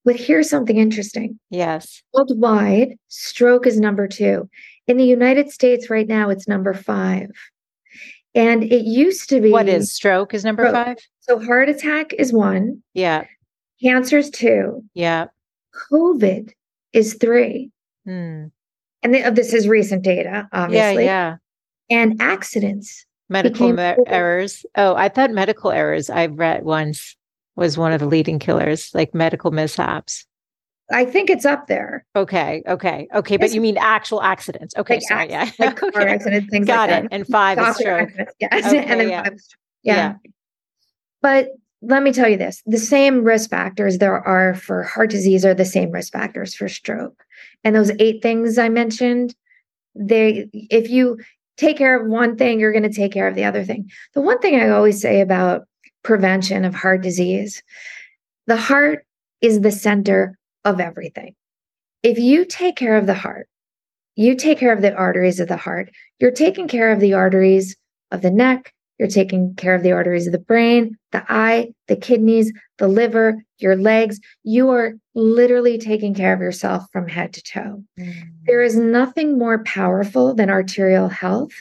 But 0.05 0.17
here's 0.17 0.51
something 0.51 0.77
interesting. 0.77 1.39
Yes. 1.51 2.03
Worldwide, 2.13 2.97
stroke 3.09 3.67
is 3.67 3.79
number 3.79 4.09
two. 4.09 4.49
In 4.89 4.97
the 4.97 5.05
United 5.05 5.51
States 5.51 5.89
right 5.91 6.09
now, 6.09 6.29
it's 6.29 6.49
number 6.49 6.75
five. 6.75 7.31
And 8.35 8.65
it 8.65 8.85
used 8.85 9.29
to 9.29 9.41
be. 9.41 9.51
What 9.51 9.69
is 9.69 9.93
stroke 9.93 10.35
is 10.35 10.45
number 10.45 10.69
stroke. 10.69 10.87
five? 10.87 10.97
So 11.21 11.39
heart 11.39 11.69
attack 11.69 12.13
is 12.15 12.33
one. 12.33 12.83
Yeah. 12.95 13.25
Cancer 13.83 14.19
is 14.19 14.31
two. 14.31 14.83
Yeah. 14.95 15.27
COVID 15.91 16.51
is 16.93 17.15
three. 17.15 17.71
Hmm. 18.05 18.47
And 19.03 19.13
th- 19.13 19.35
this 19.35 19.53
is 19.53 19.69
recent 19.69 20.03
data, 20.03 20.49
obviously. 20.53 21.05
Yeah, 21.05 21.37
yeah. 21.91 21.97
And 21.97 22.21
accidents. 22.23 23.05
Medical 23.29 23.73
me- 23.73 23.95
errors. 24.07 24.65
Oh, 24.77 24.95
I 24.95 25.09
thought 25.09 25.31
medical 25.31 25.71
errors 25.71 26.11
I 26.11 26.27
read 26.27 26.65
once 26.65 27.17
was 27.63 27.79
one 27.79 27.93
of 27.93 28.01
the 28.01 28.07
leading 28.07 28.39
killers, 28.39 28.91
like 28.93 29.15
medical 29.15 29.53
mishaps. 29.53 30.27
I 30.91 31.05
think 31.05 31.31
it's 31.31 31.47
up 31.47 31.69
there. 31.69 32.05
Okay, 32.17 32.63
okay, 32.67 33.07
okay. 33.15 33.37
But 33.37 33.53
you 33.53 33.61
mean 33.61 33.79
actual 33.79 34.21
accidents? 34.21 34.75
Okay, 34.77 34.95
like 34.95 35.03
sorry, 35.09 35.31
yeah, 35.31 35.51
like 35.59 35.83
okay. 35.83 35.91
car 35.93 36.09
accidents, 36.09 36.51
things 36.51 36.67
Got 36.67 36.91
like 36.91 37.05
it. 37.05 37.09
And 37.13 37.27
five 37.29 37.59
is 37.59 37.77
stroke. 37.77 38.11
Yes, 38.41 38.67
okay, 38.67 38.85
and 38.85 39.01
then 39.01 39.09
yeah. 39.09 39.23
five. 39.23 39.41
Yeah. 39.85 39.95
yeah. 39.95 40.15
But 41.23 41.49
let 41.81 42.03
me 42.03 42.13
tell 42.13 42.29
you 42.29 42.37
this: 42.37 42.63
the 42.67 42.79
same 42.79 43.23
risk 43.23 43.49
factors 43.49 43.99
there 43.99 44.21
are 44.21 44.55
for 44.55 44.83
heart 44.83 45.11
disease 45.11 45.45
are 45.45 45.55
the 45.55 45.65
same 45.65 45.93
risk 45.93 46.13
factors 46.13 46.55
for 46.55 46.69
stroke. 46.69 47.25
And 47.65 47.75
those 47.75 47.93
eight 48.01 48.21
things 48.21 48.59
I 48.59 48.69
mentioned, 48.69 49.35
they 49.95 50.51
if 50.53 50.91
you 50.91 51.21
take 51.57 51.79
care 51.79 51.99
of 51.99 52.09
one 52.09 52.37
thing, 52.37 52.59
you're 52.59 52.73
going 52.73 52.83
to 52.83 52.93
take 52.93 53.13
care 53.13 53.29
of 53.29 53.37
the 53.37 53.45
other 53.45 53.65
thing. 53.65 53.89
The 54.15 54.21
one 54.21 54.41
thing 54.41 54.57
I 54.57 54.71
always 54.71 55.01
say 55.01 55.21
about 55.21 55.67
prevention 56.03 56.65
of 56.65 56.75
heart 56.75 57.03
disease, 57.03 57.63
the 58.47 58.57
heart 58.57 59.05
is 59.41 59.61
the 59.61 59.71
center 59.71 60.39
of 60.65 60.81
everything. 60.81 61.35
If 62.03 62.19
you 62.19 62.45
take 62.45 62.77
care 62.77 62.97
of 62.97 63.07
the 63.07 63.15
heart, 63.15 63.49
you 64.17 64.35
take 64.35 64.59
care 64.59 64.73
of 64.73 64.83
the 64.83 64.95
arteries 64.95 65.41
of 65.41 65.49
the 65.49 65.57
heart, 65.57 65.91
you're 66.19 66.31
taking 66.31 66.69
care 66.69 66.93
of 66.93 67.01
the 67.01 67.15
arteries 67.15 67.77
of 68.11 68.23
the 68.23 68.31
neck, 68.31 68.73
you're 68.99 69.09
taking 69.09 69.55
care 69.55 69.75
of 69.75 69.83
the 69.83 69.93
arteries 69.93 70.27
of 70.27 70.33
the 70.33 70.39
brain, 70.39 70.97
the 71.11 71.25
eye, 71.29 71.73
the 71.89 71.97
kidneys, 71.97 72.53
the 72.79 72.89
liver, 72.89 73.43
your 73.59 73.75
legs. 73.75 74.21
You 74.45 74.71
are 74.71 74.93
literally 75.15 75.79
taking 75.79 76.15
care 76.15 76.33
of 76.33 76.41
yourself 76.41 76.85
from 76.93 77.09
head 77.09 77.33
to 77.33 77.43
toe. 77.43 77.83
Mm. 77.99 78.15
There 78.45 78.63
is 78.63 78.77
nothing 78.77 79.39
more 79.39 79.65
powerful 79.65 80.35
than 80.35 80.51
arterial 80.51 81.09
health. 81.09 81.53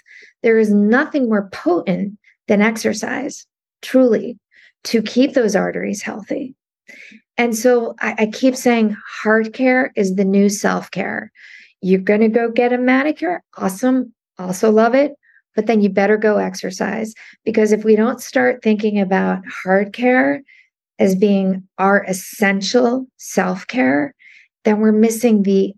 There 0.44 0.60
is 0.60 0.72
nothing 0.72 1.30
more 1.30 1.50
potent 1.50 2.18
than 2.48 2.62
exercise, 2.62 3.48
truly, 3.82 4.38
to 4.86 5.02
keep 5.02 5.34
those 5.34 5.56
arteries 5.56 6.02
healthy. 6.02 6.56
And 7.38 7.56
so 7.56 7.96
I, 8.00 8.16
I 8.20 8.26
keep 8.28 8.56
saying 8.56 8.96
heart 9.24 9.54
care 9.54 9.92
is 9.96 10.16
the 10.16 10.26
new 10.26 10.50
self 10.50 10.92
care. 10.92 11.32
You're 11.82 12.00
going 12.00 12.22
to 12.22 12.28
go 12.28 12.52
get 12.52 12.74
a 12.74 12.78
manicure. 12.78 13.42
Awesome. 13.58 14.14
Also 14.38 14.72
love 14.72 14.96
it 14.96 15.14
but 15.56 15.68
then 15.68 15.82
you 15.82 15.90
better 15.90 16.18
go 16.18 16.38
exercise 16.38 17.14
because 17.44 17.72
if 17.72 17.84
we 17.84 17.96
don't 17.96 18.22
start 18.22 18.62
thinking 18.64 19.00
about 19.00 19.44
heart 19.48 19.94
care 19.94 20.42
as 21.00 21.16
being 21.16 21.68
our 21.78 22.04
essential 22.04 23.08
self-care 23.18 24.14
then 24.64 24.80
we're 24.80 24.92
missing 24.92 25.44
the 25.44 25.74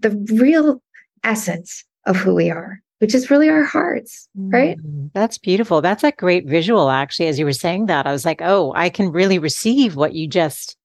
the 0.00 0.10
real 0.34 0.82
essence 1.24 1.84
of 2.06 2.16
who 2.16 2.34
we 2.34 2.50
are 2.50 2.80
which 2.98 3.14
is 3.14 3.30
really 3.30 3.48
our 3.48 3.64
hearts 3.64 4.28
right 4.36 4.78
mm, 4.78 5.10
that's 5.14 5.38
beautiful 5.38 5.80
that's 5.80 6.04
a 6.04 6.12
great 6.12 6.46
visual 6.46 6.90
actually 6.90 7.26
as 7.26 7.38
you 7.38 7.44
were 7.44 7.52
saying 7.52 7.86
that 7.86 8.06
i 8.06 8.12
was 8.12 8.24
like 8.24 8.40
oh 8.42 8.72
i 8.74 8.88
can 8.88 9.10
really 9.10 9.38
receive 9.38 9.96
what 9.96 10.14
you 10.14 10.26
just 10.26 10.76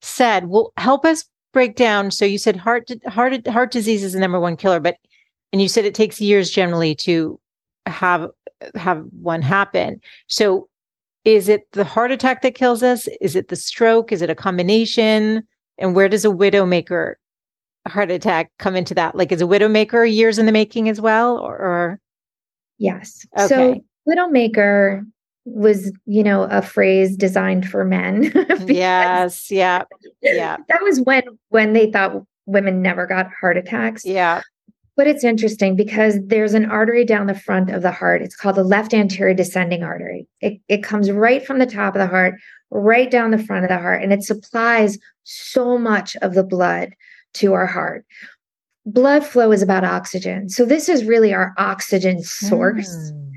said 0.00 0.46
well 0.46 0.72
help 0.76 1.04
us 1.04 1.24
break 1.52 1.76
down 1.76 2.10
so 2.10 2.24
you 2.24 2.38
said 2.38 2.56
heart 2.56 2.88
heart 3.06 3.46
heart 3.46 3.70
disease 3.70 4.04
is 4.04 4.12
the 4.12 4.20
number 4.20 4.38
one 4.38 4.56
killer 4.56 4.80
but 4.80 4.96
and 5.52 5.62
you 5.62 5.68
said 5.68 5.84
it 5.84 5.94
takes 5.94 6.20
years 6.20 6.50
generally 6.50 6.94
to 6.94 7.40
have 7.86 8.28
have 8.74 9.04
one 9.20 9.42
happen. 9.42 10.00
So 10.26 10.68
is 11.24 11.48
it 11.48 11.70
the 11.72 11.84
heart 11.84 12.10
attack 12.10 12.42
that 12.42 12.54
kills 12.54 12.82
us? 12.82 13.08
Is 13.20 13.36
it 13.36 13.48
the 13.48 13.56
stroke? 13.56 14.12
Is 14.12 14.22
it 14.22 14.30
a 14.30 14.34
combination? 14.34 15.46
And 15.78 15.94
where 15.94 16.08
does 16.08 16.24
a 16.24 16.28
widowmaker 16.28 17.14
heart 17.86 18.10
attack 18.10 18.50
come 18.58 18.76
into 18.76 18.94
that? 18.94 19.14
Like 19.14 19.32
is 19.32 19.42
a 19.42 19.46
widowmaker 19.46 20.10
years 20.10 20.38
in 20.38 20.46
the 20.46 20.52
making 20.52 20.88
as 20.88 21.00
well 21.00 21.38
or, 21.38 21.56
or? 21.56 22.00
Yes. 22.78 23.26
Okay. 23.36 23.46
So 23.48 23.84
widowmaker 24.08 25.04
was, 25.44 25.92
you 26.06 26.22
know, 26.22 26.44
a 26.44 26.62
phrase 26.62 27.16
designed 27.16 27.68
for 27.68 27.84
men. 27.84 28.32
yes, 28.66 29.50
yeah. 29.50 29.84
Yeah. 30.22 30.56
That 30.68 30.82
was 30.82 31.00
when 31.00 31.22
when 31.48 31.72
they 31.72 31.90
thought 31.90 32.22
women 32.46 32.82
never 32.82 33.06
got 33.06 33.28
heart 33.40 33.56
attacks. 33.56 34.04
Yeah. 34.04 34.42
But 34.96 35.06
it's 35.06 35.22
interesting 35.22 35.76
because 35.76 36.18
there's 36.24 36.54
an 36.54 36.64
artery 36.64 37.04
down 37.04 37.28
the 37.28 37.34
front 37.34 37.70
of 37.70 37.82
the 37.82 37.92
heart. 37.92 38.20
It's 38.20 38.34
called 38.34 38.56
the 38.56 38.64
left 38.64 38.92
anterior 38.92 39.32
descending 39.32 39.84
artery. 39.84 40.26
It, 40.40 40.60
it 40.66 40.82
comes 40.82 41.08
right 41.12 41.46
from 41.46 41.60
the 41.60 41.66
top 41.66 41.94
of 41.94 42.00
the 42.00 42.08
heart, 42.08 42.34
right 42.70 43.08
down 43.08 43.30
the 43.30 43.38
front 43.38 43.64
of 43.64 43.68
the 43.68 43.78
heart, 43.78 44.02
and 44.02 44.12
it 44.12 44.24
supplies 44.24 44.98
so 45.22 45.78
much 45.78 46.16
of 46.16 46.34
the 46.34 46.42
blood 46.42 46.94
to 47.38 47.54
our 47.54 47.66
heart. 47.66 48.04
Blood 48.86 49.24
flow 49.24 49.52
is 49.52 49.62
about 49.62 49.84
oxygen. 49.84 50.48
So, 50.48 50.64
this 50.64 50.88
is 50.88 51.04
really 51.04 51.34
our 51.34 51.54
oxygen 51.58 52.22
source. 52.22 53.12
Mm. 53.12 53.30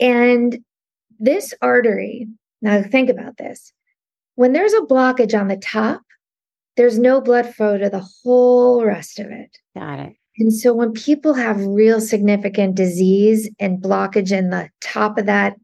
And 0.00 0.58
this 1.18 1.52
artery, 1.60 2.28
now 2.62 2.82
think 2.82 3.10
about 3.10 3.36
this 3.36 3.72
when 4.38 4.52
there's 4.52 4.72
a 4.72 4.82
blockage 4.82 5.36
on 5.36 5.48
the 5.48 5.56
top, 5.56 6.00
there's 6.76 6.96
no 6.96 7.20
blood 7.20 7.52
flow 7.52 7.76
to 7.76 7.90
the 7.90 8.06
whole 8.22 8.84
rest 8.84 9.18
of 9.18 9.26
it. 9.32 9.58
Got 9.76 9.98
it. 9.98 10.14
And 10.38 10.54
so 10.54 10.72
when 10.72 10.92
people 10.92 11.34
have 11.34 11.66
real 11.66 12.00
significant 12.00 12.76
disease 12.76 13.50
and 13.58 13.82
blockage 13.82 14.30
in 14.30 14.50
the 14.50 14.70
top 14.80 15.18
of 15.18 15.26
that 15.26 15.56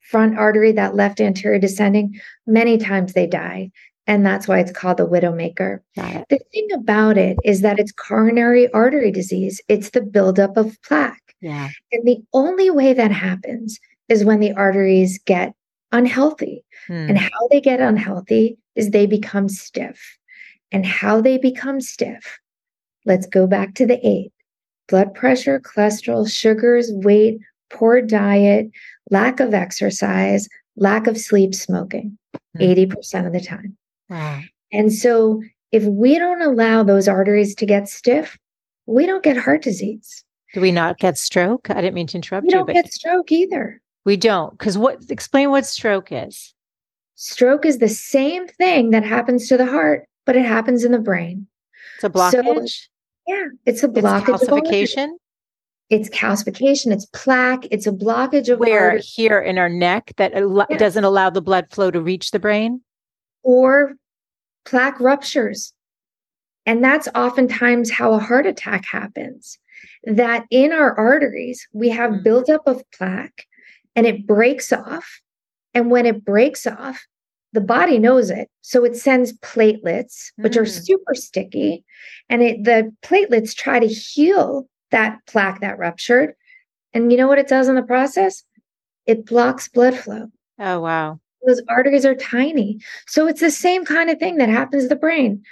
front 0.00 0.38
artery, 0.38 0.72
that 0.72 0.94
left 0.94 1.20
anterior 1.20 1.58
descending, 1.58 2.18
many 2.46 2.78
times 2.78 3.12
they 3.12 3.26
die. 3.26 3.70
And 4.10 4.26
that's 4.26 4.48
why 4.48 4.58
it's 4.58 4.72
called 4.72 4.96
the 4.96 5.06
widowmaker. 5.06 5.78
The 6.28 6.40
thing 6.52 6.68
about 6.74 7.16
it 7.16 7.38
is 7.44 7.60
that 7.60 7.78
it's 7.78 7.92
coronary 7.92 8.70
artery 8.72 9.12
disease. 9.12 9.60
It's 9.68 9.90
the 9.90 10.00
buildup 10.00 10.56
of 10.56 10.76
plaque. 10.82 11.36
Yeah. 11.40 11.68
And 11.92 12.04
the 12.04 12.18
only 12.32 12.70
way 12.70 12.92
that 12.92 13.12
happens 13.12 13.78
is 14.08 14.24
when 14.24 14.40
the 14.40 14.52
arteries 14.52 15.20
get 15.24 15.54
unhealthy. 15.92 16.64
Hmm. 16.88 17.08
And 17.08 17.18
how 17.18 17.48
they 17.52 17.60
get 17.60 17.78
unhealthy 17.78 18.58
is 18.74 18.90
they 18.90 19.06
become 19.06 19.48
stiff. 19.48 20.18
And 20.72 20.84
how 20.84 21.20
they 21.20 21.38
become 21.38 21.80
stiff 21.80 22.40
Let's 23.06 23.26
go 23.26 23.46
back 23.46 23.74
to 23.74 23.86
the 23.86 24.04
eight 24.06 24.32
blood 24.88 25.14
pressure, 25.14 25.60
cholesterol, 25.60 26.28
sugars, 26.28 26.90
weight, 26.92 27.38
poor 27.70 28.02
diet, 28.02 28.68
lack 29.10 29.38
of 29.38 29.54
exercise, 29.54 30.48
lack 30.74 31.06
of 31.06 31.16
sleep, 31.16 31.54
smoking, 31.54 32.18
mm-hmm. 32.58 32.92
80% 32.92 33.26
of 33.26 33.32
the 33.32 33.40
time. 33.40 33.76
Wow. 34.10 34.40
And 34.72 34.92
so 34.92 35.42
if 35.72 35.84
we 35.84 36.18
don't 36.18 36.42
allow 36.42 36.82
those 36.82 37.08
arteries 37.08 37.54
to 37.54 37.64
get 37.64 37.88
stiff, 37.88 38.36
we 38.86 39.06
don't 39.06 39.22
get 39.22 39.36
heart 39.36 39.62
disease. 39.62 40.24
Do 40.52 40.60
we 40.60 40.72
not 40.72 40.98
get 40.98 41.16
stroke? 41.16 41.70
I 41.70 41.74
didn't 41.74 41.94
mean 41.94 42.08
to 42.08 42.16
interrupt 42.16 42.46
we 42.46 42.52
you. 42.52 42.64
We 42.64 42.72
don't 42.72 42.82
get 42.82 42.92
stroke 42.92 43.30
either. 43.30 43.80
We 44.04 44.16
don't. 44.16 44.58
Because 44.58 44.76
what 44.76 44.98
explain 45.08 45.50
what 45.50 45.64
stroke 45.64 46.10
is. 46.10 46.54
Stroke 47.14 47.64
is 47.64 47.78
the 47.78 47.88
same 47.88 48.48
thing 48.48 48.90
that 48.90 49.04
happens 49.04 49.46
to 49.48 49.56
the 49.56 49.66
heart, 49.66 50.08
but 50.26 50.36
it 50.36 50.44
happens 50.44 50.84
in 50.84 50.92
the 50.92 50.98
brain. 50.98 51.46
It's 51.96 52.04
a 52.04 52.10
blockage. 52.10 52.68
So, 52.68 52.90
yeah, 53.28 53.44
it's 53.66 53.82
a 53.82 53.88
blockage. 53.88 54.34
It's 54.34 54.44
calcification. 54.44 55.08
It's 55.90 56.08
calcification. 56.08 56.92
It's 56.92 57.06
plaque. 57.06 57.66
It's 57.70 57.86
a 57.86 57.92
blockage 57.92 58.48
of 58.48 58.58
where 58.58 58.98
here 58.98 59.40
in 59.40 59.58
our 59.58 59.68
neck 59.68 60.12
that 60.16 60.32
al- 60.32 60.66
yeah. 60.70 60.78
doesn't 60.78 61.04
allow 61.04 61.30
the 61.30 61.42
blood 61.42 61.66
flow 61.70 61.90
to 61.90 62.00
reach 62.00 62.30
the 62.30 62.38
brain, 62.38 62.80
or 63.42 63.94
plaque 64.64 65.00
ruptures, 65.00 65.72
and 66.66 66.82
that's 66.84 67.08
oftentimes 67.14 67.90
how 67.90 68.12
a 68.12 68.18
heart 68.18 68.46
attack 68.46 68.84
happens. 68.84 69.58
That 70.04 70.44
in 70.50 70.72
our 70.72 70.96
arteries 70.98 71.66
we 71.72 71.88
have 71.90 72.10
mm-hmm. 72.10 72.22
buildup 72.22 72.62
of 72.66 72.82
plaque, 72.92 73.46
and 73.96 74.06
it 74.06 74.26
breaks 74.26 74.72
off, 74.72 75.20
and 75.74 75.90
when 75.90 76.06
it 76.06 76.24
breaks 76.24 76.66
off, 76.66 77.06
the 77.52 77.60
body 77.60 77.98
knows 77.98 78.30
it. 78.30 78.48
So 78.62 78.84
it 78.84 78.96
sends 78.96 79.36
platelets, 79.38 80.30
which 80.36 80.52
mm. 80.54 80.60
are 80.60 80.66
super 80.66 81.14
sticky. 81.14 81.84
And 82.28 82.42
it, 82.42 82.64
the 82.64 82.94
platelets 83.02 83.54
try 83.54 83.80
to 83.80 83.88
heal 83.88 84.68
that 84.90 85.18
plaque 85.26 85.60
that 85.60 85.78
ruptured. 85.78 86.34
And 86.92 87.10
you 87.10 87.18
know 87.18 87.26
what 87.26 87.38
it 87.38 87.48
does 87.48 87.68
in 87.68 87.74
the 87.74 87.82
process? 87.82 88.44
It 89.06 89.26
blocks 89.26 89.68
blood 89.68 89.96
flow. 89.96 90.28
Oh, 90.58 90.80
wow. 90.80 91.20
Those 91.46 91.62
arteries 91.68 92.04
are 92.04 92.14
tiny. 92.14 92.78
So 93.06 93.26
it's 93.26 93.40
the 93.40 93.50
same 93.50 93.84
kind 93.84 94.10
of 94.10 94.18
thing 94.18 94.36
that 94.36 94.48
happens 94.48 94.84
to 94.84 94.88
the 94.88 94.96
brain. 94.96 95.42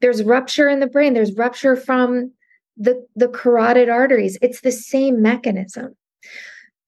There's 0.00 0.22
rupture 0.22 0.68
in 0.68 0.80
the 0.80 0.86
brain, 0.86 1.14
there's 1.14 1.34
rupture 1.36 1.76
from 1.76 2.32
the 2.76 3.06
the 3.16 3.28
carotid 3.28 3.88
arteries. 3.88 4.38
It's 4.42 4.60
the 4.60 4.72
same 4.72 5.22
mechanism. 5.22 5.96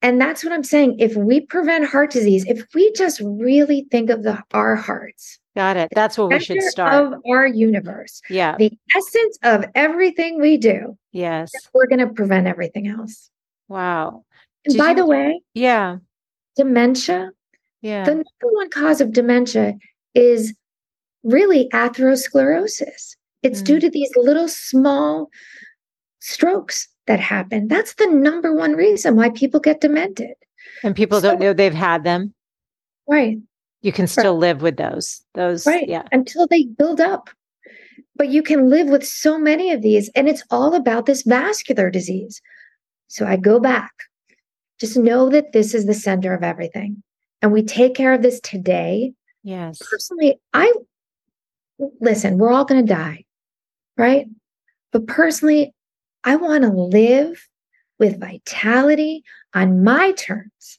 And 0.00 0.20
that's 0.20 0.44
what 0.44 0.52
I'm 0.52 0.62
saying. 0.62 1.00
If 1.00 1.16
we 1.16 1.40
prevent 1.40 1.86
heart 1.86 2.10
disease, 2.10 2.44
if 2.46 2.64
we 2.74 2.92
just 2.92 3.20
really 3.24 3.86
think 3.90 4.10
of 4.10 4.22
the 4.22 4.42
our 4.52 4.76
hearts, 4.76 5.40
got 5.56 5.76
it. 5.76 5.88
That's 5.92 6.16
where 6.16 6.28
we 6.28 6.38
should 6.38 6.62
start. 6.62 6.94
Of 6.94 7.20
our 7.28 7.46
universe, 7.46 8.22
yeah, 8.30 8.56
the 8.56 8.70
essence 8.94 9.38
of 9.42 9.64
everything 9.74 10.40
we 10.40 10.56
do. 10.56 10.96
Yes, 11.12 11.50
we're 11.74 11.88
going 11.88 12.06
to 12.06 12.14
prevent 12.14 12.46
everything 12.46 12.86
else. 12.86 13.30
Wow. 13.66 14.24
And 14.66 14.78
by 14.78 14.90
you, 14.90 14.96
the 14.96 15.06
way, 15.06 15.40
yeah, 15.54 15.96
dementia. 16.56 17.32
Yeah, 17.82 18.04
the 18.04 18.14
number 18.14 18.24
one 18.40 18.70
cause 18.70 19.00
of 19.00 19.12
dementia 19.12 19.74
is 20.14 20.54
really 21.22 21.68
atherosclerosis. 21.72 23.16
It's 23.42 23.62
mm. 23.62 23.64
due 23.64 23.80
to 23.80 23.90
these 23.90 24.10
little 24.16 24.48
small 24.48 25.30
strokes 26.20 26.88
that 27.06 27.20
happen. 27.20 27.68
That's 27.68 27.94
the 27.94 28.06
number 28.06 28.54
one 28.54 28.74
reason 28.74 29.16
why 29.16 29.30
people 29.30 29.60
get 29.60 29.80
demented. 29.80 30.34
And 30.82 30.94
people 30.94 31.20
so, 31.20 31.30
don't 31.30 31.40
know 31.40 31.52
they've 31.52 31.74
had 31.74 32.04
them. 32.04 32.34
Right. 33.08 33.38
You 33.82 33.92
can 33.92 34.06
still 34.06 34.34
right. 34.34 34.40
live 34.40 34.62
with 34.62 34.76
those. 34.76 35.22
Those 35.34 35.66
right. 35.66 35.88
yeah. 35.88 36.02
Until 36.12 36.46
they 36.46 36.64
build 36.64 37.00
up. 37.00 37.30
But 38.16 38.28
you 38.28 38.42
can 38.42 38.68
live 38.68 38.88
with 38.88 39.06
so 39.06 39.38
many 39.38 39.70
of 39.70 39.82
these. 39.82 40.10
And 40.14 40.28
it's 40.28 40.42
all 40.50 40.74
about 40.74 41.06
this 41.06 41.22
vascular 41.22 41.90
disease. 41.90 42.40
So 43.06 43.26
I 43.26 43.36
go 43.36 43.60
back. 43.60 43.92
Just 44.80 44.96
know 44.96 45.28
that 45.30 45.52
this 45.52 45.74
is 45.74 45.86
the 45.86 45.94
center 45.94 46.34
of 46.34 46.42
everything. 46.42 47.02
And 47.40 47.52
we 47.52 47.62
take 47.62 47.94
care 47.94 48.12
of 48.12 48.22
this 48.22 48.40
today. 48.40 49.12
Yes. 49.42 49.78
Personally, 49.90 50.40
I 50.52 50.72
listen, 52.00 52.38
we're 52.38 52.50
all 52.50 52.64
going 52.64 52.84
to 52.84 52.92
die, 52.92 53.24
right? 53.96 54.26
But 54.92 55.06
personally, 55.06 55.72
I 56.24 56.36
want 56.36 56.64
to 56.64 56.70
live 56.70 57.48
with 57.98 58.20
vitality 58.20 59.22
on 59.54 59.84
my 59.84 60.12
terms, 60.12 60.78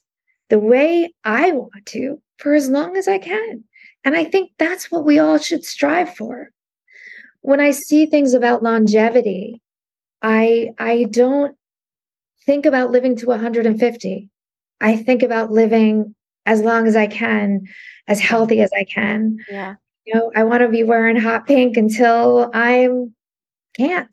the 0.50 0.60
way 0.60 1.14
I 1.24 1.52
want 1.52 1.86
to 1.88 2.22
for 2.38 2.54
as 2.54 2.70
long 2.70 2.98
as 2.98 3.08
I 3.08 3.18
can. 3.18 3.64
And 4.04 4.16
I 4.16 4.24
think 4.24 4.52
that's 4.58 4.90
what 4.90 5.06
we 5.06 5.20
all 5.20 5.38
should 5.38 5.66
strive 5.66 6.16
for. 6.16 6.52
When 7.42 7.60
I 7.60 7.72
see 7.72 8.06
things 8.06 8.34
about 8.34 8.64
longevity, 8.64 9.62
I 10.22 10.72
I 10.78 11.06
don't 11.10 11.56
think 12.46 12.66
about 12.66 12.92
living 12.92 13.16
to 13.18 13.28
150. 13.28 14.30
I 14.82 14.96
think 14.96 15.24
about 15.24 15.52
living 15.52 16.16
as 16.46 16.62
long 16.62 16.88
as 16.88 16.96
I 16.96 17.08
can, 17.08 17.62
as 18.08 18.20
healthy 18.20 18.62
as 18.62 18.72
I 18.76 18.84
can. 18.84 19.38
Yeah. 19.50 19.76
You 20.06 20.16
know, 20.16 20.32
I 20.36 20.44
want 20.44 20.62
to 20.62 20.70
be 20.70 20.84
wearing 20.84 21.16
hot 21.16 21.46
pink 21.46 21.78
until 21.78 22.50
I'm 22.54 23.14
can't 23.76 24.10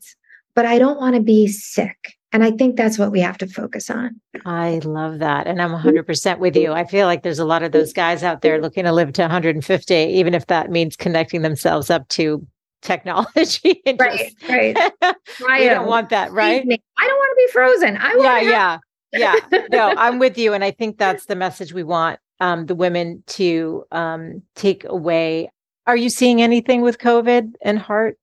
but 0.57 0.65
I 0.65 0.79
don't 0.79 0.99
want 0.99 1.15
to 1.15 1.21
be 1.21 1.47
sick. 1.47 2.17
And 2.33 2.43
I 2.43 2.49
think 2.49 2.77
that's 2.77 2.97
what 2.97 3.11
we 3.11 3.19
have 3.19 3.37
to 3.37 3.47
focus 3.47 3.91
on. 3.91 4.19
I 4.43 4.79
love 4.83 5.19
that. 5.19 5.45
And 5.45 5.61
I'm 5.61 5.69
100% 5.69 6.03
mm-hmm. 6.03 6.41
with 6.41 6.55
you. 6.55 6.73
I 6.73 6.83
feel 6.83 7.05
like 7.05 7.21
there's 7.21 7.37
a 7.37 7.45
lot 7.45 7.61
of 7.61 7.73
those 7.73 7.93
guys 7.93 8.23
out 8.23 8.41
there 8.41 8.59
looking 8.59 8.85
to 8.85 8.91
live 8.91 9.13
to 9.13 9.21
150, 9.21 9.93
even 9.93 10.33
if 10.33 10.47
that 10.47 10.71
means 10.71 10.95
connecting 10.95 11.43
themselves 11.43 11.91
up 11.91 12.07
to 12.09 12.45
technology. 12.81 13.83
right, 13.99 14.33
just, 14.39 14.49
right. 14.49 14.75
I 15.47 15.65
don't 15.65 15.85
want 15.85 16.09
that, 16.09 16.31
right? 16.31 16.63
I 16.63 17.07
don't 17.07 17.17
want 17.17 17.31
to 17.31 17.45
be 17.45 17.51
frozen. 17.51 17.97
I 17.97 18.15
want 18.15 18.23
yeah, 18.23 18.49
yeah, 18.49 18.77
yeah. 19.13 19.35
No, 19.71 19.93
I'm 19.97 20.19
with 20.19 20.37
you. 20.37 20.53
And 20.53 20.63
I 20.63 20.71
think 20.71 20.97
that's 20.97 21.25
the 21.25 21.35
message 21.35 21.73
we 21.73 21.83
want 21.83 22.19
um, 22.39 22.65
the 22.65 22.75
women 22.75 23.23
to 23.27 23.85
um, 23.91 24.41
take 24.55 24.83
away. 24.85 25.51
Are 25.85 25.97
you 25.97 26.09
seeing 26.09 26.41
anything 26.41 26.81
with 26.81 26.97
COVID 26.97 27.53
and 27.61 27.79
heart 27.79 28.17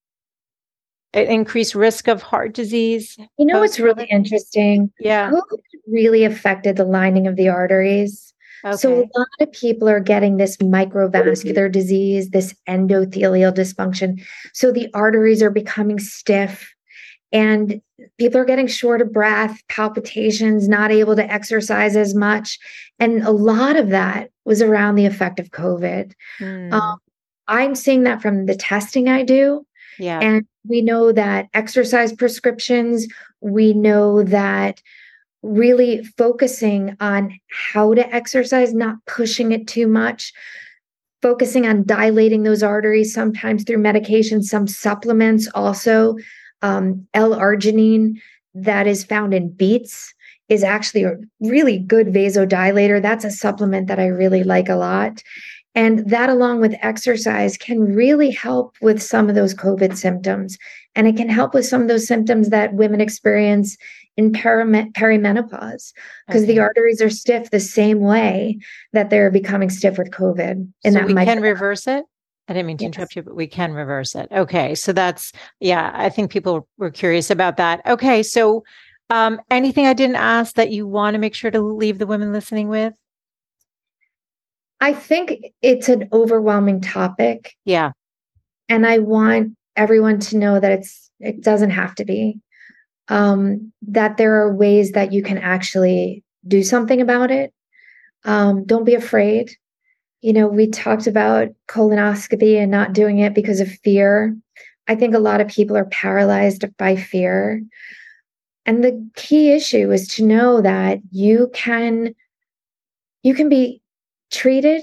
increased 1.14 1.74
risk 1.74 2.08
of 2.08 2.22
heart 2.22 2.54
disease. 2.54 3.16
You 3.38 3.46
know 3.46 3.60
what's 3.60 3.78
really 3.78 4.06
interesting? 4.10 4.92
Yeah. 4.98 5.30
COVID 5.30 5.58
really 5.86 6.24
affected 6.24 6.76
the 6.76 6.84
lining 6.84 7.26
of 7.26 7.36
the 7.36 7.48
arteries. 7.48 8.34
Okay. 8.64 8.76
So 8.76 9.02
a 9.02 9.18
lot 9.18 9.28
of 9.40 9.52
people 9.52 9.88
are 9.88 10.00
getting 10.00 10.38
this 10.38 10.56
microvascular 10.56 11.70
disease, 11.70 12.30
this 12.30 12.54
endothelial 12.68 13.54
dysfunction. 13.54 14.22
So 14.54 14.72
the 14.72 14.88
arteries 14.94 15.42
are 15.42 15.50
becoming 15.50 15.98
stiff 15.98 16.73
and 17.34 17.82
people 18.16 18.40
are 18.40 18.44
getting 18.44 18.68
short 18.68 19.02
of 19.02 19.12
breath, 19.12 19.60
palpitations, 19.68 20.68
not 20.68 20.92
able 20.92 21.16
to 21.16 21.30
exercise 21.30 21.96
as 21.96 22.14
much. 22.14 22.58
And 23.00 23.22
a 23.24 23.32
lot 23.32 23.76
of 23.76 23.90
that 23.90 24.30
was 24.44 24.62
around 24.62 24.94
the 24.94 25.06
effect 25.06 25.40
of 25.40 25.50
COVID. 25.50 26.12
Mm. 26.38 26.72
Um, 26.72 26.98
I'm 27.48 27.74
seeing 27.74 28.04
that 28.04 28.22
from 28.22 28.46
the 28.46 28.54
testing 28.54 29.08
I 29.08 29.24
do. 29.24 29.66
Yeah. 29.98 30.20
And 30.20 30.46
we 30.66 30.80
know 30.80 31.10
that 31.10 31.48
exercise 31.54 32.12
prescriptions, 32.12 33.06
we 33.40 33.72
know 33.74 34.22
that 34.22 34.80
really 35.42 36.04
focusing 36.16 36.96
on 37.00 37.38
how 37.50 37.94
to 37.94 38.14
exercise, 38.14 38.72
not 38.72 38.96
pushing 39.06 39.50
it 39.50 39.66
too 39.66 39.88
much, 39.88 40.32
focusing 41.20 41.66
on 41.66 41.84
dilating 41.84 42.44
those 42.44 42.62
arteries, 42.62 43.12
sometimes 43.12 43.64
through 43.64 43.78
medication, 43.78 44.42
some 44.42 44.68
supplements 44.68 45.48
also. 45.54 46.16
Um, 46.64 47.06
L-arginine 47.12 48.16
that 48.54 48.86
is 48.86 49.04
found 49.04 49.34
in 49.34 49.50
beets 49.50 50.14
is 50.48 50.62
actually 50.62 51.04
a 51.04 51.16
really 51.40 51.78
good 51.78 52.08
vasodilator. 52.08 53.02
That's 53.02 53.24
a 53.24 53.30
supplement 53.30 53.86
that 53.88 53.98
I 53.98 54.06
really 54.06 54.44
like 54.44 54.68
a 54.68 54.76
lot. 54.76 55.22
And 55.74 56.08
that, 56.08 56.28
along 56.28 56.60
with 56.60 56.76
exercise, 56.82 57.56
can 57.56 57.80
really 57.80 58.30
help 58.30 58.76
with 58.80 59.02
some 59.02 59.28
of 59.28 59.34
those 59.34 59.54
COVID 59.54 59.96
symptoms. 59.96 60.56
And 60.94 61.08
it 61.08 61.16
can 61.16 61.28
help 61.28 61.52
with 61.52 61.66
some 61.66 61.82
of 61.82 61.88
those 61.88 62.06
symptoms 62.06 62.50
that 62.50 62.74
women 62.74 63.00
experience 63.00 63.76
in 64.16 64.30
perimenopause 64.30 65.92
because 66.28 66.44
okay. 66.44 66.52
the 66.52 66.60
arteries 66.60 67.02
are 67.02 67.10
stiff 67.10 67.50
the 67.50 67.58
same 67.58 68.00
way 68.00 68.58
that 68.92 69.10
they're 69.10 69.32
becoming 69.32 69.70
stiff 69.70 69.98
with 69.98 70.10
COVID. 70.12 70.68
And 70.84 70.94
so 70.94 71.00
that 71.00 71.08
we 71.08 71.14
can 71.14 71.42
reverse 71.42 71.88
it. 71.88 72.04
I 72.48 72.52
didn't 72.52 72.66
mean 72.66 72.76
to 72.78 72.84
yes. 72.84 72.94
interrupt 72.94 73.16
you, 73.16 73.22
but 73.22 73.36
we 73.36 73.46
can 73.46 73.72
reverse 73.72 74.14
it. 74.14 74.28
Okay. 74.30 74.74
So 74.74 74.92
that's, 74.92 75.32
yeah, 75.60 75.90
I 75.94 76.10
think 76.10 76.30
people 76.30 76.68
were 76.76 76.90
curious 76.90 77.30
about 77.30 77.56
that. 77.56 77.80
Okay. 77.86 78.22
So, 78.22 78.64
um, 79.10 79.40
anything 79.50 79.86
I 79.86 79.92
didn't 79.92 80.16
ask 80.16 80.54
that 80.54 80.70
you 80.70 80.86
want 80.86 81.14
to 81.14 81.18
make 81.18 81.34
sure 81.34 81.50
to 81.50 81.60
leave 81.60 81.98
the 81.98 82.06
women 82.06 82.32
listening 82.32 82.68
with? 82.68 82.94
I 84.80 84.92
think 84.92 85.46
it's 85.62 85.88
an 85.88 86.08
overwhelming 86.12 86.80
topic. 86.80 87.54
Yeah. 87.64 87.92
And 88.68 88.86
I 88.86 88.98
want 88.98 89.56
everyone 89.76 90.20
to 90.20 90.36
know 90.36 90.60
that 90.60 90.72
it's 90.72 91.10
it 91.20 91.42
doesn't 91.42 91.70
have 91.70 91.94
to 91.96 92.04
be. 92.04 92.40
Um, 93.08 93.72
that 93.82 94.16
there 94.16 94.34
are 94.42 94.54
ways 94.54 94.92
that 94.92 95.12
you 95.12 95.22
can 95.22 95.38
actually 95.38 96.24
do 96.46 96.62
something 96.62 97.00
about 97.00 97.30
it. 97.30 97.52
Um, 98.24 98.64
don't 98.64 98.84
be 98.84 98.94
afraid. 98.94 99.54
You 100.24 100.32
know, 100.32 100.46
we 100.46 100.68
talked 100.68 101.06
about 101.06 101.48
colonoscopy 101.68 102.56
and 102.56 102.70
not 102.70 102.94
doing 102.94 103.18
it 103.18 103.34
because 103.34 103.60
of 103.60 103.70
fear. 103.70 104.34
I 104.88 104.94
think 104.94 105.14
a 105.14 105.18
lot 105.18 105.42
of 105.42 105.48
people 105.48 105.76
are 105.76 105.84
paralyzed 105.84 106.64
by 106.78 106.96
fear. 106.96 107.62
And 108.64 108.82
the 108.82 109.06
key 109.16 109.52
issue 109.52 109.92
is 109.92 110.08
to 110.14 110.24
know 110.24 110.62
that 110.62 111.00
you 111.10 111.50
can 111.52 112.14
you 113.22 113.34
can 113.34 113.50
be 113.50 113.82
treated 114.30 114.82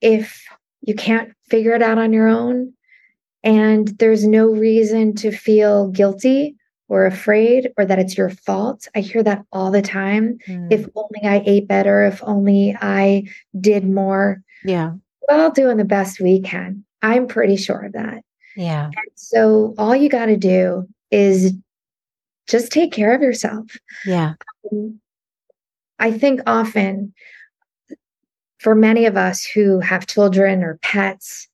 if 0.00 0.44
you 0.82 0.94
can't 0.94 1.32
figure 1.48 1.72
it 1.72 1.82
out 1.82 1.98
on 1.98 2.12
your 2.12 2.28
own. 2.28 2.72
And 3.42 3.88
there's 3.98 4.24
no 4.24 4.46
reason 4.46 5.12
to 5.16 5.32
feel 5.32 5.88
guilty 5.88 6.54
or 6.86 7.04
afraid 7.04 7.72
or 7.76 7.84
that 7.84 7.98
it's 7.98 8.16
your 8.16 8.30
fault. 8.30 8.86
I 8.94 9.00
hear 9.00 9.24
that 9.24 9.44
all 9.50 9.72
the 9.72 9.82
time. 9.82 10.38
Mm. 10.46 10.72
If 10.72 10.86
only 10.94 11.20
I 11.24 11.42
ate 11.44 11.66
better, 11.66 12.04
if 12.04 12.22
only 12.22 12.76
I 12.80 13.24
did 13.60 13.84
more. 13.84 14.40
Yeah. 14.64 14.92
We're 15.28 15.40
all 15.40 15.50
doing 15.50 15.76
the 15.76 15.84
best 15.84 16.20
we 16.20 16.40
can. 16.40 16.84
I'm 17.02 17.26
pretty 17.26 17.56
sure 17.56 17.84
of 17.84 17.92
that. 17.92 18.22
Yeah. 18.56 18.86
And 18.86 19.10
so 19.14 19.74
all 19.78 19.94
you 19.94 20.08
got 20.08 20.26
to 20.26 20.36
do 20.36 20.88
is 21.10 21.52
just 22.48 22.72
take 22.72 22.92
care 22.92 23.14
of 23.14 23.22
yourself. 23.22 23.66
Yeah. 24.04 24.34
Um, 24.72 25.00
I 25.98 26.12
think 26.12 26.40
often 26.46 27.12
for 28.58 28.74
many 28.74 29.06
of 29.06 29.16
us 29.16 29.44
who 29.44 29.80
have 29.80 30.06
children 30.06 30.62
or 30.62 30.78
pets, 30.82 31.48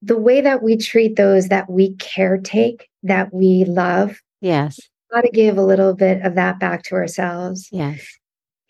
the 0.00 0.16
way 0.16 0.40
that 0.40 0.62
we 0.62 0.76
treat 0.76 1.16
those 1.16 1.48
that 1.48 1.68
we 1.68 1.94
caretake, 1.96 2.82
that 3.02 3.32
we 3.34 3.64
love, 3.64 4.20
yes, 4.40 4.78
got 5.10 5.22
to 5.22 5.30
give 5.30 5.58
a 5.58 5.64
little 5.64 5.94
bit 5.94 6.22
of 6.22 6.34
that 6.36 6.60
back 6.60 6.84
to 6.84 6.94
ourselves. 6.94 7.68
Yes. 7.72 8.06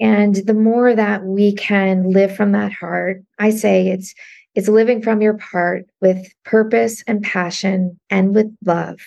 And 0.00 0.36
the 0.36 0.54
more 0.54 0.94
that 0.94 1.24
we 1.24 1.54
can 1.54 2.10
live 2.10 2.34
from 2.34 2.52
that 2.52 2.72
heart, 2.72 3.22
I 3.38 3.50
say 3.50 3.88
it's 3.88 4.14
it's 4.54 4.68
living 4.68 5.02
from 5.02 5.20
your 5.20 5.38
heart 5.38 5.86
with 6.00 6.26
purpose 6.44 7.04
and 7.06 7.22
passion 7.22 7.98
and 8.10 8.34
with 8.34 8.52
love 8.64 8.98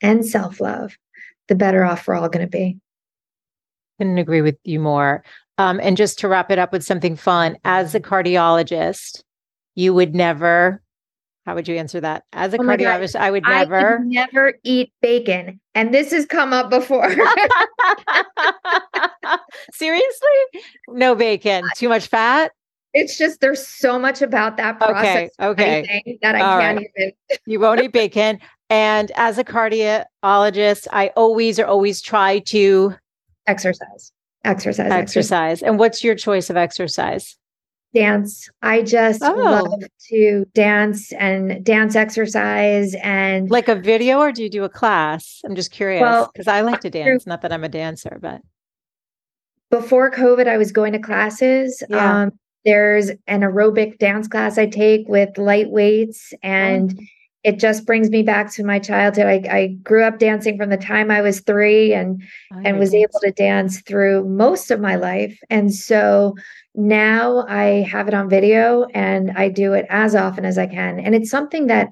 and 0.00 0.24
self-love, 0.24 0.96
the 1.48 1.54
better 1.54 1.84
off 1.84 2.06
we're 2.06 2.14
all 2.14 2.28
going 2.28 2.46
to 2.46 2.50
be. 2.50 2.78
Couldn't 3.98 4.18
agree 4.18 4.40
with 4.40 4.56
you 4.64 4.80
more. 4.80 5.22
Um, 5.58 5.80
and 5.82 5.96
just 5.96 6.18
to 6.20 6.28
wrap 6.28 6.50
it 6.50 6.58
up 6.58 6.72
with 6.72 6.82
something 6.82 7.16
fun, 7.16 7.58
as 7.64 7.94
a 7.94 8.00
cardiologist, 8.00 9.22
you 9.74 9.92
would 9.92 10.14
never 10.14 10.80
How 11.46 11.54
would 11.54 11.66
you 11.68 11.76
answer 11.76 12.00
that? 12.00 12.24
As 12.32 12.52
a 12.52 12.58
Oh 12.58 12.60
cardiologist, 12.60 13.16
I 13.16 13.30
would 13.30 13.44
I 13.46 13.64
never. 13.64 13.98
could 13.98 14.06
never 14.06 14.54
eat 14.62 14.92
bacon. 15.00 15.58
And 15.74 15.92
this 15.94 16.10
has 16.12 16.26
come 16.26 16.52
up 16.52 16.68
before. 16.70 17.10
Seriously? 19.72 20.62
No 20.88 21.14
bacon. 21.14 21.64
Too 21.76 21.88
much 21.88 22.06
fat? 22.08 22.52
it's 22.92 23.16
just 23.16 23.40
there's 23.40 23.64
so 23.64 24.00
much 24.00 24.20
about 24.20 24.56
that 24.56 24.76
process 24.76 25.30
Okay. 25.40 25.78
Okay. 25.80 26.18
that 26.22 26.34
I 26.34 26.40
All 26.40 26.58
can't 26.58 26.78
right. 26.78 26.88
even 26.98 27.12
You 27.46 27.60
won't 27.60 27.80
eat 27.80 27.92
bacon. 27.92 28.40
And 28.68 29.12
as 29.14 29.38
a 29.38 29.44
cardiologist, 29.44 30.88
I 30.92 31.12
always 31.16 31.60
or 31.60 31.66
always 31.66 32.00
try 32.02 32.40
to 32.46 32.96
exercise. 33.46 34.10
Exercise. 34.44 34.90
Exercise. 34.90 34.92
exercise. 34.92 35.62
And 35.62 35.78
what's 35.78 36.02
your 36.02 36.16
choice 36.16 36.50
of 36.50 36.56
exercise? 36.56 37.36
Dance. 37.92 38.48
I 38.62 38.82
just 38.82 39.20
Oh. 39.22 39.34
love 39.34 39.82
to 40.10 40.44
dance 40.54 41.12
and 41.12 41.64
dance 41.64 41.96
exercise 41.96 42.94
and 43.02 43.50
Like 43.50 43.68
a 43.68 43.74
video 43.74 44.18
or 44.20 44.30
do 44.30 44.44
you 44.44 44.50
do 44.50 44.62
a 44.62 44.68
class? 44.68 45.40
I'm 45.44 45.56
just 45.56 45.72
curious 45.72 46.00
Well, 46.02 46.30
because 46.32 46.46
I 46.46 46.60
like 46.60 46.80
to 46.82 46.90
dance. 46.90 47.26
Not 47.26 47.42
that 47.42 47.52
I'm 47.52 47.64
a 47.64 47.68
dancer, 47.68 48.18
but 48.22 48.42
before 49.70 50.10
COVID, 50.10 50.46
I 50.48 50.56
was 50.56 50.70
going 50.72 50.92
to 50.92 50.98
classes. 51.00 51.82
Yeah. 51.88 52.22
Um, 52.22 52.32
there's 52.64 53.10
an 53.26 53.40
aerobic 53.40 53.98
dance 53.98 54.28
class 54.28 54.58
I 54.58 54.66
take 54.66 55.08
with 55.08 55.36
light 55.38 55.70
weights, 55.70 56.32
and 56.42 57.00
it 57.42 57.58
just 57.58 57.86
brings 57.86 58.10
me 58.10 58.22
back 58.22 58.52
to 58.52 58.64
my 58.64 58.78
childhood. 58.78 59.26
I, 59.26 59.42
I 59.50 59.66
grew 59.82 60.04
up 60.04 60.18
dancing 60.18 60.58
from 60.58 60.68
the 60.70 60.76
time 60.76 61.10
I 61.10 61.22
was 61.22 61.40
three, 61.40 61.94
and 61.94 62.22
Oh, 62.52 62.60
and 62.64 62.78
was 62.78 62.92
a 62.92 62.98
able 62.98 63.18
to 63.20 63.32
dance 63.32 63.80
through 63.80 64.28
most 64.28 64.70
of 64.70 64.78
my 64.80 64.96
life. 64.96 65.38
And 65.48 65.72
so 65.74 66.34
now 66.74 67.44
I 67.48 67.82
have 67.90 68.08
it 68.08 68.14
on 68.14 68.28
video, 68.28 68.84
and 68.94 69.32
I 69.32 69.48
do 69.48 69.72
it 69.72 69.86
as 69.88 70.14
often 70.14 70.44
as 70.44 70.58
I 70.58 70.66
can. 70.66 71.00
And 71.00 71.14
it's 71.14 71.30
something 71.30 71.66
that 71.66 71.88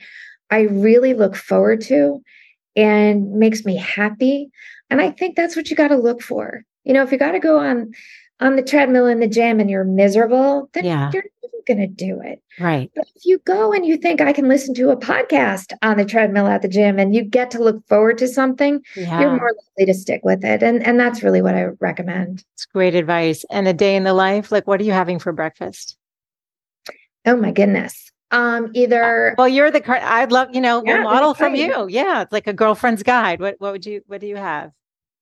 I 0.51 0.63
really 0.63 1.15
look 1.15 1.37
forward 1.37 1.81
to, 1.83 2.23
and 2.77 3.33
makes 3.33 3.65
me 3.65 3.77
happy. 3.77 4.51
And 4.91 5.01
I 5.01 5.11
think 5.11 5.37
that's 5.37 5.57
what 5.57 5.69
you 5.69 5.77
got 5.77 5.89
to 5.89 5.97
look 5.97 6.23
for. 6.23 6.63
You 6.85 6.95
know, 6.95 7.03
if 7.03 7.13
you 7.13 7.19
got 7.19 7.33
to 7.33 7.41
go 7.41 7.59
on 7.59 7.93
on 8.41 8.57
the 8.57 8.63
treadmill 8.63 9.07
in 9.07 9.21
the 9.21 9.27
gym 9.27 9.59
and 9.59 9.69
you're 9.69 9.85
miserable, 9.85 10.71
then 10.73 10.85
Yeah. 10.85 11.11
you're 11.13 11.25
going 11.67 11.79
to 11.81 11.87
do 11.87 12.21
it. 12.21 12.43
Right. 12.61 12.91
But 12.95 13.07
if 13.17 13.25
you 13.25 13.39
go 13.45 13.73
and 13.73 13.85
you 13.87 13.97
think 13.97 14.21
I 14.21 14.33
can 14.33 14.49
listen 14.49 14.75
to 14.75 14.91
a 14.91 14.97
podcast 14.97 15.73
on 15.83 15.97
the 15.97 16.05
treadmill 16.05 16.47
at 16.47 16.63
the 16.63 16.69
gym 16.69 16.99
and 16.99 17.15
you 17.15 17.23
get 17.23 17.51
to 17.53 17.63
look 17.63 17.87
forward 17.89 18.19
to 18.19 18.29
something, 18.29 18.81
Yeah. 18.97 19.21
you're 19.21 19.37
more 19.37 19.53
likely 19.77 19.93
to 19.93 19.99
stick 19.99 20.21
with 20.25 20.45
it. 20.45 20.63
And 20.63 20.85
and 20.87 20.99
that's 20.99 21.23
really 21.23 21.43
what 21.43 21.55
I 21.55 21.67
recommend. 21.81 22.45
It's 22.55 22.67
great 22.67 22.95
advice. 22.95 23.45
And 23.51 23.67
a 23.69 23.73
day 23.73 23.97
in 23.97 24.05
the 24.05 24.15
life, 24.15 24.51
like 24.53 24.67
what 24.67 24.81
are 24.81 24.85
you 24.85 24.93
having 24.93 25.19
for 25.19 25.33
breakfast? 25.33 25.97
Oh 27.27 27.37
my 27.37 27.51
goodness. 27.53 28.11
Um, 28.31 28.71
either 28.75 29.35
Well, 29.39 29.49
you're 29.49 29.71
the 29.71 29.81
car. 29.81 29.99
I'd 30.03 30.33
love, 30.33 30.49
you 30.53 30.61
know, 30.61 30.83
Yeah, 30.85 31.01
we'll 31.01 31.05
model 31.11 31.35
from 31.35 31.55
you. 31.55 31.87
Yeah. 31.89 32.23
It's 32.23 32.33
like 32.33 32.47
a 32.47 32.53
girlfriend's 32.53 33.03
guide. 33.03 33.41
What 33.41 33.57
what 33.59 33.73
would 33.73 33.87
you 33.87 34.03
what 34.07 34.21
do 34.21 34.27
you 34.27 34.37
have? 34.37 34.73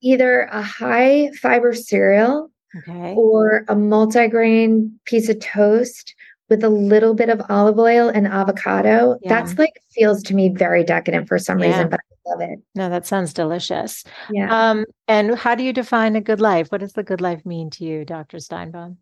either 0.02 0.42
a 0.52 0.60
high 0.60 1.30
fiber 1.40 1.72
cereal 1.72 2.50
Okay. 2.76 3.14
or 3.16 3.64
a 3.68 3.74
multigrain 3.74 4.90
piece 5.04 5.28
of 5.28 5.38
toast 5.40 6.14
with 6.48 6.62
a 6.62 6.68
little 6.68 7.14
bit 7.14 7.28
of 7.28 7.42
olive 7.48 7.78
oil 7.78 8.08
and 8.08 8.26
avocado. 8.26 9.18
That's 9.24 9.58
like 9.58 9.72
feels 9.92 10.22
to 10.24 10.34
me 10.34 10.48
very 10.50 10.84
decadent 10.84 11.26
for 11.28 11.38
some 11.38 11.58
Yeah. 11.58 11.68
reason, 11.68 11.88
but 11.88 12.00
I 12.00 12.30
love 12.30 12.40
it. 12.40 12.58
No, 12.74 12.88
that 12.88 13.06
sounds 13.06 13.32
delicious. 13.32 14.04
Yeah. 14.30 14.70
Um, 14.70 14.84
and 15.08 15.34
how 15.36 15.54
do 15.54 15.64
you 15.64 15.72
define 15.72 16.16
a 16.16 16.20
good 16.20 16.40
life? 16.40 16.70
What 16.70 16.80
does 16.80 16.92
the 16.92 17.02
good 17.02 17.20
life 17.20 17.44
mean 17.44 17.70
to 17.70 17.84
you, 17.84 18.04
Dr. 18.04 18.38
Steinbaum? 18.38 18.96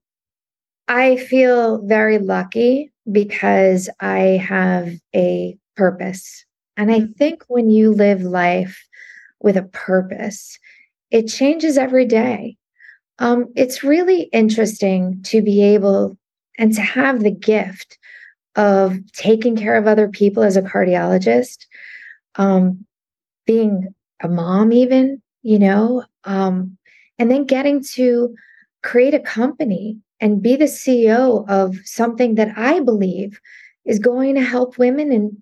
I 0.89 1.17
feel 1.17 1.83
very 1.83 2.19
lucky 2.19 2.93
because 3.11 3.89
I 4.01 4.19
have 4.47 4.93
a 5.15 5.59
purpose. 5.77 6.45
And 6.77 6.91
I 6.91 7.01
think 7.19 7.45
when 7.49 7.71
you 7.71 7.93
live 7.93 8.23
life 8.23 8.87
with 9.41 9.57
a 9.57 9.63
purpose, 9.63 10.59
it 11.11 11.27
changes 11.29 11.79
every 11.79 12.05
day. 12.05 12.57
Um, 13.19 13.53
it's 13.55 13.85
really 13.85 14.23
interesting 14.33 15.23
to 15.25 15.43
be 15.43 15.63
able 15.63 16.17
and 16.59 16.75
to 16.75 16.81
have 16.81 17.23
the 17.23 17.31
gift 17.31 17.99
of 18.57 18.99
taking 19.13 19.57
care 19.57 19.77
of 19.77 19.87
other 19.87 20.09
people 20.09 20.43
as 20.43 20.57
a 20.57 20.63
cardiologist, 20.63 21.67
um, 22.37 22.85
being 23.47 23.95
a 24.23 24.29
mom, 24.29 24.73
even, 24.73 25.21
you 25.43 25.59
know, 25.59 26.05
um, 26.25 26.77
and 27.19 27.31
then 27.31 27.45
getting 27.45 27.83
to 27.83 28.35
create 28.83 29.15
a 29.15 29.21
company 29.21 29.99
and 30.21 30.43
be 30.43 30.57
the 30.57 30.65
CEO 30.65 31.49
of 31.49 31.77
something 31.85 32.37
that 32.37 32.57
I 32.57 32.81
believe 32.81 33.41
is 33.85 33.99
going 33.99 34.35
to 34.37 34.41
help 34.41 34.79
women 34.79 35.13
and 35.13 35.37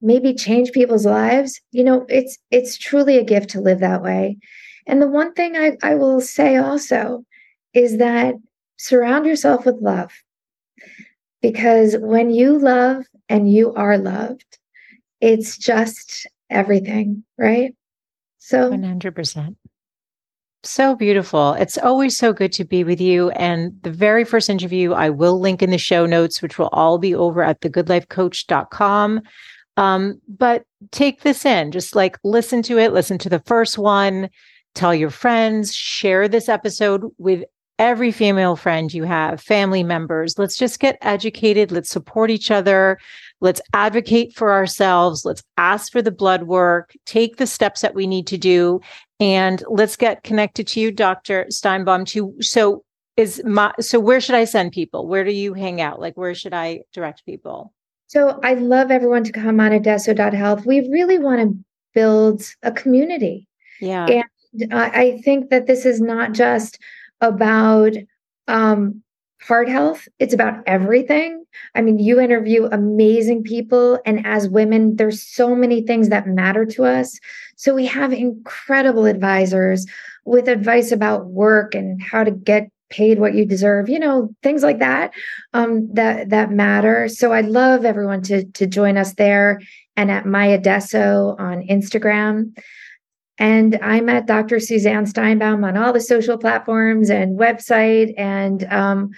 maybe 0.00 0.34
change 0.34 0.72
people's 0.72 1.06
lives. 1.06 1.60
You 1.72 1.84
know, 1.84 2.06
it's 2.08 2.38
it's 2.50 2.76
truly 2.76 3.18
a 3.18 3.24
gift 3.24 3.50
to 3.50 3.60
live 3.60 3.80
that 3.80 4.02
way. 4.02 4.38
And 4.86 5.00
the 5.00 5.08
one 5.08 5.32
thing 5.32 5.56
I, 5.56 5.76
I 5.82 5.94
will 5.94 6.20
say 6.20 6.56
also 6.56 7.24
is 7.72 7.98
that 7.98 8.34
surround 8.76 9.26
yourself 9.26 9.66
with 9.66 9.76
love. 9.80 10.12
Because 11.40 11.96
when 11.98 12.30
you 12.30 12.58
love 12.58 13.04
and 13.28 13.52
you 13.52 13.74
are 13.74 13.98
loved, 13.98 14.58
it's 15.20 15.58
just 15.58 16.26
everything, 16.50 17.24
right? 17.38 17.74
So 18.38 18.70
100%. 18.70 19.56
So 20.64 20.94
beautiful. 20.94 21.52
It's 21.54 21.76
always 21.76 22.16
so 22.16 22.32
good 22.32 22.52
to 22.52 22.64
be 22.64 22.84
with 22.84 23.00
you. 23.00 23.30
And 23.30 23.78
the 23.82 23.90
very 23.90 24.24
first 24.24 24.48
interview, 24.48 24.92
I 24.92 25.10
will 25.10 25.38
link 25.38 25.62
in 25.62 25.70
the 25.70 25.78
show 25.78 26.06
notes, 26.06 26.40
which 26.40 26.58
will 26.58 26.70
all 26.72 26.96
be 26.96 27.14
over 27.14 27.42
at 27.42 27.60
thegoodlifecoach.com. 27.60 29.20
Um, 29.76 30.20
but 30.26 30.64
take 30.90 31.22
this 31.22 31.44
in, 31.44 31.70
just 31.72 31.94
like 31.94 32.18
listen 32.24 32.62
to 32.62 32.78
it, 32.78 32.92
listen 32.92 33.18
to 33.18 33.28
the 33.28 33.40
first 33.40 33.76
one, 33.76 34.30
tell 34.74 34.94
your 34.94 35.10
friends, 35.10 35.74
share 35.74 36.28
this 36.28 36.48
episode 36.48 37.10
with 37.18 37.44
every 37.78 38.12
female 38.12 38.56
friend 38.56 38.92
you 38.92 39.04
have, 39.04 39.40
family 39.40 39.82
members. 39.82 40.38
Let's 40.38 40.56
just 40.56 40.78
get 40.78 40.98
educated. 41.02 41.72
Let's 41.72 41.90
support 41.90 42.30
each 42.30 42.50
other. 42.50 42.98
Let's 43.40 43.60
advocate 43.72 44.34
for 44.34 44.52
ourselves. 44.52 45.24
Let's 45.24 45.42
ask 45.58 45.90
for 45.90 46.00
the 46.00 46.12
blood 46.12 46.44
work, 46.44 46.94
take 47.04 47.36
the 47.36 47.46
steps 47.46 47.80
that 47.80 47.94
we 47.94 48.06
need 48.06 48.26
to 48.28 48.38
do, 48.38 48.80
and 49.20 49.62
let's 49.68 49.96
get 49.96 50.22
connected 50.22 50.66
to 50.68 50.80
you, 50.80 50.92
Dr. 50.92 51.46
Steinbaum. 51.50 52.06
To 52.08 52.34
so 52.40 52.84
is 53.16 53.42
my 53.44 53.72
so 53.80 54.00
where 54.00 54.20
should 54.20 54.34
I 54.34 54.44
send 54.44 54.72
people? 54.72 55.08
Where 55.08 55.24
do 55.24 55.32
you 55.32 55.54
hang 55.54 55.80
out? 55.80 56.00
Like 56.00 56.16
where 56.16 56.34
should 56.34 56.54
I 56.54 56.80
direct 56.92 57.24
people? 57.24 57.72
So 58.06 58.38
I 58.42 58.54
love 58.54 58.90
everyone 58.90 59.24
to 59.24 59.32
come 59.32 59.60
on 59.60 59.72
Adesso.health. 59.72 60.66
We 60.66 60.88
really 60.88 61.18
want 61.18 61.40
to 61.40 61.64
build 61.94 62.42
a 62.62 62.70
community. 62.70 63.48
Yeah. 63.80 64.06
And 64.06 64.24
I 64.72 65.20
think 65.24 65.50
that 65.50 65.66
this 65.66 65.84
is 65.84 66.00
not 66.00 66.32
just 66.32 66.78
about 67.20 67.92
um, 68.48 69.02
heart 69.42 69.68
health, 69.68 70.08
it's 70.18 70.34
about 70.34 70.62
everything. 70.66 71.44
I 71.74 71.82
mean, 71.82 71.98
you 71.98 72.20
interview 72.20 72.66
amazing 72.66 73.42
people, 73.42 73.98
and 74.06 74.26
as 74.26 74.48
women, 74.48 74.96
there's 74.96 75.22
so 75.22 75.54
many 75.54 75.82
things 75.82 76.08
that 76.08 76.26
matter 76.26 76.64
to 76.66 76.84
us. 76.84 77.18
So 77.56 77.74
we 77.74 77.86
have 77.86 78.12
incredible 78.12 79.06
advisors 79.06 79.86
with 80.24 80.48
advice 80.48 80.92
about 80.92 81.26
work 81.26 81.74
and 81.74 82.02
how 82.02 82.24
to 82.24 82.30
get 82.30 82.68
paid 82.90 83.18
what 83.18 83.34
you 83.34 83.46
deserve 83.46 83.88
you 83.88 83.98
know 83.98 84.28
things 84.42 84.62
like 84.62 84.78
that 84.78 85.10
um 85.54 85.92
that 85.94 86.28
that 86.28 86.50
matter 86.50 87.08
so 87.08 87.32
i'd 87.32 87.46
love 87.46 87.84
everyone 87.84 88.22
to 88.22 88.44
to 88.52 88.66
join 88.66 88.96
us 88.96 89.14
there 89.14 89.60
and 89.96 90.10
at 90.10 90.26
my 90.26 90.46
adesso 90.46 91.34
on 91.38 91.66
instagram 91.66 92.54
and 93.38 93.78
i'm 93.82 94.08
at 94.08 94.26
dr 94.26 94.60
suzanne 94.60 95.06
steinbaum 95.06 95.64
on 95.64 95.76
all 95.76 95.92
the 95.92 96.00
social 96.00 96.38
platforms 96.38 97.10
and 97.10 97.38
website 97.38 98.12
and 98.16 98.64
um 98.72 99.10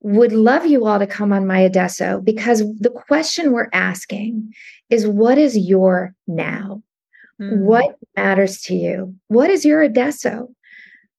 would 0.00 0.32
love 0.32 0.66
you 0.66 0.84
all 0.84 0.98
to 0.98 1.06
come 1.06 1.32
on 1.32 1.46
my 1.46 1.60
adesso 1.60 2.20
because 2.20 2.62
the 2.78 2.90
question 2.90 3.52
we're 3.52 3.70
asking 3.72 4.52
is 4.90 5.06
what 5.06 5.38
is 5.38 5.56
your 5.56 6.14
now 6.26 6.82
Mm. 7.40 7.62
what 7.62 7.96
matters 8.16 8.60
to 8.60 8.76
you 8.76 9.12
what 9.26 9.50
is 9.50 9.64
your 9.64 9.82
adesso 9.82 10.54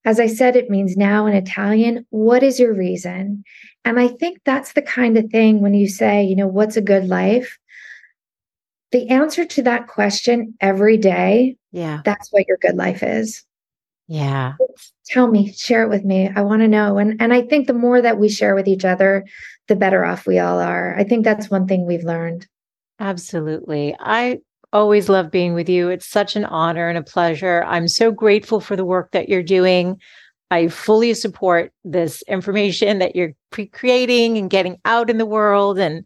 as 0.05 0.19
I 0.19 0.27
said, 0.27 0.55
it 0.55 0.69
means 0.69 0.95
now 0.95 1.25
in 1.25 1.33
Italian. 1.33 2.05
What 2.11 2.43
is 2.43 2.59
your 2.59 2.73
reason? 2.73 3.43
And 3.83 3.99
I 3.99 4.07
think 4.07 4.39
that's 4.45 4.73
the 4.73 4.83
kind 4.83 5.17
of 5.17 5.31
thing 5.31 5.61
when 5.61 5.73
you 5.73 5.87
say, 5.89 6.23
you 6.23 6.35
know, 6.35 6.47
what's 6.47 6.77
a 6.77 6.81
good 6.81 7.07
life? 7.07 7.57
The 8.91 9.09
answer 9.09 9.45
to 9.45 9.63
that 9.63 9.87
question 9.87 10.53
every 10.61 10.97
day, 10.97 11.57
Yeah. 11.71 12.01
that's 12.05 12.29
what 12.31 12.47
your 12.47 12.57
good 12.57 12.75
life 12.75 13.03
is. 13.03 13.43
Yeah. 14.07 14.53
Tell 15.07 15.27
me, 15.27 15.51
share 15.53 15.83
it 15.83 15.89
with 15.89 16.05
me. 16.05 16.29
I 16.35 16.41
want 16.41 16.61
to 16.61 16.67
know. 16.67 16.97
And 16.99 17.19
and 17.21 17.33
I 17.33 17.41
think 17.41 17.65
the 17.67 17.73
more 17.73 18.01
that 18.01 18.19
we 18.19 18.29
share 18.29 18.53
with 18.55 18.67
each 18.67 18.85
other, 18.85 19.25
the 19.67 19.75
better 19.75 20.05
off 20.05 20.27
we 20.27 20.37
all 20.39 20.59
are. 20.59 20.95
I 20.97 21.03
think 21.03 21.23
that's 21.23 21.49
one 21.49 21.67
thing 21.67 21.85
we've 21.85 22.03
learned. 22.03 22.47
Absolutely. 22.99 23.95
I 23.99 24.39
always 24.73 25.09
love 25.09 25.31
being 25.31 25.53
with 25.53 25.69
you. 25.69 25.89
It's 25.89 26.05
such 26.07 26.35
an 26.35 26.45
honor 26.45 26.87
and 26.89 26.97
a 26.97 27.03
pleasure. 27.03 27.63
I'm 27.65 27.87
so 27.87 28.11
grateful 28.11 28.59
for 28.59 28.75
the 28.75 28.85
work 28.85 29.11
that 29.11 29.29
you're 29.29 29.43
doing. 29.43 29.99
I 30.51 30.67
fully 30.67 31.13
support 31.13 31.71
this 31.83 32.21
information 32.27 32.99
that 32.99 33.15
you're 33.15 33.33
pre 33.51 33.67
creating 33.67 34.37
and 34.37 34.49
getting 34.49 34.77
out 34.85 35.09
in 35.09 35.17
the 35.17 35.25
world 35.25 35.79
and 35.79 36.05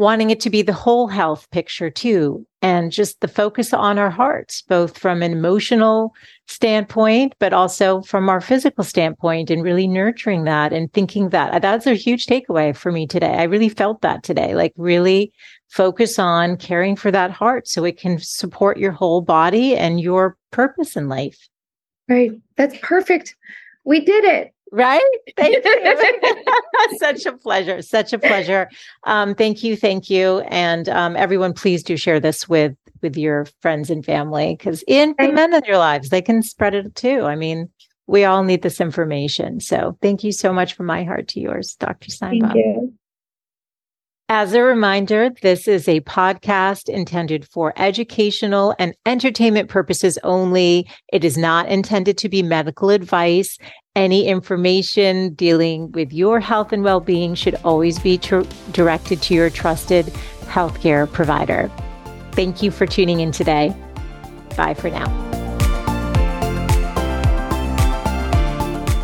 wanting 0.00 0.30
it 0.30 0.40
to 0.40 0.50
be 0.50 0.62
the 0.62 0.72
whole 0.72 1.06
health 1.06 1.48
picture 1.50 1.90
too. 1.90 2.44
And 2.62 2.90
just 2.90 3.20
the 3.20 3.28
focus 3.28 3.72
on 3.72 3.98
our 3.98 4.10
hearts, 4.10 4.62
both 4.62 4.98
from 4.98 5.22
an 5.22 5.32
emotional 5.32 6.12
standpoint, 6.48 7.34
but 7.38 7.52
also 7.52 8.00
from 8.02 8.28
our 8.28 8.40
physical 8.40 8.82
standpoint 8.82 9.50
and 9.50 9.62
really 9.62 9.86
nurturing 9.86 10.44
that 10.44 10.72
and 10.72 10.92
thinking 10.92 11.28
that 11.28 11.62
that's 11.62 11.86
a 11.86 11.94
huge 11.94 12.26
takeaway 12.26 12.74
for 12.74 12.90
me 12.90 13.06
today. 13.06 13.34
I 13.34 13.44
really 13.44 13.68
felt 13.68 14.00
that 14.00 14.22
today, 14.22 14.54
like 14.54 14.72
really 14.76 15.32
focus 15.68 16.18
on 16.18 16.56
caring 16.56 16.96
for 16.96 17.10
that 17.10 17.30
heart 17.30 17.68
so 17.68 17.84
it 17.84 17.98
can 17.98 18.18
support 18.18 18.78
your 18.78 18.92
whole 18.92 19.20
body 19.20 19.76
and 19.76 20.00
your 20.00 20.36
purpose 20.50 20.96
in 20.96 21.08
life. 21.08 21.48
Right. 22.08 22.32
That's 22.56 22.76
perfect. 22.78 23.36
We 23.84 24.00
did 24.00 24.24
it. 24.24 24.52
Right. 24.72 25.02
Thank 25.36 25.64
you. 25.64 26.98
such 26.98 27.26
a 27.26 27.36
pleasure. 27.36 27.82
Such 27.82 28.12
a 28.12 28.18
pleasure. 28.18 28.68
Um, 29.04 29.34
thank 29.34 29.64
you. 29.64 29.76
Thank 29.76 30.08
you. 30.08 30.40
And 30.48 30.88
um, 30.88 31.16
everyone, 31.16 31.52
please 31.52 31.82
do 31.82 31.96
share 31.96 32.20
this 32.20 32.48
with 32.48 32.76
with 33.02 33.16
your 33.16 33.46
friends 33.62 33.90
and 33.90 34.04
family 34.04 34.56
because 34.56 34.84
in 34.86 35.14
the 35.18 35.32
men 35.32 35.54
in 35.54 35.62
your 35.66 35.78
lives, 35.78 36.10
they 36.10 36.22
can 36.22 36.42
spread 36.42 36.74
it 36.74 36.94
too. 36.94 37.22
I 37.22 37.34
mean, 37.34 37.70
we 38.06 38.24
all 38.24 38.42
need 38.42 38.62
this 38.62 38.80
information. 38.80 39.60
So 39.60 39.96
thank 40.02 40.22
you 40.22 40.32
so 40.32 40.52
much 40.52 40.74
from 40.74 40.86
my 40.86 41.04
heart 41.04 41.28
to 41.28 41.40
yours, 41.40 41.76
Dr. 41.78 42.10
Steinbaum. 42.10 42.92
As 44.32 44.52
a 44.52 44.62
reminder, 44.62 45.30
this 45.42 45.66
is 45.66 45.88
a 45.88 46.02
podcast 46.02 46.88
intended 46.88 47.48
for 47.48 47.72
educational 47.74 48.76
and 48.78 48.94
entertainment 49.04 49.68
purposes 49.68 50.20
only. 50.22 50.88
It 51.12 51.24
is 51.24 51.36
not 51.36 51.66
intended 51.66 52.16
to 52.18 52.28
be 52.28 52.40
medical 52.40 52.90
advice. 52.90 53.58
Any 53.96 54.28
information 54.28 55.34
dealing 55.34 55.90
with 55.90 56.12
your 56.12 56.38
health 56.38 56.72
and 56.72 56.84
well 56.84 57.00
being 57.00 57.34
should 57.34 57.56
always 57.64 57.98
be 57.98 58.18
tr- 58.18 58.42
directed 58.70 59.20
to 59.22 59.34
your 59.34 59.50
trusted 59.50 60.06
healthcare 60.44 61.10
provider. 61.10 61.68
Thank 62.30 62.62
you 62.62 62.70
for 62.70 62.86
tuning 62.86 63.18
in 63.18 63.32
today. 63.32 63.74
Bye 64.56 64.74
for 64.74 64.90
now. 64.90 65.49